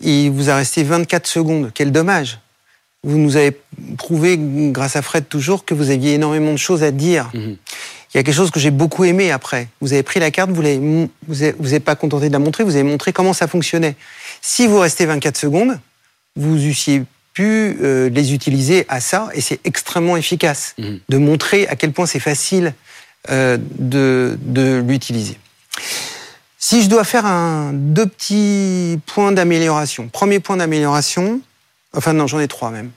Il 0.00 0.30
vous 0.30 0.50
a 0.50 0.56
resté 0.56 0.82
24 0.82 1.26
secondes. 1.26 1.70
Quel 1.74 1.92
dommage. 1.92 2.40
Vous 3.04 3.18
nous 3.18 3.36
avez 3.36 3.58
prouvé, 3.98 4.36
grâce 4.38 4.96
à 4.96 5.02
Fred 5.02 5.28
toujours, 5.28 5.64
que 5.64 5.74
vous 5.74 5.90
aviez 5.90 6.14
énormément 6.14 6.52
de 6.52 6.58
choses 6.58 6.82
à 6.82 6.90
dire. 6.90 7.30
Mhm. 7.34 7.56
Il 8.14 8.18
y 8.18 8.20
a 8.20 8.22
quelque 8.24 8.34
chose 8.34 8.50
que 8.50 8.60
j'ai 8.60 8.70
beaucoup 8.70 9.04
aimé 9.04 9.30
après. 9.30 9.68
Vous 9.80 9.92
avez 9.94 10.02
pris 10.02 10.20
la 10.20 10.30
carte, 10.30 10.50
vous 10.50 10.60
l'avez, 10.62 10.78
mon- 10.78 11.08
vous 11.28 11.36
n'êtes 11.36 11.56
vous 11.58 11.72
êtes 11.74 11.84
pas 11.84 11.94
contenté 11.96 12.28
de 12.28 12.32
la 12.32 12.38
montrer, 12.38 12.62
vous 12.64 12.74
avez 12.74 12.82
montré 12.84 13.12
comment 13.12 13.32
ça 13.32 13.46
fonctionnait. 13.48 13.96
Si 14.42 14.66
vous 14.66 14.78
restez 14.78 15.06
24 15.06 15.36
secondes, 15.36 15.78
vous 16.36 16.56
eussiez 16.62 17.04
pu 17.32 17.78
euh, 17.82 18.10
les 18.10 18.34
utiliser 18.34 18.84
à 18.88 19.00
ça, 19.00 19.30
et 19.32 19.40
c'est 19.40 19.60
extrêmement 19.64 20.16
efficace 20.18 20.74
Mhm. 20.78 21.00
de 21.08 21.16
montrer 21.16 21.66
à 21.68 21.76
quel 21.76 21.92
point 21.92 22.04
c'est 22.06 22.20
facile 22.20 22.74
euh, 23.30 23.56
de, 23.78 24.36
de 24.42 24.82
l'utiliser. 24.86 25.38
Si 26.58 26.82
je 26.82 26.88
dois 26.88 27.04
faire 27.04 27.24
un, 27.26 27.72
deux 27.72 28.06
petits 28.06 28.98
points 29.06 29.32
d'amélioration. 29.32 30.08
Premier 30.08 30.38
point 30.40 30.56
d'amélioration, 30.58 31.40
enfin 31.96 32.12
non, 32.12 32.26
j'en 32.26 32.40
ai 32.40 32.48
trois 32.48 32.70
même. 32.70 32.90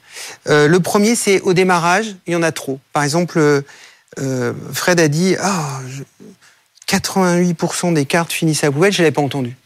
Euh, 0.48 0.68
le 0.68 0.80
premier, 0.80 1.16
c'est 1.16 1.40
au 1.40 1.52
démarrage, 1.54 2.14
il 2.26 2.32
y 2.34 2.36
en 2.36 2.42
a 2.42 2.52
trop. 2.52 2.78
Par 2.92 3.02
exemple, 3.02 3.38
euh, 4.18 4.52
Fred 4.72 5.00
a 5.00 5.08
dit 5.08 5.36
ah, 5.40 5.80
je- 5.88 6.02
88% 6.88 7.92
des 7.94 8.06
cartes 8.06 8.32
finissent 8.32 8.62
à 8.62 8.68
la 8.68 8.72
poubelle, 8.72 8.92
je 8.92 8.98
ne 9.00 9.04
l'avais 9.04 9.14
pas 9.14 9.22
entendu. 9.22 9.56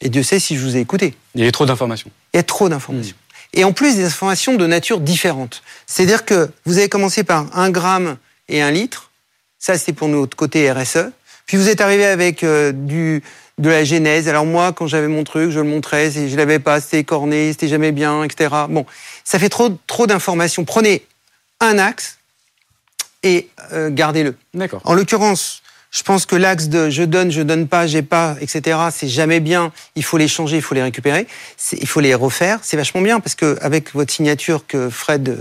Et 0.00 0.10
Dieu 0.10 0.22
sait 0.22 0.38
si 0.38 0.56
je 0.56 0.62
vous 0.62 0.76
ai 0.76 0.80
écouté. 0.80 1.14
Il 1.34 1.44
y 1.44 1.48
a 1.48 1.52
trop 1.52 1.66
d'informations. 1.66 2.10
Il 2.34 2.36
y 2.36 2.40
a 2.40 2.42
trop 2.42 2.68
d'informations. 2.68 3.16
Et 3.54 3.64
en 3.64 3.72
plus, 3.72 3.96
des 3.96 4.04
informations 4.04 4.54
de 4.54 4.66
nature 4.66 5.00
différente. 5.00 5.62
C'est-à-dire 5.86 6.24
que 6.24 6.50
vous 6.66 6.78
avez 6.78 6.88
commencé 6.88 7.24
par 7.24 7.46
un 7.56 7.70
gramme 7.70 8.18
et 8.48 8.60
un 8.60 8.70
litre. 8.70 9.10
Ça, 9.58 9.78
c'est 9.78 9.92
pour 9.94 10.08
notre 10.08 10.36
côté 10.36 10.70
RSE. 10.70 11.10
Puis 11.46 11.56
vous 11.56 11.68
êtes 11.68 11.80
arrivé 11.80 12.04
avec 12.04 12.44
euh, 12.44 12.72
du, 12.72 13.22
de 13.56 13.70
la 13.70 13.82
genèse. 13.84 14.28
Alors 14.28 14.44
moi, 14.44 14.72
quand 14.74 14.86
j'avais 14.86 15.08
mon 15.08 15.24
truc, 15.24 15.50
je 15.50 15.58
le 15.58 15.64
montrais, 15.64 16.10
je 16.10 16.36
l'avais 16.36 16.58
pas, 16.58 16.80
c'était 16.80 17.04
corné, 17.04 17.52
c'était 17.52 17.68
jamais 17.68 17.90
bien, 17.90 18.22
etc. 18.22 18.54
Bon, 18.68 18.84
ça 19.24 19.38
fait 19.38 19.48
trop, 19.48 19.70
trop 19.86 20.06
d'informations. 20.06 20.64
Prenez 20.64 21.04
un 21.60 21.78
axe 21.78 22.17
et 23.22 23.48
euh, 23.72 23.90
gardez-le. 23.90 24.36
D'accord. 24.54 24.80
En 24.84 24.94
l'occurrence, 24.94 25.62
je 25.90 26.02
pense 26.02 26.26
que 26.26 26.36
l'axe 26.36 26.68
de 26.68 26.90
je 26.90 27.02
donne, 27.02 27.30
je 27.30 27.42
donne 27.42 27.66
pas, 27.66 27.86
j'ai 27.86 28.02
pas, 28.02 28.36
etc. 28.40 28.78
C'est 28.92 29.08
jamais 29.08 29.40
bien. 29.40 29.72
Il 29.96 30.04
faut 30.04 30.18
les 30.18 30.28
changer, 30.28 30.56
il 30.56 30.62
faut 30.62 30.74
les 30.74 30.82
récupérer, 30.82 31.26
C'est- 31.56 31.78
il 31.80 31.86
faut 31.88 32.00
les 32.00 32.14
refaire. 32.14 32.58
C'est 32.62 32.76
vachement 32.76 33.00
bien 33.00 33.20
parce 33.20 33.34
que 33.34 33.58
avec 33.62 33.94
votre 33.94 34.12
signature 34.12 34.66
que 34.66 34.90
Fred 34.90 35.36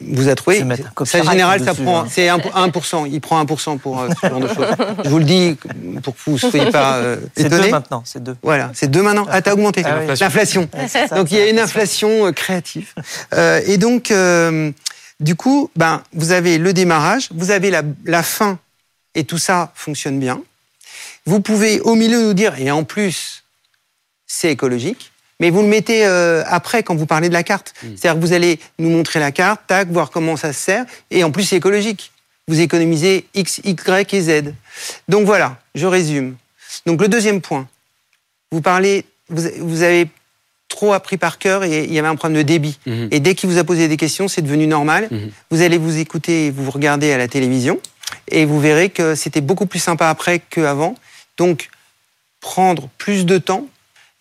vous 0.00 0.28
a 0.28 0.34
trouvé. 0.36 0.62
Ça, 1.04 1.22
général, 1.24 1.64
ça 1.64 1.72
dessus, 1.72 1.82
prend, 1.82 2.02
hein. 2.02 2.06
c'est 2.08 2.28
1%. 2.28 3.04
Il 3.10 3.20
prend 3.20 3.42
1% 3.44 3.78
pour 3.78 4.00
euh, 4.00 4.08
ce 4.20 4.28
genre 4.28 4.38
de 4.38 4.46
choses. 4.46 4.66
Je 5.04 5.08
vous 5.10 5.18
le 5.18 5.24
dis 5.24 5.56
pour 6.04 6.14
que 6.14 6.20
vous 6.26 6.32
ne 6.34 6.38
soyez 6.38 6.70
pas 6.70 6.98
euh, 6.98 7.16
C'est 7.36 7.48
deux 7.48 7.68
maintenant, 7.68 8.02
c'est 8.06 8.22
deux. 8.22 8.36
Voilà, 8.42 8.70
c'est 8.74 8.88
deux 8.88 9.02
maintenant. 9.02 9.26
Ah, 9.28 9.42
t'as 9.42 9.54
augmenté. 9.54 9.82
Ah 9.84 9.96
oui. 10.06 10.14
L'inflation. 10.20 10.68
Ouais, 10.74 10.86
c'est 10.88 11.08
ça, 11.08 11.16
Donc 11.16 11.32
il 11.32 11.38
y 11.38 11.40
a 11.40 11.48
une 11.48 11.58
inflation 11.58 12.26
euh, 12.26 12.30
créative. 12.32 12.92
Euh, 13.34 13.60
et 13.66 13.76
donc, 13.76 14.12
euh, 14.12 14.70
du 15.20 15.34
coup, 15.36 15.70
ben, 15.76 16.02
vous 16.12 16.32
avez 16.32 16.58
le 16.58 16.72
démarrage, 16.72 17.28
vous 17.32 17.50
avez 17.50 17.70
la, 17.70 17.82
la 18.04 18.22
fin, 18.22 18.58
et 19.14 19.24
tout 19.24 19.38
ça 19.38 19.72
fonctionne 19.74 20.18
bien. 20.18 20.42
Vous 21.26 21.40
pouvez 21.40 21.80
au 21.80 21.94
milieu 21.94 22.22
nous 22.22 22.34
dire, 22.34 22.58
et 22.58 22.70
en 22.70 22.84
plus, 22.84 23.44
c'est 24.26 24.50
écologique, 24.50 25.12
mais 25.38 25.50
vous 25.50 25.62
le 25.62 25.68
mettez 25.68 26.06
euh, 26.06 26.42
après 26.46 26.82
quand 26.82 26.94
vous 26.94 27.06
parlez 27.06 27.28
de 27.28 27.34
la 27.34 27.42
carte. 27.42 27.74
C'est-à-dire 27.80 28.14
que 28.20 28.26
vous 28.26 28.32
allez 28.32 28.58
nous 28.78 28.90
montrer 28.90 29.20
la 29.20 29.32
carte, 29.32 29.60
tac, 29.66 29.88
voir 29.88 30.10
comment 30.10 30.36
ça 30.36 30.52
se 30.52 30.60
sert, 30.60 30.84
et 31.10 31.24
en 31.24 31.30
plus 31.30 31.44
c'est 31.44 31.56
écologique. 31.56 32.12
Vous 32.48 32.60
économisez 32.60 33.26
X, 33.34 33.60
Y 33.62 34.14
et 34.14 34.20
Z. 34.20 34.54
Donc 35.08 35.26
voilà, 35.26 35.60
je 35.74 35.86
résume. 35.86 36.36
Donc 36.86 37.00
le 37.00 37.08
deuxième 37.08 37.40
point, 37.40 37.68
vous 38.50 38.60
parlez, 38.60 39.04
vous, 39.28 39.42
vous 39.58 39.82
avez 39.82 40.08
trop 40.82 40.94
appris 40.94 41.16
par 41.16 41.38
cœur 41.38 41.62
et 41.62 41.84
il 41.84 41.92
y 41.92 41.98
avait 42.00 42.08
un 42.08 42.16
problème 42.16 42.38
de 42.38 42.42
débit. 42.42 42.76
Mhm. 42.86 43.08
Et 43.12 43.20
dès 43.20 43.36
qu'il 43.36 43.48
vous 43.48 43.58
a 43.58 43.62
posé 43.62 43.86
des 43.86 43.96
questions, 43.96 44.26
c'est 44.26 44.42
devenu 44.42 44.66
normal. 44.66 45.06
Mhm. 45.12 45.30
Vous 45.52 45.62
allez 45.62 45.78
vous 45.78 45.98
écouter 45.98 46.46
et 46.46 46.50
vous 46.50 46.68
regardez 46.72 47.12
à 47.12 47.18
la 47.18 47.28
télévision 47.28 47.78
et 48.28 48.44
vous 48.44 48.58
verrez 48.58 48.90
que 48.90 49.14
c'était 49.14 49.40
beaucoup 49.40 49.66
plus 49.66 49.78
sympa 49.78 50.08
après 50.08 50.40
qu'avant. 50.40 50.96
Donc, 51.38 51.70
prendre 52.40 52.88
plus 52.98 53.24
de 53.26 53.38
temps 53.38 53.68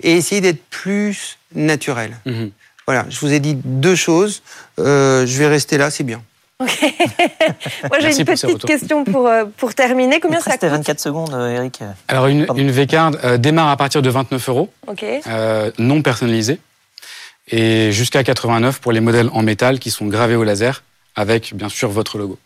et 0.03 0.11
essayer 0.11 0.39
d'être 0.39 0.63
plus 0.69 1.39
naturel. 1.55 2.15
Mhm. 2.27 2.51
Voilà, 2.85 3.07
je 3.09 3.19
vous 3.21 3.33
ai 3.33 3.39
dit 3.39 3.55
deux 3.55 3.95
choses. 3.95 4.43
Euh, 4.77 5.25
je 5.25 5.37
vais 5.39 5.47
rester 5.47 5.79
là, 5.79 5.89
c'est 5.89 6.03
bien. 6.03 6.21
Ok. 6.61 6.81
Moi, 7.89 7.99
j'ai 7.99 8.17
une 8.19 8.25
petite 8.25 8.65
question 8.65 9.03
pour, 9.03 9.27
euh, 9.27 9.45
pour 9.57 9.73
terminer. 9.73 10.19
Combien 10.19 10.37
Après, 10.39 10.51
ça 10.51 10.55
c'était 10.55 10.67
coûte? 10.67 10.77
24 10.77 10.99
secondes, 10.99 11.33
euh, 11.33 11.55
Eric. 11.55 11.79
Alors, 12.07 12.27
une, 12.27 12.45
Pardon. 12.45 12.61
une 12.61 12.71
V-Card 12.71 13.11
euh, 13.23 13.37
démarre 13.37 13.69
à 13.69 13.77
partir 13.77 14.01
de 14.01 14.09
29 14.09 14.49
euros, 14.49 14.69
Ok. 14.87 15.03
euh, 15.27 15.71
non 15.79 16.01
personnalisée, 16.01 16.59
et 17.47 17.91
jusqu'à 17.91 18.23
89 18.23 18.79
pour 18.79 18.91
les 18.91 18.99
modèles 18.99 19.29
en 19.33 19.41
métal 19.43 19.79
qui 19.79 19.89
sont 19.91 20.05
gravés 20.07 20.35
au 20.35 20.43
laser, 20.43 20.83
avec 21.15 21.53
bien 21.55 21.69
sûr 21.69 21.89
votre 21.89 22.17
logo, 22.17 22.37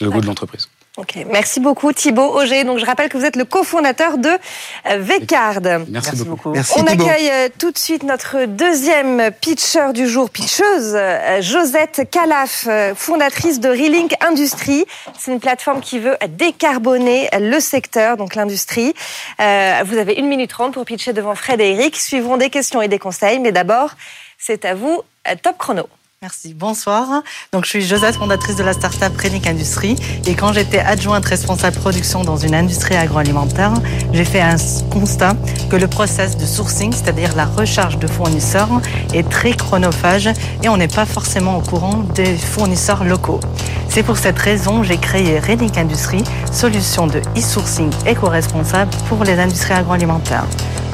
le 0.00 0.06
logo 0.06 0.20
de 0.20 0.26
l'entreprise. 0.26 0.68
Ok. 0.98 1.24
Merci 1.30 1.58
beaucoup, 1.60 1.90
Thibaut 1.94 2.36
Auger. 2.38 2.64
Donc, 2.64 2.78
je 2.78 2.84
rappelle 2.84 3.08
que 3.08 3.16
vous 3.16 3.24
êtes 3.24 3.36
le 3.36 3.46
cofondateur 3.46 4.18
de 4.18 4.28
euh, 4.28 4.98
Vcard. 4.98 5.62
Merci, 5.62 5.90
Merci 5.90 6.16
beaucoup. 6.16 6.30
beaucoup. 6.30 6.50
Merci 6.50 6.74
On 6.76 6.84
Thibaut. 6.84 7.04
accueille 7.04 7.30
euh, 7.30 7.48
tout 7.58 7.70
de 7.70 7.78
suite 7.78 8.02
notre 8.02 8.44
deuxième 8.44 9.30
pitcher 9.40 9.94
du 9.94 10.06
jour, 10.06 10.28
pitcheuse, 10.28 10.92
euh, 10.94 11.40
Josette 11.40 12.10
Calaf, 12.10 12.68
fondatrice 12.94 13.58
de 13.58 13.70
Relink 13.70 14.12
Industrie. 14.20 14.84
C'est 15.18 15.32
une 15.32 15.40
plateforme 15.40 15.80
qui 15.80 15.98
veut 15.98 16.18
décarboner 16.28 17.30
le 17.40 17.58
secteur, 17.58 18.18
donc 18.18 18.34
l'industrie. 18.34 18.92
Vous 19.38 19.96
avez 19.96 20.12
une 20.18 20.26
minute 20.28 20.50
trente 20.50 20.74
pour 20.74 20.84
pitcher 20.84 21.14
devant 21.14 21.34
Fred 21.34 21.58
et 21.62 21.70
Eric. 21.72 21.96
Suivront 21.96 22.36
des 22.36 22.50
questions 22.50 22.82
et 22.82 22.88
des 22.88 22.98
conseils, 22.98 23.38
mais 23.38 23.50
d'abord, 23.52 23.92
c'est 24.38 24.66
à 24.66 24.74
vous, 24.74 25.00
top 25.42 25.56
chrono. 25.56 25.88
Merci, 26.22 26.54
bonsoir. 26.54 27.24
Donc, 27.52 27.64
je 27.64 27.70
suis 27.70 27.82
Josette, 27.82 28.14
fondatrice 28.14 28.54
de 28.54 28.62
la 28.62 28.74
start-up 28.74 29.12
Relic 29.20 29.44
Industrie. 29.48 29.96
Et 30.24 30.34
quand 30.34 30.52
j'étais 30.52 30.78
adjointe 30.78 31.24
responsable 31.24 31.76
production 31.76 32.22
dans 32.22 32.36
une 32.36 32.54
industrie 32.54 32.94
agroalimentaire, 32.94 33.72
j'ai 34.12 34.24
fait 34.24 34.40
un 34.40 34.54
constat 34.88 35.34
que 35.68 35.74
le 35.74 35.88
process 35.88 36.36
de 36.36 36.46
sourcing, 36.46 36.92
c'est-à-dire 36.92 37.34
la 37.34 37.46
recherche 37.46 37.98
de 37.98 38.06
fournisseurs, 38.06 38.68
est 39.12 39.28
très 39.28 39.52
chronophage 39.54 40.28
et 40.62 40.68
on 40.68 40.76
n'est 40.76 40.86
pas 40.86 41.06
forcément 41.06 41.58
au 41.58 41.60
courant 41.60 42.04
des 42.14 42.36
fournisseurs 42.36 43.02
locaux. 43.02 43.40
C'est 43.88 44.04
pour 44.04 44.16
cette 44.16 44.38
raison 44.38 44.82
que 44.82 44.86
j'ai 44.86 44.98
créé 44.98 45.40
Relic 45.40 45.76
Industrie, 45.76 46.22
solution 46.52 47.08
de 47.08 47.18
e-sourcing 47.36 47.90
éco-responsable 48.06 48.92
pour 49.08 49.24
les 49.24 49.40
industries 49.40 49.74
agroalimentaires. 49.74 50.46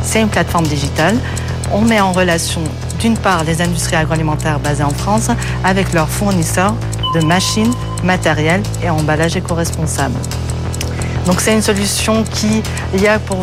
C'est 0.02 0.22
une 0.22 0.30
plateforme 0.30 0.66
digitale. 0.66 1.18
On 1.70 1.82
met 1.82 2.00
en 2.00 2.12
relation 2.12 2.62
d'une 2.98 3.16
part 3.16 3.44
les 3.44 3.62
industries 3.62 3.96
agroalimentaires 3.96 4.58
basées 4.58 4.84
en 4.84 4.90
France 4.90 5.28
avec 5.64 5.92
leurs 5.92 6.08
fournisseurs 6.08 6.74
de 7.14 7.24
machines, 7.24 7.72
matériel 8.04 8.62
et 8.82 8.90
emballages 8.90 9.36
éco-responsables. 9.36 10.18
Donc 11.26 11.42
c'est 11.42 11.52
une 11.52 11.60
solution 11.60 12.24
qui 12.24 12.62
a 13.06 13.18
pour 13.18 13.36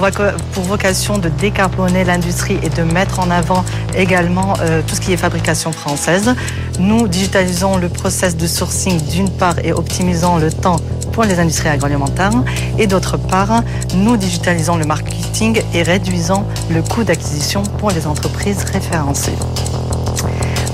vocation 0.63 1.19
de 1.19 1.29
décarboner 1.29 2.03
l'industrie 2.03 2.57
et 2.63 2.69
de 2.69 2.81
mettre 2.81 3.19
en 3.19 3.29
avant 3.29 3.63
également 3.95 4.55
euh, 4.61 4.81
tout 4.87 4.95
ce 4.95 5.01
qui 5.01 5.13
est 5.13 5.17
fabrication 5.17 5.71
française. 5.71 6.33
Nous 6.79 7.07
digitalisons 7.07 7.77
le 7.77 7.89
process 7.89 8.35
de 8.35 8.47
sourcing 8.47 8.99
d'une 9.05 9.29
part 9.29 9.59
et 9.63 9.71
optimisons 9.71 10.37
le 10.37 10.51
temps 10.51 10.77
pour 11.15 11.23
les 11.23 11.39
industries 11.39 11.69
agroalimentaires 11.69 12.43
et 12.77 12.87
d'autre 12.87 13.15
part, 13.15 13.63
nous 13.95 14.17
digitalisons 14.17 14.75
le 14.75 14.83
marketing 14.83 15.61
et 15.73 15.81
réduisons 15.81 16.43
le 16.69 16.81
coût 16.81 17.05
d'acquisition 17.05 17.63
pour 17.63 17.91
les 17.91 18.05
entreprises 18.05 18.65
référencées. 18.65 19.37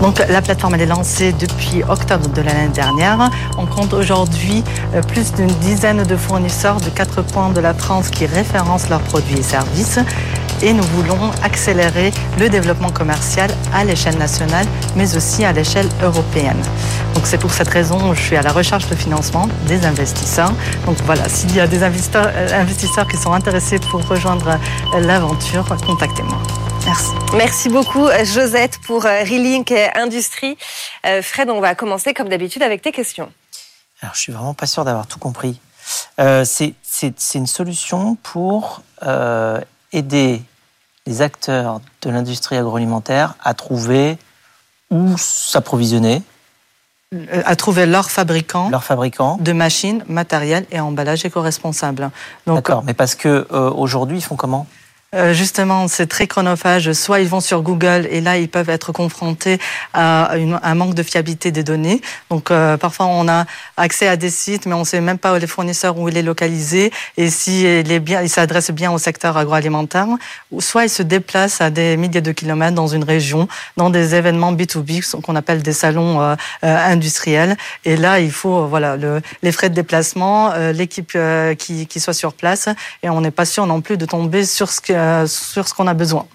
Donc 0.01 0.17
la 0.27 0.41
plateforme 0.41 0.73
elle 0.73 0.81
est 0.81 0.85
lancée 0.87 1.31
depuis 1.31 1.83
octobre 1.87 2.27
de 2.29 2.41
l'année 2.41 2.69
dernière. 2.69 3.29
On 3.59 3.67
compte 3.67 3.93
aujourd'hui 3.93 4.63
euh, 4.95 5.03
plus 5.03 5.31
d'une 5.33 5.53
dizaine 5.61 6.01
de 6.03 6.15
fournisseurs 6.15 6.81
de 6.81 6.89
quatre 6.89 7.21
coins 7.21 7.51
de 7.51 7.61
la 7.61 7.75
France 7.75 8.09
qui 8.09 8.25
référencent 8.25 8.89
leurs 8.89 9.01
produits 9.01 9.37
et 9.37 9.43
services. 9.43 9.99
Et 10.63 10.73
nous 10.73 10.83
voulons 10.83 11.31
accélérer 11.43 12.11
le 12.39 12.49
développement 12.49 12.91
commercial 12.91 13.49
à 13.73 13.83
l'échelle 13.83 14.17
nationale, 14.17 14.65
mais 14.95 15.15
aussi 15.15 15.43
à 15.43 15.51
l'échelle 15.51 15.89
européenne. 16.01 16.61
Donc 17.15 17.25
c'est 17.25 17.37
pour 17.37 17.51
cette 17.51 17.67
raison 17.67 18.11
que 18.11 18.15
je 18.15 18.21
suis 18.21 18.35
à 18.35 18.41
la 18.41 18.51
recherche 18.51 18.87
de 18.87 18.95
financement 18.95 19.47
des 19.67 19.85
investisseurs. 19.85 20.53
Donc 20.85 20.97
voilà, 21.05 21.27
s'il 21.29 21.55
y 21.55 21.59
a 21.59 21.67
des 21.67 21.83
investisseurs, 21.83 22.31
euh, 22.33 22.61
investisseurs 22.61 23.07
qui 23.07 23.17
sont 23.17 23.33
intéressés 23.33 23.79
pour 23.79 24.07
rejoindre 24.07 24.59
euh, 24.93 24.99
l'aventure, 24.99 25.65
contactez-moi. 25.85 26.37
Merci. 26.85 27.11
Merci 27.35 27.69
beaucoup, 27.69 28.07
euh, 28.07 28.25
Josette, 28.25 28.79
pour 28.85 29.03
Relink 29.03 29.73
Industrie. 29.95 30.57
Fred, 31.21 31.49
on 31.49 31.59
va 31.59 31.75
commencer 31.75 32.13
comme 32.13 32.29
d'habitude 32.29 32.63
avec 32.63 32.81
tes 32.81 32.91
questions. 32.91 33.31
Alors, 34.01 34.15
je 34.15 34.21
suis 34.21 34.31
vraiment 34.31 34.53
pas 34.55 34.65
sûr 34.65 34.83
d'avoir 34.83 35.05
tout 35.05 35.19
compris. 35.19 35.59
Euh, 36.19 36.45
c'est 36.45 37.35
une 37.35 37.47
solution 37.47 38.15
pour 38.23 38.81
euh, 39.03 39.59
aider 39.91 40.41
les 41.07 41.21
acteurs 41.21 41.81
de 42.01 42.09
l'industrie 42.09 42.57
agroalimentaire 42.57 43.35
à 43.43 43.53
trouver 43.53 44.17
où 44.89 45.15
s'approvisionner, 45.17 46.21
Euh, 47.13 47.41
À 47.45 47.57
trouver 47.57 47.85
leurs 47.85 48.09
fabricants. 48.09 48.69
de 49.41 49.51
machines, 49.51 50.01
matériel 50.07 50.65
et 50.71 50.79
emballage 50.79 51.25
éco-responsable. 51.25 52.09
D'accord, 52.47 52.83
mais 52.85 52.93
parce 52.93 53.15
que 53.15 53.47
euh, 53.51 53.69
aujourd'hui, 53.71 54.19
ils 54.19 54.23
font 54.23 54.37
comment? 54.37 54.65
Euh, 55.13 55.33
justement, 55.33 55.89
c'est 55.89 56.07
très 56.07 56.25
chronophage. 56.25 56.93
Soit 56.93 57.19
ils 57.19 57.27
vont 57.27 57.41
sur 57.41 57.61
Google 57.61 58.07
et 58.09 58.21
là, 58.21 58.37
ils 58.37 58.47
peuvent 58.47 58.69
être 58.69 58.93
confrontés 58.93 59.59
à 59.93 60.37
une- 60.37 60.57
un 60.63 60.75
manque 60.75 60.93
de 60.93 61.03
fiabilité 61.03 61.51
des 61.51 61.63
données. 61.63 61.99
Donc, 62.29 62.49
euh, 62.49 62.77
parfois, 62.77 63.07
on 63.07 63.27
a 63.27 63.45
accès 63.75 64.07
à 64.07 64.15
des 64.15 64.29
sites, 64.29 64.65
mais 64.67 64.73
on 64.73 64.79
ne 64.79 64.85
sait 64.85 65.01
même 65.01 65.17
pas 65.17 65.33
où 65.33 65.37
les 65.37 65.47
fournisseurs 65.47 65.97
où 65.97 66.07
il 66.07 66.15
est 66.15 66.21
localisé 66.21 66.93
et 67.17 67.29
si 67.29 67.63
il 67.65 68.29
s'adresse 68.29 68.71
bien 68.71 68.89
au 68.91 68.97
secteur 68.97 69.35
agroalimentaire. 69.35 70.07
Soit 70.59 70.85
ils 70.85 70.89
se 70.89 71.03
déplacent 71.03 71.59
à 71.59 71.69
des 71.69 71.97
milliers 71.97 72.21
de 72.21 72.31
kilomètres 72.31 72.75
dans 72.75 72.87
une 72.87 73.03
région, 73.03 73.49
dans 73.75 73.89
des 73.89 74.15
événements 74.15 74.53
B2B 74.53 75.01
qu'on 75.21 75.35
appelle 75.35 75.61
des 75.61 75.73
salons 75.73 76.21
euh, 76.21 76.35
euh, 76.63 76.77
industriels. 76.93 77.57
Et 77.83 77.97
là, 77.97 78.21
il 78.21 78.31
faut 78.31 78.65
voilà 78.67 78.95
le, 78.95 79.21
les 79.43 79.51
frais 79.51 79.69
de 79.69 79.75
déplacement, 79.75 80.51
euh, 80.53 80.71
l'équipe 80.71 81.17
qui, 81.57 81.85
qui 81.87 81.99
soit 81.99 82.13
sur 82.13 82.31
place, 82.31 82.69
et 83.03 83.09
on 83.09 83.19
n'est 83.19 83.31
pas 83.31 83.43
sûr 83.45 83.65
non 83.67 83.81
plus 83.81 83.97
de 83.97 84.05
tomber 84.05 84.45
sur 84.45 84.69
ce 84.71 84.79
que, 84.79 84.93
euh, 85.01 85.27
sur 85.27 85.67
ce 85.67 85.73
qu'on 85.73 85.87
a 85.87 85.93
besoin. 85.93 86.25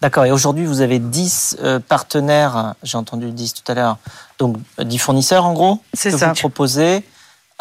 D'accord, 0.00 0.24
et 0.24 0.32
aujourd'hui, 0.32 0.66
vous 0.66 0.80
avez 0.80 0.98
10 0.98 1.58
euh, 1.62 1.78
partenaires, 1.78 2.74
j'ai 2.82 2.98
entendu 2.98 3.30
10 3.30 3.54
tout 3.54 3.70
à 3.70 3.74
l'heure, 3.74 3.98
donc 4.38 4.56
euh, 4.80 4.84
10 4.84 4.98
fournisseurs 4.98 5.44
en 5.44 5.52
gros, 5.52 5.78
C'est 5.94 6.10
que 6.10 6.18
ça. 6.18 6.28
vous 6.28 6.34
proposez 6.34 7.04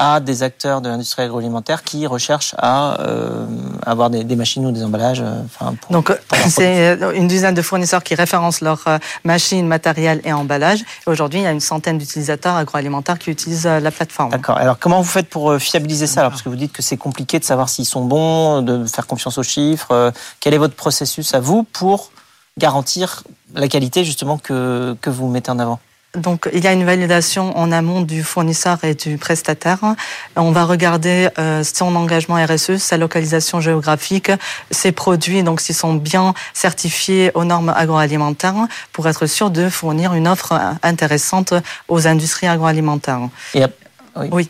à 0.04 0.20
des 0.20 0.41
acteurs 0.41 0.82
de 0.82 0.89
l'industrie 0.89 1.22
agroalimentaire 1.22 1.84
qui 1.84 2.08
recherchent 2.08 2.56
à 2.58 2.99
euh, 3.02 3.45
avoir 3.86 4.10
des, 4.10 4.24
des 4.24 4.36
machines 4.36 4.66
ou 4.66 4.72
des 4.72 4.84
emballages. 4.84 5.22
euh, 5.22 5.43
enfin, 5.45 5.76
pour- 5.80 5.91
Donc, 5.91 6.12
c'est 6.49 6.97
euh, 6.99 7.12
une 7.14 7.28
dizaine 7.28 7.54
de 7.54 7.62
fournisseurs 7.62 8.02
qui 8.04 8.16
référencent 8.16 8.62
leurs 8.62 8.84
machines, 9.24 9.68
matériel 9.68 10.20
et 10.24 10.34
emballage. 10.34 10.80
Et 10.82 11.10
aujourd'hui, 11.10 11.41
il 11.41 11.43
y 11.43 11.47
a 11.47 11.52
une 11.52 11.60
centaine 11.60 11.99
d'utilisateurs 11.99 12.56
agroalimentaires 12.56 13.20
qui 13.20 13.30
utilisent 13.30 13.68
la 13.68 13.91
plateforme. 13.91 14.32
D'accord. 14.32 14.58
Alors, 14.58 14.80
comment 14.80 14.99
vous 15.02 15.08
faites 15.18 15.30
pour 15.30 15.56
fiabiliser 15.60 16.08
ça? 16.08 16.22
Alors, 16.22 16.32
Parce 16.32 16.41
que 16.41 16.49
vous 16.49 16.56
dites 16.56 16.74
que 16.74 16.82
c'est 16.82 16.97
compliqué 16.97 17.38
de 17.38 17.43
savoir 17.43 17.70
s'ils 17.70 17.86
sont 17.86 18.04
bons, 18.04 18.64
de 18.64 18.86
faire 18.88 19.06
confiance 19.06 19.38
aux 19.38 19.43
chiffres. 19.43 20.12
Quel 20.39 20.56
est 20.56 20.58
votre 20.58 20.76
processus 20.76 21.36
à 21.36 21.39
vous 21.39 21.62
pour 21.62 22.12
garantir 22.58 23.24
la 23.54 23.68
qualité 23.68 24.04
justement 24.04 24.39
que, 24.39 24.95
que 24.99 25.10
vous 25.12 25.28
mettez 25.28 25.52
en 25.52 25.60
avant? 25.60 25.80
Donc, 26.16 26.49
il 26.51 26.62
y 26.62 26.68
a 26.68 26.74
une 26.74 26.84
validation 26.84 27.57
en 27.57 27.72
amont 27.72 28.01
du 28.01 28.22
fournisseur 28.22 28.84
et 28.84 28.95
du 28.95 29.18
prestataire. 29.18 29.80
On 30.36 30.51
va 30.51 30.66
regarder 30.66 31.30
euh, 31.39 31.64
son 31.64 31.95
engagement 31.95 32.36
RSE, 32.36 32.78
sa 32.78 32.97
localisation 32.97 33.62
géographique, 33.62 34.30
ses 34.72 34.91
produits, 34.91 35.41
donc 35.43 35.62
s'ils 35.62 35.76
sont 35.76 35.93
bien 35.93 36.34
certifiés 36.53 37.32
aux 37.34 37.45
normes 37.45 37.74
agroalimentaires, 37.76 38.68
pour 38.91 39.07
être 39.07 39.26
sûr 39.26 39.51
de 39.51 39.70
fournir 39.70 40.14
une 40.14 40.28
offre 40.28 40.59
intéressante 40.84 41.53
aux 41.88 42.07
industries 42.07 42.47
agroalimentaires. 42.47 43.30
Et, 43.53 43.64
oui. 44.32 44.49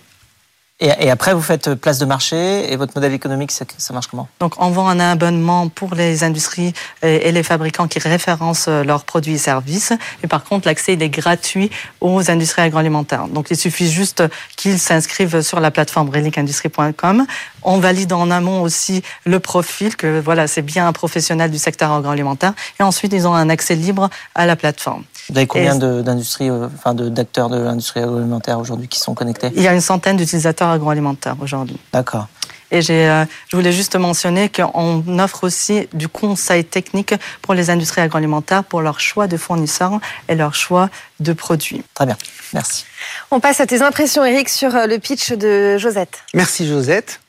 Et, 0.84 1.12
après, 1.12 1.36
vous 1.36 1.44
faites 1.44 1.76
place 1.76 2.00
de 2.00 2.06
marché 2.06 2.74
et 2.74 2.76
votre 2.76 2.94
modèle 2.96 3.14
économique, 3.14 3.52
ça, 3.52 3.66
marche 3.94 4.08
comment? 4.08 4.28
Donc, 4.40 4.56
on 4.58 4.72
vend 4.72 4.90
un 4.90 5.00
abonnement 5.00 5.70
pour 5.70 5.94
les 5.94 6.24
industries 6.24 6.74
et, 7.04 7.32
les 7.32 7.44
fabricants 7.44 7.88
qui 7.88 8.00
référencent 8.00 8.68
leurs 8.68 9.04
produits 9.04 9.36
et 9.36 9.38
services. 9.38 9.94
Et 10.24 10.28
par 10.28 10.44
contre, 10.44 10.68
l'accès, 10.68 10.94
il 10.94 11.04
est 11.04 11.10
gratuit 11.10 11.70
aux 12.02 12.32
industries 12.32 12.64
agroalimentaires. 12.64 13.28
Donc, 13.28 13.52
il 13.52 13.58
suffit 13.58 13.92
juste 13.92 14.24
qu'ils 14.58 14.80
s'inscrivent 14.80 15.42
sur 15.42 15.60
la 15.60 15.70
plateforme 15.70 16.10
relicindustrie.com. 16.10 17.28
On 17.62 17.78
valide 17.78 18.12
en 18.14 18.32
amont 18.32 18.64
aussi 18.64 19.04
le 19.26 19.40
profil, 19.40 19.96
que 19.96 20.20
voilà, 20.20 20.48
c'est 20.48 20.64
bien 20.64 20.88
un 20.88 20.94
professionnel 20.94 21.52
du 21.52 21.60
secteur 21.60 21.92
agroalimentaire. 21.92 22.54
Et 22.80 22.84
ensuite, 22.84 23.14
ils 23.14 23.28
ont 23.28 23.36
un 23.36 23.50
accès 23.50 23.76
libre 23.76 24.10
à 24.34 24.48
la 24.48 24.56
plateforme. 24.56 25.04
Vous 25.30 25.38
avez 25.38 25.48
combien 25.48 25.76
d'industries, 25.76 26.50
euh, 26.50 26.68
enfin 26.76 26.94
d'acteurs 26.94 27.50
de 27.50 27.58
l'industrie 27.58 28.02
agroalimentaire 28.02 28.60
aujourd'hui 28.60 28.88
qui 28.88 29.00
sont 29.00 29.14
connectés? 29.14 29.52
Il 29.56 29.62
y 29.62 29.68
a 29.68 29.74
une 29.74 29.82
centaine 29.82 30.18
d'utilisateurs 30.18 30.71
agroalimentaire 30.72 31.36
aujourd'hui. 31.42 31.78
D'accord. 31.94 32.28
Et 32.72 32.82
j'ai, 32.82 33.08
euh, 33.08 33.26
je 33.50 33.58
voulais 33.58 33.74
juste 33.74 33.96
mentionner 33.98 34.50
qu'on 34.50 35.20
offre 35.20 35.44
aussi 35.44 35.88
du 35.94 36.08
conseil 36.08 36.64
technique 36.64 37.14
pour 37.42 37.54
les 37.54 37.70
industries 37.70 38.02
agroalimentaires 38.02 38.64
pour 38.64 38.82
leur 38.82 39.00
choix 39.00 39.28
de 39.28 39.38
fournisseurs 39.38 40.00
et 40.30 40.36
leur 40.36 40.56
choix 40.56 40.90
de 41.20 41.34
produits. 41.34 41.84
Très 41.94 42.06
bien, 42.06 42.18
merci. 42.54 42.86
On 43.30 43.40
passe 43.40 43.60
à 43.60 43.68
tes 43.68 43.82
impressions, 43.82 44.24
Eric, 44.24 44.48
sur 44.48 44.74
euh, 44.76 44.88
le 44.88 45.00
pitch 45.00 45.34
de 45.34 45.78
Josette. 45.78 46.24
Merci, 46.34 46.66
Josette. 46.66 47.20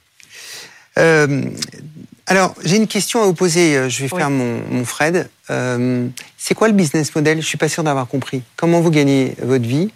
Euh, 0.98 1.44
alors, 2.26 2.54
j'ai 2.64 2.76
une 2.76 2.86
question 2.86 3.22
à 3.22 3.24
vous 3.24 3.34
poser. 3.34 3.90
Je 3.90 4.02
vais 4.02 4.08
faire 4.08 4.30
mon, 4.30 4.84
Fred. 4.84 5.28
c'est 6.38 6.54
quoi 6.54 6.68
le 6.68 6.74
business 6.74 7.12
model? 7.14 7.42
Je 7.42 7.46
suis 7.46 7.58
pas 7.58 7.68
sûr 7.68 7.82
d'avoir 7.82 8.06
compris. 8.06 8.42
Comment 8.56 8.80
vous 8.80 8.90
gagnez 8.90 9.34
votre 9.42 9.66
vie? 9.66 9.90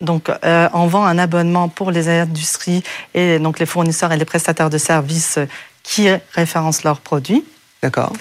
Donc, 0.00 0.30
euh, 0.30 0.68
on 0.72 0.86
vend 0.86 1.04
un 1.04 1.18
abonnement 1.18 1.68
pour 1.68 1.90
les 1.90 2.08
industries 2.08 2.82
et 3.14 3.38
donc 3.38 3.58
les 3.58 3.66
fournisseurs 3.66 4.12
et 4.12 4.16
les 4.16 4.24
prestataires 4.24 4.70
de 4.70 4.78
services 4.78 5.38
qui 5.82 6.08
référencent 6.32 6.84
leurs 6.84 7.00
produits. 7.00 7.44
D'accord. 7.82 8.12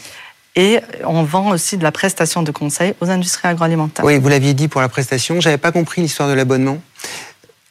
Et 0.56 0.80
on 1.06 1.24
vend 1.24 1.52
aussi 1.52 1.78
de 1.78 1.84
la 1.84 1.92
prestation 1.92 2.44
de 2.44 2.52
conseil 2.52 2.94
aux 3.00 3.10
industries 3.10 3.48
agroalimentaires. 3.48 4.04
Oui, 4.04 4.18
vous 4.18 4.28
l'aviez 4.28 4.54
dit 4.54 4.68
pour 4.68 4.82
la 4.82 4.90
prestation. 4.90 5.40
J'avais 5.40 5.58
pas 5.58 5.72
compris 5.72 6.02
l'histoire 6.02 6.28
de 6.28 6.34
l'abonnement. 6.34 6.82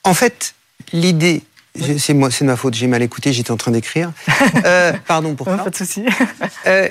En 0.05 0.15
fait, 0.15 0.55
l'idée, 0.93 1.43
c'est 1.99 2.15
moi, 2.15 2.31
c'est 2.31 2.45
de 2.45 2.51
ma 2.51 2.57
faute. 2.57 2.75
J'ai 2.75 2.87
mal 2.87 3.03
écouté. 3.03 3.33
J'étais 3.33 3.51
en 3.51 3.59
train 3.59 3.73
d'écrire. 3.73 4.13
Euh, 4.65 4.93
pardon 5.07 5.35
pour 5.35 5.47
ça. 5.49 5.59
Pas 5.59 5.71
de 5.71 5.77
souci. 5.77 6.05
Euh, 6.67 6.89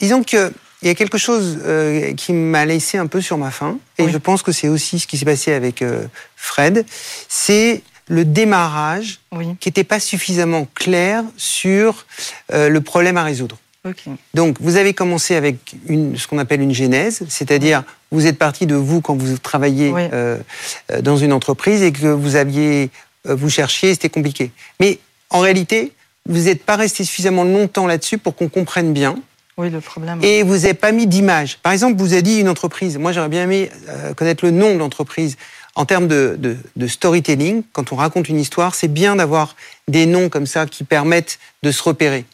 disons 0.00 0.24
que 0.24 0.52
il 0.84 0.88
y 0.88 0.90
a 0.90 0.94
quelque 0.94 1.16
chose 1.16 1.60
euh, 1.64 2.12
qui 2.12 2.34
m'a 2.34 2.66
laissé 2.66 2.98
un 2.98 3.06
peu 3.06 3.22
sur 3.22 3.38
ma 3.38 3.50
faim, 3.50 3.78
et 3.96 4.10
je 4.10 4.18
pense 4.18 4.42
que 4.42 4.52
c'est 4.52 4.68
aussi 4.68 4.98
ce 4.98 5.06
qui 5.06 5.16
s'est 5.16 5.24
passé 5.24 5.54
avec 5.54 5.80
euh, 5.80 6.06
Fred, 6.36 6.84
c'est 7.26 7.82
le 8.06 8.26
démarrage 8.26 9.20
qui 9.60 9.68
n'était 9.68 9.82
pas 9.82 9.98
suffisamment 9.98 10.68
clair 10.74 11.24
sur 11.38 12.04
euh, 12.52 12.68
le 12.68 12.80
problème 12.82 13.16
à 13.16 13.24
résoudre. 13.24 13.56
Donc, 14.32 14.56
vous 14.60 14.76
avez 14.76 14.94
commencé 14.94 15.34
avec 15.34 15.74
une, 15.88 16.16
ce 16.16 16.26
qu'on 16.26 16.38
appelle 16.38 16.60
une 16.62 16.74
genèse, 16.74 17.24
c'est-à-dire 17.28 17.82
vous 18.10 18.26
êtes 18.26 18.38
parti 18.38 18.66
de 18.66 18.74
vous 18.74 19.02
quand 19.02 19.14
vous 19.14 19.36
travaillez 19.36 19.92
dans 21.02 21.18
une 21.18 21.34
entreprise 21.34 21.82
et 21.82 21.92
que 21.92 22.06
vous 22.06 22.36
aviez, 22.36 22.88
vous 23.26 23.50
cherchiez, 23.50 23.92
c'était 23.92 24.08
compliqué. 24.08 24.52
Mais 24.80 25.00
en 25.28 25.40
réalité, 25.40 25.92
vous 26.26 26.44
n'êtes 26.44 26.62
pas 26.62 26.76
resté 26.76 27.04
suffisamment 27.04 27.44
longtemps 27.44 27.86
là-dessus 27.86 28.16
pour 28.16 28.34
qu'on 28.34 28.48
comprenne 28.48 28.94
bien 28.94 29.16
oui, 29.56 29.70
le 29.70 29.80
problème. 29.80 30.18
Et 30.22 30.42
vous 30.42 30.54
n'avez 30.54 30.74
pas 30.74 30.92
mis 30.92 31.06
d'image. 31.06 31.58
Par 31.58 31.72
exemple, 31.72 31.96
vous 31.98 32.12
avez 32.12 32.22
dit 32.22 32.40
une 32.40 32.48
entreprise. 32.48 32.98
Moi, 32.98 33.12
j'aurais 33.12 33.28
bien 33.28 33.44
aimé 33.44 33.70
euh, 33.88 34.14
connaître 34.14 34.44
le 34.44 34.50
nom 34.50 34.74
de 34.74 34.78
l'entreprise. 34.78 35.36
En 35.76 35.86
termes 35.86 36.06
de, 36.06 36.38
de, 36.76 36.86
storytelling, 36.86 37.64
quand 37.72 37.92
on 37.92 37.96
raconte 37.96 38.28
une 38.28 38.38
histoire, 38.38 38.76
c'est 38.76 38.88
bien 38.88 39.16
d'avoir 39.16 39.56
des 39.88 40.06
noms 40.06 40.28
comme 40.28 40.46
ça 40.46 40.66
qui 40.66 40.84
permettent 40.84 41.40
de 41.64 41.72
se 41.72 41.82
repérer. 41.82 42.24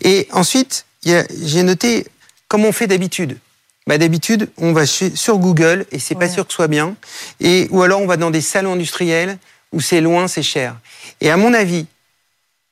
Et 0.00 0.26
ensuite, 0.32 0.86
j'ai 1.04 1.62
noté 1.62 2.06
comme 2.48 2.64
on 2.64 2.72
fait 2.72 2.86
d'habitude. 2.86 3.38
Bah, 3.86 3.98
d'habitude, 3.98 4.48
on 4.56 4.72
va 4.72 4.86
sur 4.86 5.38
Google 5.38 5.84
et 5.92 5.98
c'est 5.98 6.14
pas 6.14 6.28
sûr 6.28 6.46
que 6.46 6.52
ce 6.52 6.56
soit 6.56 6.68
bien. 6.68 6.96
Et, 7.40 7.68
ou 7.70 7.82
alors 7.82 8.00
on 8.00 8.06
va 8.06 8.16
dans 8.16 8.30
des 8.30 8.40
salons 8.40 8.72
industriels 8.72 9.38
où 9.72 9.80
c'est 9.80 10.00
loin, 10.00 10.26
c'est 10.26 10.42
cher. 10.42 10.76
Et 11.20 11.30
à 11.30 11.36
mon 11.36 11.52
avis, 11.52 11.86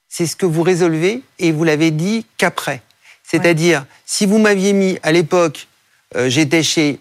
c'est 0.08 0.26
ce 0.26 0.36
que 0.36 0.46
vous 0.46 0.62
résolvez 0.62 1.22
et 1.38 1.52
vous 1.52 1.64
l'avez 1.64 1.90
dit 1.90 2.24
qu'après. 2.38 2.82
C'est-à-dire, 3.30 3.84
si 4.06 4.24
vous 4.26 4.38
m'aviez 4.38 4.72
mis 4.72 4.98
à 5.02 5.12
l'époque, 5.12 5.68
euh, 6.16 6.30
j'étais 6.30 6.62
chez 6.62 6.98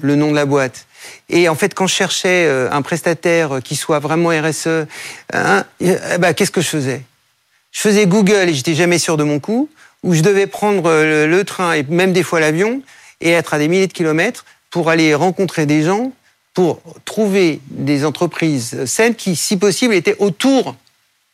le 0.00 0.14
nom 0.14 0.30
de 0.30 0.36
la 0.36 0.44
boîte, 0.44 0.86
et 1.30 1.48
en 1.48 1.54
fait, 1.54 1.74
quand 1.74 1.86
je 1.86 1.94
cherchais 1.94 2.46
euh, 2.46 2.70
un 2.70 2.82
prestataire 2.82 3.60
qui 3.64 3.76
soit 3.76 3.98
vraiment 3.98 4.30
RSE, 4.30 4.86
hein, 5.32 5.64
ben, 5.80 6.34
qu'est-ce 6.34 6.50
que 6.50 6.60
je 6.60 6.68
faisais? 6.68 7.02
Je 7.72 7.80
faisais 7.80 8.06
Google 8.06 8.48
et 8.48 8.54
j'étais 8.54 8.74
jamais 8.74 8.98
sûr 8.98 9.16
de 9.16 9.24
mon 9.24 9.40
coup, 9.40 9.70
ou 10.02 10.14
je 10.14 10.20
devais 10.20 10.46
prendre 10.46 10.86
euh, 10.86 11.26
le, 11.26 11.44
train 11.44 11.72
et 11.72 11.82
même 11.84 12.12
des 12.12 12.22
fois 12.22 12.40
l'avion 12.40 12.82
et 13.20 13.30
être 13.30 13.54
à 13.54 13.58
des 13.58 13.68
milliers 13.68 13.86
de 13.86 13.92
kilomètres 13.92 14.44
pour 14.70 14.90
aller 14.90 15.14
rencontrer 15.14 15.64
des 15.64 15.82
gens, 15.82 16.12
pour 16.52 16.80
trouver 17.04 17.60
des 17.70 18.04
entreprises 18.04 18.84
saines 18.84 19.14
qui, 19.14 19.36
si 19.36 19.56
possible, 19.56 19.94
étaient 19.94 20.16
autour 20.18 20.76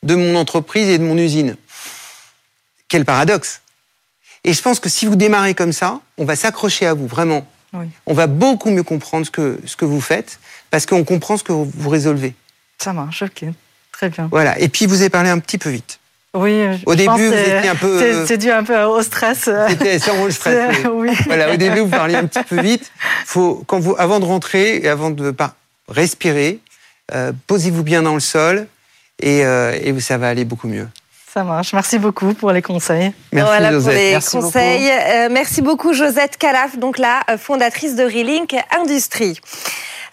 de 0.02 0.14
mon 0.14 0.36
entreprise 0.36 0.88
et 0.88 0.98
de 0.98 1.04
mon 1.04 1.18
usine. 1.18 1.56
Quel 2.88 3.04
paradoxe 3.04 3.62
et 4.44 4.52
je 4.52 4.62
pense 4.62 4.78
que 4.78 4.88
si 4.88 5.06
vous 5.06 5.16
démarrez 5.16 5.54
comme 5.54 5.72
ça, 5.72 6.00
on 6.18 6.24
va 6.24 6.36
s'accrocher 6.36 6.86
à 6.86 6.94
vous, 6.94 7.06
vraiment. 7.06 7.46
On 8.06 8.14
va 8.14 8.28
beaucoup 8.28 8.70
mieux 8.70 8.84
comprendre 8.84 9.26
ce 9.26 9.30
que, 9.30 9.58
ce 9.66 9.74
que 9.74 9.84
vous 9.84 10.00
faites, 10.00 10.38
parce 10.70 10.86
qu'on 10.86 11.02
comprend 11.02 11.36
ce 11.36 11.42
que 11.42 11.52
vous 11.52 11.88
résolvez. 11.88 12.34
Ça 12.78 12.92
marche, 12.92 13.22
ok. 13.22 13.46
Très 13.90 14.10
bien. 14.10 14.28
Voilà. 14.30 14.58
Et 14.60 14.68
puis, 14.68 14.86
vous 14.86 15.00
avez 15.00 15.10
parlé 15.10 15.30
un 15.30 15.38
petit 15.40 15.58
peu 15.58 15.70
vite. 15.70 15.98
Oui, 16.34 16.64
au 16.86 16.94
début, 16.96 17.28
vous 17.28 17.32
étiez 17.32 17.68
un 17.68 17.76
peu. 17.76 18.26
C'est 18.26 18.38
dû 18.38 18.50
un 18.50 18.64
peu 18.64 18.80
au 18.82 19.02
stress. 19.02 19.48
C'était 19.68 19.98
sûrement 19.98 20.24
le 20.26 20.32
stress. 20.32 20.76
Oui. 20.92 21.10
Voilà, 21.26 21.52
au 21.52 21.56
début, 21.56 21.80
vous 21.80 21.88
parliez 21.88 22.16
un 22.16 22.26
petit 22.26 22.42
peu 22.42 22.60
vite. 22.60 22.90
Faut, 23.24 23.62
quand 23.66 23.78
vous, 23.78 23.94
avant 23.98 24.18
de 24.18 24.24
rentrer 24.24 24.76
et 24.78 24.88
avant 24.88 25.10
de 25.10 25.34
respirer, 25.88 26.58
euh, 27.14 27.32
posez-vous 27.46 27.84
bien 27.84 28.02
dans 28.02 28.14
le 28.14 28.20
sol 28.20 28.66
et, 29.20 29.44
euh, 29.44 29.78
et 29.80 29.98
ça 30.00 30.18
va 30.18 30.28
aller 30.28 30.44
beaucoup 30.44 30.66
mieux. 30.66 30.88
Ça 31.34 31.42
marche. 31.42 31.72
Merci 31.72 31.98
beaucoup 31.98 32.32
pour 32.32 32.52
les 32.52 32.62
conseils. 32.62 33.12
Merci 33.32 33.48
voilà 33.48 33.72
pour 33.72 33.90
les 33.90 34.12
merci 34.12 34.36
conseils. 34.36 34.82
Beaucoup. 34.82 35.10
Euh, 35.10 35.28
merci 35.32 35.62
beaucoup 35.62 35.92
Josette 35.92 36.36
Calaf, 36.36 36.78
donc 36.78 36.96
la 36.96 37.22
euh, 37.28 37.36
fondatrice 37.38 37.96
de 37.96 38.04
Relink 38.04 38.54
Industrie. 38.70 39.40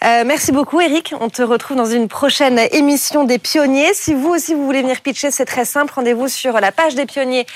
Euh, 0.04 0.24
merci 0.26 0.50
beaucoup 0.50 0.80
Eric. 0.80 1.14
On 1.20 1.28
te 1.28 1.42
retrouve 1.42 1.76
dans 1.76 1.86
une 1.86 2.08
prochaine 2.08 2.58
émission 2.72 3.24
des 3.24 3.38
pionniers. 3.38 3.94
Si 3.94 4.14
vous 4.14 4.30
aussi 4.30 4.54
vous 4.54 4.64
voulez 4.64 4.82
venir 4.82 5.00
pitcher, 5.00 5.30
c'est 5.30 5.44
très 5.44 5.64
simple. 5.64 5.92
Rendez-vous 5.94 6.28
sur 6.28 6.60
la 6.60 6.72
page 6.72 6.94
des 6.94 7.06
pionniers 7.06 7.46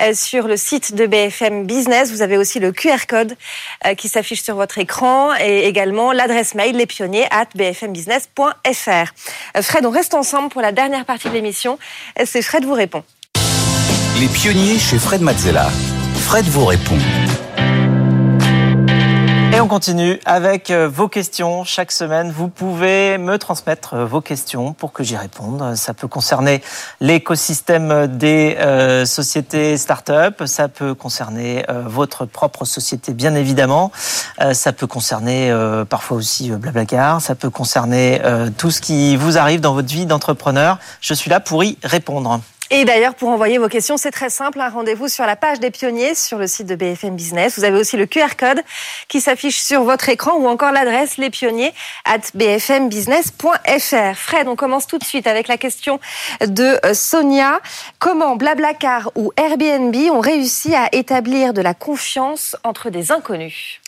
euh, 0.00 0.12
sur 0.12 0.48
le 0.48 0.56
site 0.56 0.94
de 0.94 1.06
BFM 1.06 1.64
Business. 1.64 2.10
Vous 2.10 2.22
avez 2.22 2.36
aussi 2.36 2.58
le 2.58 2.72
QR 2.72 3.06
code 3.08 3.36
euh, 3.86 3.94
qui 3.94 4.08
s'affiche 4.08 4.42
sur 4.42 4.56
votre 4.56 4.78
écran 4.78 5.34
et 5.36 5.66
également 5.66 6.12
l'adresse 6.12 6.54
mail 6.54 6.76
lespionniers 6.76 7.26
at 7.30 7.46
bfmbusness.fr. 7.54 9.62
Fred, 9.62 9.86
on 9.86 9.90
reste 9.90 10.14
ensemble 10.14 10.48
pour 10.48 10.60
la 10.60 10.72
dernière 10.72 11.04
partie 11.04 11.28
de 11.28 11.34
l'émission. 11.34 11.78
C'est 12.24 12.42
Fred 12.42 12.64
vous 12.64 12.74
répond. 12.74 13.04
Les 14.18 14.28
pionniers 14.28 14.78
chez 14.78 14.98
Fred 14.98 15.20
Mazzella. 15.20 15.68
Fred 16.16 16.44
vous 16.46 16.66
répond. 16.66 16.98
Et 19.54 19.60
on 19.60 19.68
continue 19.68 20.18
avec 20.24 20.70
euh, 20.70 20.88
vos 20.88 21.08
questions. 21.08 21.62
Chaque 21.64 21.92
semaine, 21.92 22.32
vous 22.32 22.48
pouvez 22.48 23.18
me 23.18 23.36
transmettre 23.36 23.92
euh, 23.92 24.04
vos 24.06 24.22
questions 24.22 24.72
pour 24.72 24.94
que 24.94 25.04
j'y 25.04 25.14
réponde. 25.14 25.76
Ça 25.76 25.92
peut 25.92 26.08
concerner 26.08 26.62
l'écosystème 27.00 28.06
des 28.06 28.56
euh, 28.58 29.04
sociétés 29.04 29.76
start-up, 29.76 30.44
ça 30.46 30.68
peut 30.68 30.94
concerner 30.94 31.66
votre 31.84 32.24
propre 32.24 32.64
société, 32.64 33.12
bien 33.12 33.34
évidemment. 33.34 33.92
ça 34.52 34.72
peut 34.72 34.86
concerner 34.86 35.54
parfois 35.88 36.16
aussi 36.16 36.50
Blablacar, 36.50 37.20
ça 37.20 37.34
peut 37.34 37.50
concerner 37.50 38.20
tout 38.56 38.70
ce 38.70 38.80
qui 38.80 39.16
vous 39.16 39.38
arrive 39.38 39.60
dans 39.60 39.74
votre 39.74 39.88
vie 39.88 40.06
d'entrepreneur. 40.06 40.78
Je 41.00 41.14
suis 41.14 41.30
là 41.30 41.40
pour 41.40 41.64
y 41.64 41.76
répondre. 41.82 42.40
Et 42.74 42.86
d'ailleurs, 42.86 43.14
pour 43.14 43.28
envoyer 43.28 43.58
vos 43.58 43.68
questions, 43.68 43.98
c'est 43.98 44.10
très 44.10 44.30
simple. 44.30 44.58
Un 44.58 44.70
rendez-vous 44.70 45.06
sur 45.06 45.26
la 45.26 45.36
page 45.36 45.60
des 45.60 45.70
pionniers 45.70 46.14
sur 46.14 46.38
le 46.38 46.46
site 46.46 46.66
de 46.66 46.74
BFM 46.74 47.14
Business. 47.14 47.58
Vous 47.58 47.64
avez 47.64 47.78
aussi 47.78 47.98
le 47.98 48.06
QR 48.06 48.34
code 48.34 48.62
qui 49.08 49.20
s'affiche 49.20 49.60
sur 49.60 49.82
votre 49.82 50.08
écran 50.08 50.36
ou 50.38 50.48
encore 50.48 50.72
l'adresse 50.72 51.18
lespionniers 51.18 51.74
at 52.06 52.20
bfmbusiness.fr. 52.32 54.16
Fred, 54.16 54.48
on 54.48 54.56
commence 54.56 54.86
tout 54.86 54.96
de 54.96 55.04
suite 55.04 55.26
avec 55.26 55.48
la 55.48 55.58
question 55.58 56.00
de 56.40 56.78
euh, 56.86 56.94
Sonia. 56.94 57.60
Comment 57.98 58.36
Blablacar 58.36 59.12
ou 59.16 59.32
Airbnb 59.36 59.94
ont 60.10 60.20
réussi 60.20 60.74
à 60.74 60.88
établir 60.92 61.52
de 61.52 61.60
la 61.60 61.74
confiance 61.74 62.56
entre 62.64 62.88
des 62.88 63.12
inconnus? 63.12 63.82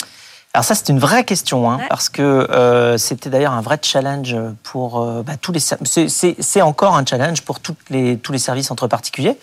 Alors 0.55 0.64
ça, 0.64 0.76
c'est 0.76 0.88
une 0.88 1.00
vraie 1.00 1.24
question, 1.24 1.68
hein, 1.68 1.80
parce 1.88 2.09
que 2.09 2.22
euh, 2.22 2.96
c'était 2.96 3.28
d'ailleurs 3.28 3.55
un 3.55 3.61
vrai 3.61 3.76
challenge 3.82 4.36
pour 4.62 5.02
euh, 5.02 5.24
bah, 5.24 5.32
tous 5.40 5.50
les. 5.50 5.59
C'est 5.59 6.62
encore 6.62 6.96
un 6.96 7.05
challenge 7.05 7.42
pour 7.42 7.59
toutes 7.59 7.90
les, 7.90 8.18
tous 8.18 8.30
les 8.30 8.38
services 8.38 8.70
entre 8.70 8.86
particuliers, 8.86 9.36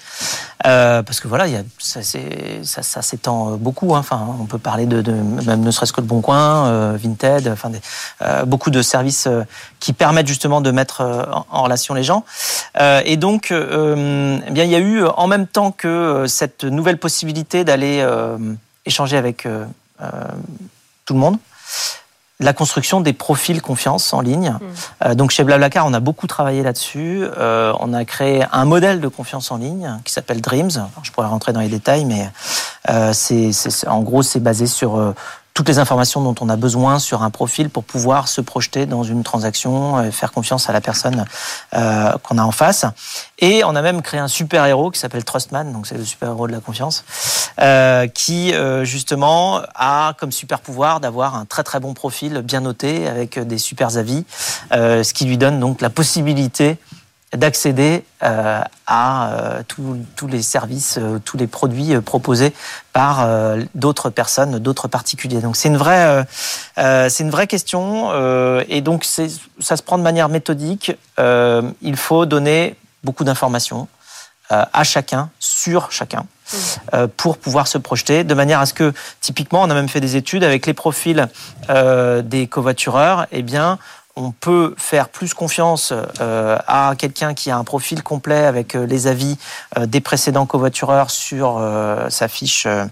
euh, 0.66 1.04
parce 1.04 1.20
que 1.20 1.28
voilà, 1.28 1.48
y 1.48 1.58
a, 1.58 1.64
ça, 1.80 2.00
ça, 2.02 2.82
ça 2.82 3.02
s'étend 3.02 3.58
beaucoup. 3.58 3.94
Hein, 3.94 4.00
enfin, 4.00 4.26
on 4.40 4.46
peut 4.46 4.58
parler 4.58 4.86
de, 4.86 5.02
de 5.02 5.12
même 5.12 5.60
ne 5.60 5.72
serait-ce 5.72 5.92
que 5.92 6.00
le 6.00 6.08
Bon 6.08 6.22
Coin, 6.22 6.68
euh, 6.68 6.98
Vinted, 6.98 7.50
enfin 7.50 7.72
des, 7.72 7.82
euh, 8.22 8.46
beaucoup 8.46 8.70
de 8.70 8.82
services 8.82 9.28
euh, 9.28 9.44
qui 9.82 9.92
permettent 9.92 10.30
justement 10.30 10.62
de 10.62 10.72
mettre 10.72 11.02
en, 11.02 11.46
en 11.50 11.64
relation 11.64 11.94
les 11.94 12.04
gens. 12.04 12.24
et 12.80 13.18
donc, 13.18 13.52
eh 13.52 14.52
bien, 14.52 14.64
il 14.64 14.72
y 14.72 14.76
a 14.76 14.80
eu 14.80 15.04
en 15.04 15.28
même 15.28 15.48
temps 15.48 15.74
que 15.74 16.24
cette 16.30 16.64
nouvelle 16.64 16.98
possibilité 16.98 17.66
d'aller 17.66 18.02
échanger 18.86 19.18
avec 19.18 19.46
tout 21.12 21.16
le 21.16 21.20
monde. 21.20 21.38
La 22.40 22.54
construction 22.54 23.02
des 23.02 23.12
profils 23.12 23.62
confiance 23.62 24.14
en 24.14 24.22
ligne. 24.22 24.56
Euh, 25.04 25.14
donc 25.14 25.32
chez 25.32 25.44
Blablacar, 25.44 25.86
on 25.86 25.94
a 25.94 26.00
beaucoup 26.00 26.26
travaillé 26.26 26.64
là-dessus. 26.64 27.24
Euh, 27.38 27.74
on 27.80 27.94
a 27.94 28.06
créé 28.06 28.46
un 28.52 28.66
modèle 28.66 29.02
de 29.02 29.08
confiance 29.10 29.52
en 29.52 29.58
ligne 29.58 30.00
qui 30.06 30.14
s'appelle 30.14 30.42
Dreams. 30.42 30.72
Je 31.04 31.12
pourrais 31.12 31.28
rentrer 31.28 31.52
dans 31.52 31.60
les 31.60 31.68
détails, 31.68 32.06
mais 32.06 32.32
euh, 32.90 33.12
c'est, 33.14 33.52
en 33.88 34.02
gros 34.02 34.24
c'est 34.24 34.40
basé 34.40 34.66
sur 34.68 35.14
toutes 35.62 35.70
les 35.70 35.78
informations 35.78 36.24
dont 36.24 36.34
on 36.42 36.50
a 36.50 36.56
besoin 36.56 36.98
sur 36.98 37.22
un 37.22 37.30
profil 37.30 37.70
pour 37.70 37.84
pouvoir 37.84 38.28
se 38.28 38.42
projeter 38.42 38.88
dans 38.88 39.04
une 39.04 39.22
transaction, 39.22 40.04
et 40.04 40.10
faire 40.10 40.32
confiance 40.32 40.68
à 40.72 40.74
la 40.74 40.82
personne 40.82 41.24
euh, 41.76 42.14
qu'on 42.24 42.40
a 42.40 42.42
en 42.42 42.52
face. 42.52 42.84
Et 43.38 43.64
on 43.64 43.76
a 43.76 43.84
même 43.84 44.02
créé 44.02 44.20
un 44.20 44.28
super 44.28 44.66
héros 44.66 44.90
qui 44.90 45.00
s'appelle 45.00 45.24
Trustman, 45.24 45.72
donc 45.72 45.86
c'est 45.86 46.00
le 46.00 46.04
super 46.04 46.30
héros 46.30 46.48
de 46.48 46.52
la 46.52 46.62
confiance, 46.62 47.06
euh, 47.60 48.08
qui 48.08 48.56
euh, 48.56 48.86
justement 48.86 49.62
a 49.76 50.16
comme 50.18 50.32
super 50.32 50.62
pouvoir 50.62 51.00
d'avoir 51.00 51.36
un 51.36 51.46
très 51.46 51.62
très 51.62 51.80
bon 51.80 51.94
profil 51.94 52.42
bien 52.42 52.62
noté 52.62 53.08
avec 53.08 53.38
des 53.38 53.60
super 53.60 53.98
avis, 53.98 54.26
euh, 54.74 55.04
ce 55.04 55.14
qui 55.14 55.26
lui 55.26 55.38
donne 55.38 55.60
donc 55.60 55.82
la 55.82 55.92
possibilité 55.92 56.80
d'accéder 57.36 58.04
euh, 58.24 58.62
à 58.88 59.32
euh, 59.32 59.64
tous 59.68 60.28
les 60.28 60.42
services, 60.42 60.98
euh, 61.00 61.20
tous 61.24 61.38
les 61.38 61.48
produits 61.48 61.96
euh, 61.96 62.02
proposés 62.02 62.54
par 62.92 63.22
euh, 63.22 63.64
d'autres 63.74 64.10
personnes, 64.10 64.60
d'autres 64.60 64.88
particuliers. 64.88 65.40
Donc 65.40 65.56
c'est 65.56 65.70
une 65.70 65.78
vraie, 65.78 66.26
euh, 66.78 67.10
c'est 67.10 67.24
une 67.24 67.30
vraie 67.30 67.48
question 67.48 68.12
et 68.68 68.82
donc 68.82 69.06
ça 69.06 69.78
se 69.78 69.84
prend 69.84 69.98
de 69.98 70.04
manière 70.04 70.30
méthodique. 70.30 70.92
il 71.18 71.96
faut 71.96 72.26
donner 72.26 72.76
beaucoup 73.04 73.24
d'informations 73.24 73.88
à 74.50 74.84
chacun, 74.84 75.30
sur 75.40 75.92
chacun. 75.92 76.26
Euh, 76.94 77.08
pour 77.16 77.38
pouvoir 77.38 77.68
se 77.68 77.78
projeter, 77.78 78.24
de 78.24 78.34
manière 78.34 78.60
à 78.60 78.66
ce 78.66 78.74
que, 78.74 78.94
typiquement, 79.22 79.62
on 79.62 79.70
a 79.70 79.74
même 79.74 79.88
fait 79.88 80.02
des 80.02 80.16
études 80.16 80.44
avec 80.44 80.66
les 80.66 80.74
profils 80.74 81.28
euh, 81.70 82.22
des 82.22 82.48
covoitureurs, 82.48 83.28
eh 83.32 83.42
bien, 83.42 83.80
on 84.16 84.32
peut 84.32 84.74
faire 84.78 85.10
plus 85.10 85.34
confiance 85.34 85.94
euh, 86.20 86.58
à 86.68 86.94
quelqu'un 86.98 87.34
qui 87.34 87.50
a 87.50 87.58
un 87.58 87.64
profil 87.64 88.04
complet 88.04 88.46
avec 88.46 88.76
euh, 88.76 88.86
les 88.86 89.08
avis 89.08 89.38
euh, 89.78 89.86
des 89.86 90.02
précédents 90.02 90.46
covoitureurs 90.46 91.10
sur 91.10 91.58
euh, 91.58 92.10
sa 92.10 92.28
fiche 92.28 92.66
euh, 92.66 92.86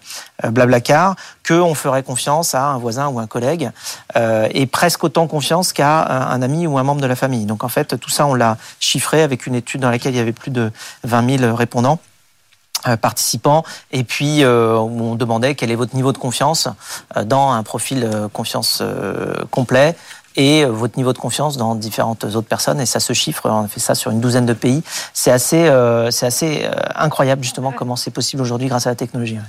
Blablacar 0.43 1.15
que 1.43 1.53
on 1.53 1.74
ferait 1.74 2.03
confiance 2.03 2.55
à 2.55 2.67
un 2.67 2.78
voisin 2.78 3.07
ou 3.07 3.20
un 3.20 3.28
collègue 3.28 3.72
et 4.15 4.67
presque 4.67 5.03
autant 5.03 5.28
confiance 5.28 5.74
qu'à 5.74 6.03
un, 6.03 6.41
ami 6.41 6.67
ou 6.67 6.78
un 6.78 6.84
membre 6.84 7.01
de 7.01 7.07
la 7.07 7.15
famille. 7.15 7.45
Donc 7.45 7.63
en 7.63 7.70
fait, 7.70 7.99
tout 7.99 8.09
ça, 8.09 8.26
on 8.26 8.36
l'a 8.36 8.57
chiffré 8.80 9.22
avec 9.22 9.47
une 9.47 9.55
étude 9.55 9.82
dans 9.82 9.89
laquelle 9.89 10.13
il 10.13 10.17
y 10.17 10.22
avait 10.22 10.32
plus 10.32 10.51
de 10.51 10.72
20 11.03 11.39
000 11.39 11.55
répondants 11.55 11.99
participants 13.01 13.63
et 13.91 14.03
puis 14.03 14.43
euh, 14.43 14.78
on 14.78 15.15
demandait 15.15 15.55
quel 15.55 15.72
est 15.72 15.76
votre 15.76 15.95
niveau 15.95 16.13
de 16.13 16.17
confiance 16.17 16.67
dans 17.26 17.51
un 17.51 17.63
profil 17.63 18.09
confiance 18.34 18.80
euh, 18.82 19.34
complet 19.51 19.95
et 20.36 20.63
euh, 20.63 20.69
votre 20.69 20.97
niveau 20.97 21.13
de 21.13 21.17
confiance 21.17 21.57
dans 21.57 21.75
différentes 21.75 22.23
autres 22.23 22.47
personnes 22.47 22.80
et 22.80 22.86
ça 22.86 22.99
se 22.99 23.13
chiffre 23.13 23.49
on 23.49 23.65
a 23.65 23.67
fait 23.67 23.80
ça 23.80 23.95
sur 23.95 24.11
une 24.11 24.19
douzaine 24.19 24.45
de 24.45 24.53
pays 24.53 24.84
c'est 25.13 25.32
assez 25.32 25.67
euh, 25.67 26.11
c'est 26.11 26.25
assez 26.25 26.61
euh, 26.63 26.71
incroyable 26.95 27.43
justement 27.43 27.71
comment 27.71 27.95
c'est 27.95 28.11
possible 28.11 28.41
aujourd'hui 28.41 28.67
grâce 28.67 28.88
à 28.88 28.89
la 28.89 28.95
technologie 28.95 29.36
ouais. 29.36 29.41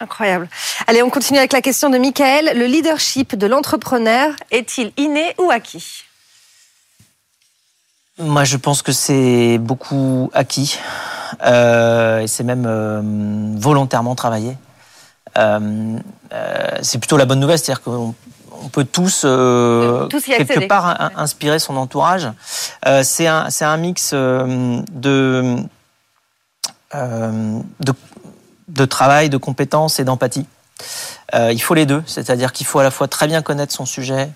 Incroyable. 0.00 0.48
Allez, 0.88 1.04
on 1.04 1.08
continue 1.08 1.38
avec 1.38 1.52
la 1.52 1.62
question 1.62 1.88
de 1.88 1.96
Michael. 1.96 2.58
Le 2.58 2.66
leadership 2.66 3.36
de 3.36 3.46
l'entrepreneur 3.46 4.34
est-il 4.50 4.92
inné 4.96 5.34
ou 5.38 5.50
acquis? 5.52 6.02
Moi, 8.18 8.42
je 8.42 8.56
pense 8.56 8.82
que 8.82 8.90
c'est 8.90 9.56
beaucoup 9.58 10.30
acquis 10.34 10.78
euh, 11.44 12.18
et 12.18 12.26
c'est 12.26 12.42
même 12.42 13.56
volontairement 13.56 14.16
travaillé. 14.16 14.58
Euh, 15.38 15.98
euh, 16.32 16.78
c'est 16.82 16.98
plutôt 16.98 17.16
la 17.16 17.24
bonne 17.24 17.40
nouvelle, 17.40 17.58
c'est-à-dire 17.58 17.82
qu'on 17.82 18.14
on 18.62 18.68
peut 18.68 18.84
tous, 18.84 19.22
euh, 19.24 20.06
Tous 20.08 20.22
quelque 20.24 20.66
part 20.66 20.86
in- 21.00 21.10
inspirer 21.16 21.58
son 21.58 21.76
entourage. 21.76 22.30
Euh, 22.86 23.02
c'est 23.04 23.26
un, 23.26 23.48
un 23.60 23.76
mix 23.76 24.10
euh, 24.12 24.80
de, 24.92 25.56
de, 26.92 27.92
de 28.68 28.84
travail, 28.84 29.28
de 29.28 29.36
compétences 29.36 29.98
et 29.98 30.04
d'empathie. 30.04 30.46
Il 31.32 31.60
faut 31.60 31.74
les 31.74 31.86
deux, 31.86 32.02
c'est-à-dire 32.06 32.52
qu'il 32.52 32.66
faut 32.66 32.78
à 32.78 32.84
la 32.84 32.92
fois 32.92 33.08
très 33.08 33.26
bien 33.26 33.42
connaître 33.42 33.72
son 33.72 33.86
sujet, 33.86 34.30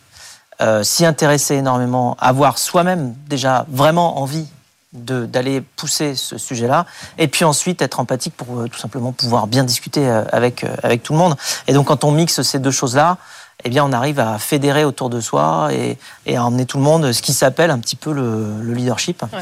s'y 0.83 1.07
intéresser 1.07 1.55
énormément, 1.55 2.17
avoir 2.19 2.59
soi-même 2.59 3.15
déjà 3.29 3.67
vraiment 3.69 4.21
envie 4.21 4.49
d'aller 4.93 5.61
pousser 5.61 6.17
ce 6.17 6.39
sujet-là, 6.39 6.87
et 7.19 7.29
puis 7.29 7.45
ensuite 7.45 7.83
être 7.83 8.01
empathique 8.01 8.35
pour 8.37 8.69
tout 8.69 8.79
simplement 8.79 9.13
pouvoir 9.13 9.47
bien 9.47 9.63
discuter 9.63 10.09
avec, 10.33 10.65
avec 10.83 11.05
tout 11.05 11.13
le 11.13 11.21
monde. 11.21 11.37
Et 11.69 11.73
donc 11.73 11.87
quand 11.87 12.03
on 12.03 12.11
mixe 12.11 12.43
ces 12.43 12.59
deux 12.59 12.73
choses-là, 12.73 13.19
eh 13.65 13.69
bien 13.71 13.85
on 13.85 13.93
arrive 13.93 14.21
à 14.21 14.39
fédérer 14.39 14.85
autour 14.85 15.11
de 15.11 15.21
soi 15.21 15.69
et, 15.73 15.99
et 16.27 16.37
à 16.37 16.45
emmener 16.45 16.65
tout 16.67 16.77
le 16.79 16.85
monde, 16.85 17.13
ce 17.13 17.23
qui 17.23 17.33
s'appelle 17.33 17.71
un 17.71 17.79
petit 17.79 17.97
peu 17.97 18.13
le, 18.13 18.61
le 18.63 18.73
leadership. 18.75 19.23
Ouais. 19.33 19.41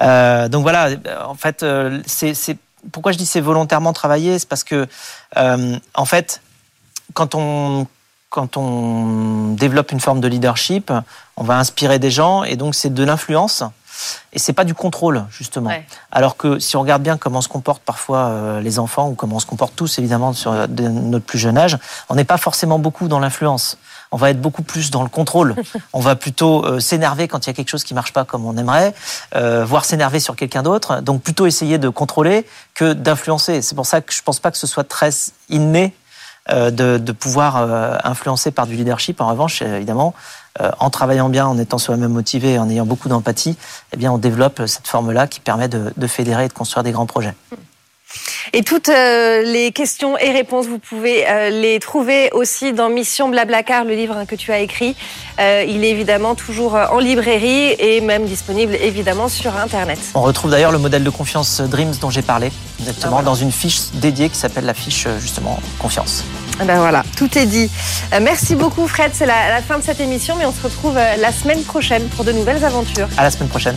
Euh, 0.00 0.48
donc 0.48 0.62
voilà, 0.62 0.88
en 1.26 1.34
fait, 1.34 1.62
euh, 1.62 2.00
c'est 2.06 2.34
c'est- 2.34 2.58
pourquoi 2.92 3.12
je 3.12 3.18
dis 3.18 3.26
c'est 3.26 3.40
volontairement 3.40 3.92
travaillé, 3.92 4.38
c'est 4.38 4.48
parce 4.48 4.64
que 4.64 4.86
euh, 5.36 5.76
en 5.94 6.04
fait, 6.04 6.40
quand 7.14 7.34
on 7.34 7.86
quand 8.30 8.56
on 8.56 9.54
développe 9.54 9.90
une 9.90 10.00
forme 10.00 10.20
de 10.20 10.28
leadership, 10.28 10.92
on 11.36 11.44
va 11.44 11.56
inspirer 11.58 11.98
des 11.98 12.10
gens 12.10 12.44
et 12.44 12.56
donc 12.56 12.74
c'est 12.74 12.92
de 12.92 13.02
l'influence 13.04 13.62
et 14.32 14.38
c'est 14.38 14.52
pas 14.52 14.64
du 14.64 14.74
contrôle 14.74 15.24
justement. 15.30 15.70
Ouais. 15.70 15.86
Alors 16.10 16.36
que 16.36 16.58
si 16.58 16.76
on 16.76 16.80
regarde 16.80 17.02
bien 17.02 17.16
comment 17.16 17.40
se 17.40 17.48
comportent 17.48 17.82
parfois 17.82 18.28
euh, 18.28 18.60
les 18.60 18.78
enfants 18.78 19.08
ou 19.08 19.14
comment 19.14 19.36
on 19.36 19.40
se 19.40 19.46
comporte 19.46 19.74
tous 19.74 19.98
évidemment 19.98 20.32
sur 20.32 20.52
euh, 20.52 20.66
de 20.66 20.88
notre 20.88 21.24
plus 21.24 21.38
jeune 21.38 21.58
âge, 21.58 21.78
on 22.08 22.14
n'est 22.14 22.24
pas 22.24 22.36
forcément 22.36 22.78
beaucoup 22.78 23.08
dans 23.08 23.18
l'influence. 23.18 23.78
On 24.10 24.16
va 24.16 24.30
être 24.30 24.40
beaucoup 24.40 24.62
plus 24.62 24.90
dans 24.90 25.02
le 25.02 25.08
contrôle. 25.08 25.54
On 25.92 26.00
va 26.00 26.16
plutôt 26.16 26.64
euh, 26.64 26.80
s'énerver 26.80 27.28
quand 27.28 27.46
il 27.46 27.48
y 27.48 27.50
a 27.50 27.52
quelque 27.52 27.68
chose 27.68 27.84
qui 27.84 27.92
marche 27.92 28.12
pas 28.12 28.24
comme 28.24 28.46
on 28.46 28.56
aimerait, 28.56 28.94
euh, 29.34 29.64
voire 29.66 29.84
s'énerver 29.84 30.20
sur 30.20 30.34
quelqu'un 30.34 30.62
d'autre. 30.62 31.00
Donc 31.02 31.22
plutôt 31.22 31.46
essayer 31.46 31.76
de 31.78 31.88
contrôler 31.88 32.46
que 32.74 32.94
d'influencer. 32.94 33.60
C'est 33.60 33.74
pour 33.74 33.86
ça 33.86 34.00
que 34.00 34.12
je 34.12 34.22
pense 34.22 34.40
pas 34.40 34.50
que 34.50 34.56
ce 34.56 34.66
soit 34.66 34.84
très 34.84 35.10
inné 35.48 35.94
de, 36.50 36.96
de 36.96 37.12
pouvoir 37.12 37.56
influencer 38.04 38.50
par 38.50 38.66
du 38.66 38.74
leadership. 38.74 39.20
En 39.20 39.28
revanche, 39.28 39.60
évidemment, 39.60 40.14
en 40.78 40.90
travaillant 40.90 41.28
bien, 41.28 41.46
en 41.46 41.58
étant 41.58 41.78
soi-même 41.78 42.12
motivé, 42.12 42.58
en 42.58 42.68
ayant 42.68 42.86
beaucoup 42.86 43.08
d'empathie, 43.08 43.56
eh 43.92 43.96
bien, 43.96 44.12
on 44.12 44.18
développe 44.18 44.62
cette 44.66 44.86
forme-là 44.86 45.26
qui 45.26 45.40
permet 45.40 45.68
de, 45.68 45.92
de 45.96 46.06
fédérer 46.06 46.44
et 46.46 46.48
de 46.48 46.52
construire 46.52 46.84
des 46.84 46.92
grands 46.92 47.06
projets. 47.06 47.34
Et 48.52 48.62
toutes 48.62 48.88
euh, 48.88 49.42
les 49.42 49.72
questions 49.72 50.16
et 50.16 50.30
réponses, 50.30 50.66
vous 50.66 50.78
pouvez 50.78 51.28
euh, 51.28 51.50
les 51.50 51.78
trouver 51.80 52.30
aussi 52.32 52.72
dans 52.72 52.88
Mission 52.88 53.28
Blablacar, 53.28 53.84
le 53.84 53.94
livre 53.94 54.16
hein, 54.16 54.24
que 54.24 54.34
tu 54.34 54.52
as 54.52 54.60
écrit. 54.60 54.96
Euh, 55.38 55.64
il 55.68 55.84
est 55.84 55.90
évidemment 55.90 56.34
toujours 56.34 56.74
en 56.74 56.98
librairie 56.98 57.74
et 57.78 58.00
même 58.00 58.24
disponible 58.24 58.74
évidemment 58.74 59.28
sur 59.28 59.56
Internet. 59.56 59.98
On 60.14 60.22
retrouve 60.22 60.50
d'ailleurs 60.50 60.72
le 60.72 60.78
modèle 60.78 61.04
de 61.04 61.10
confiance 61.10 61.60
Dreams 61.60 61.94
dont 62.00 62.10
j'ai 62.10 62.22
parlé, 62.22 62.50
exactement, 62.80 63.18
Ah, 63.20 63.22
dans 63.22 63.34
une 63.34 63.52
fiche 63.52 63.90
dédiée 63.94 64.28
qui 64.30 64.38
s'appelle 64.38 64.64
la 64.64 64.74
fiche 64.74 65.06
justement 65.20 65.60
confiance. 65.78 66.24
Eh 66.60 66.64
Ben 66.64 66.78
voilà, 66.78 67.04
tout 67.16 67.38
est 67.38 67.46
dit. 67.46 67.70
Merci 68.20 68.56
beaucoup 68.56 68.88
Fred, 68.88 69.12
c'est 69.14 69.26
la, 69.26 69.50
la 69.50 69.62
fin 69.62 69.78
de 69.78 69.84
cette 69.84 70.00
émission, 70.00 70.34
mais 70.36 70.46
on 70.46 70.52
se 70.52 70.62
retrouve 70.62 70.94
la 70.94 71.32
semaine 71.32 71.62
prochaine 71.62 72.08
pour 72.08 72.24
de 72.24 72.32
nouvelles 72.32 72.64
aventures. 72.64 73.08
À 73.16 73.22
la 73.22 73.30
semaine 73.30 73.48
prochaine. 73.48 73.76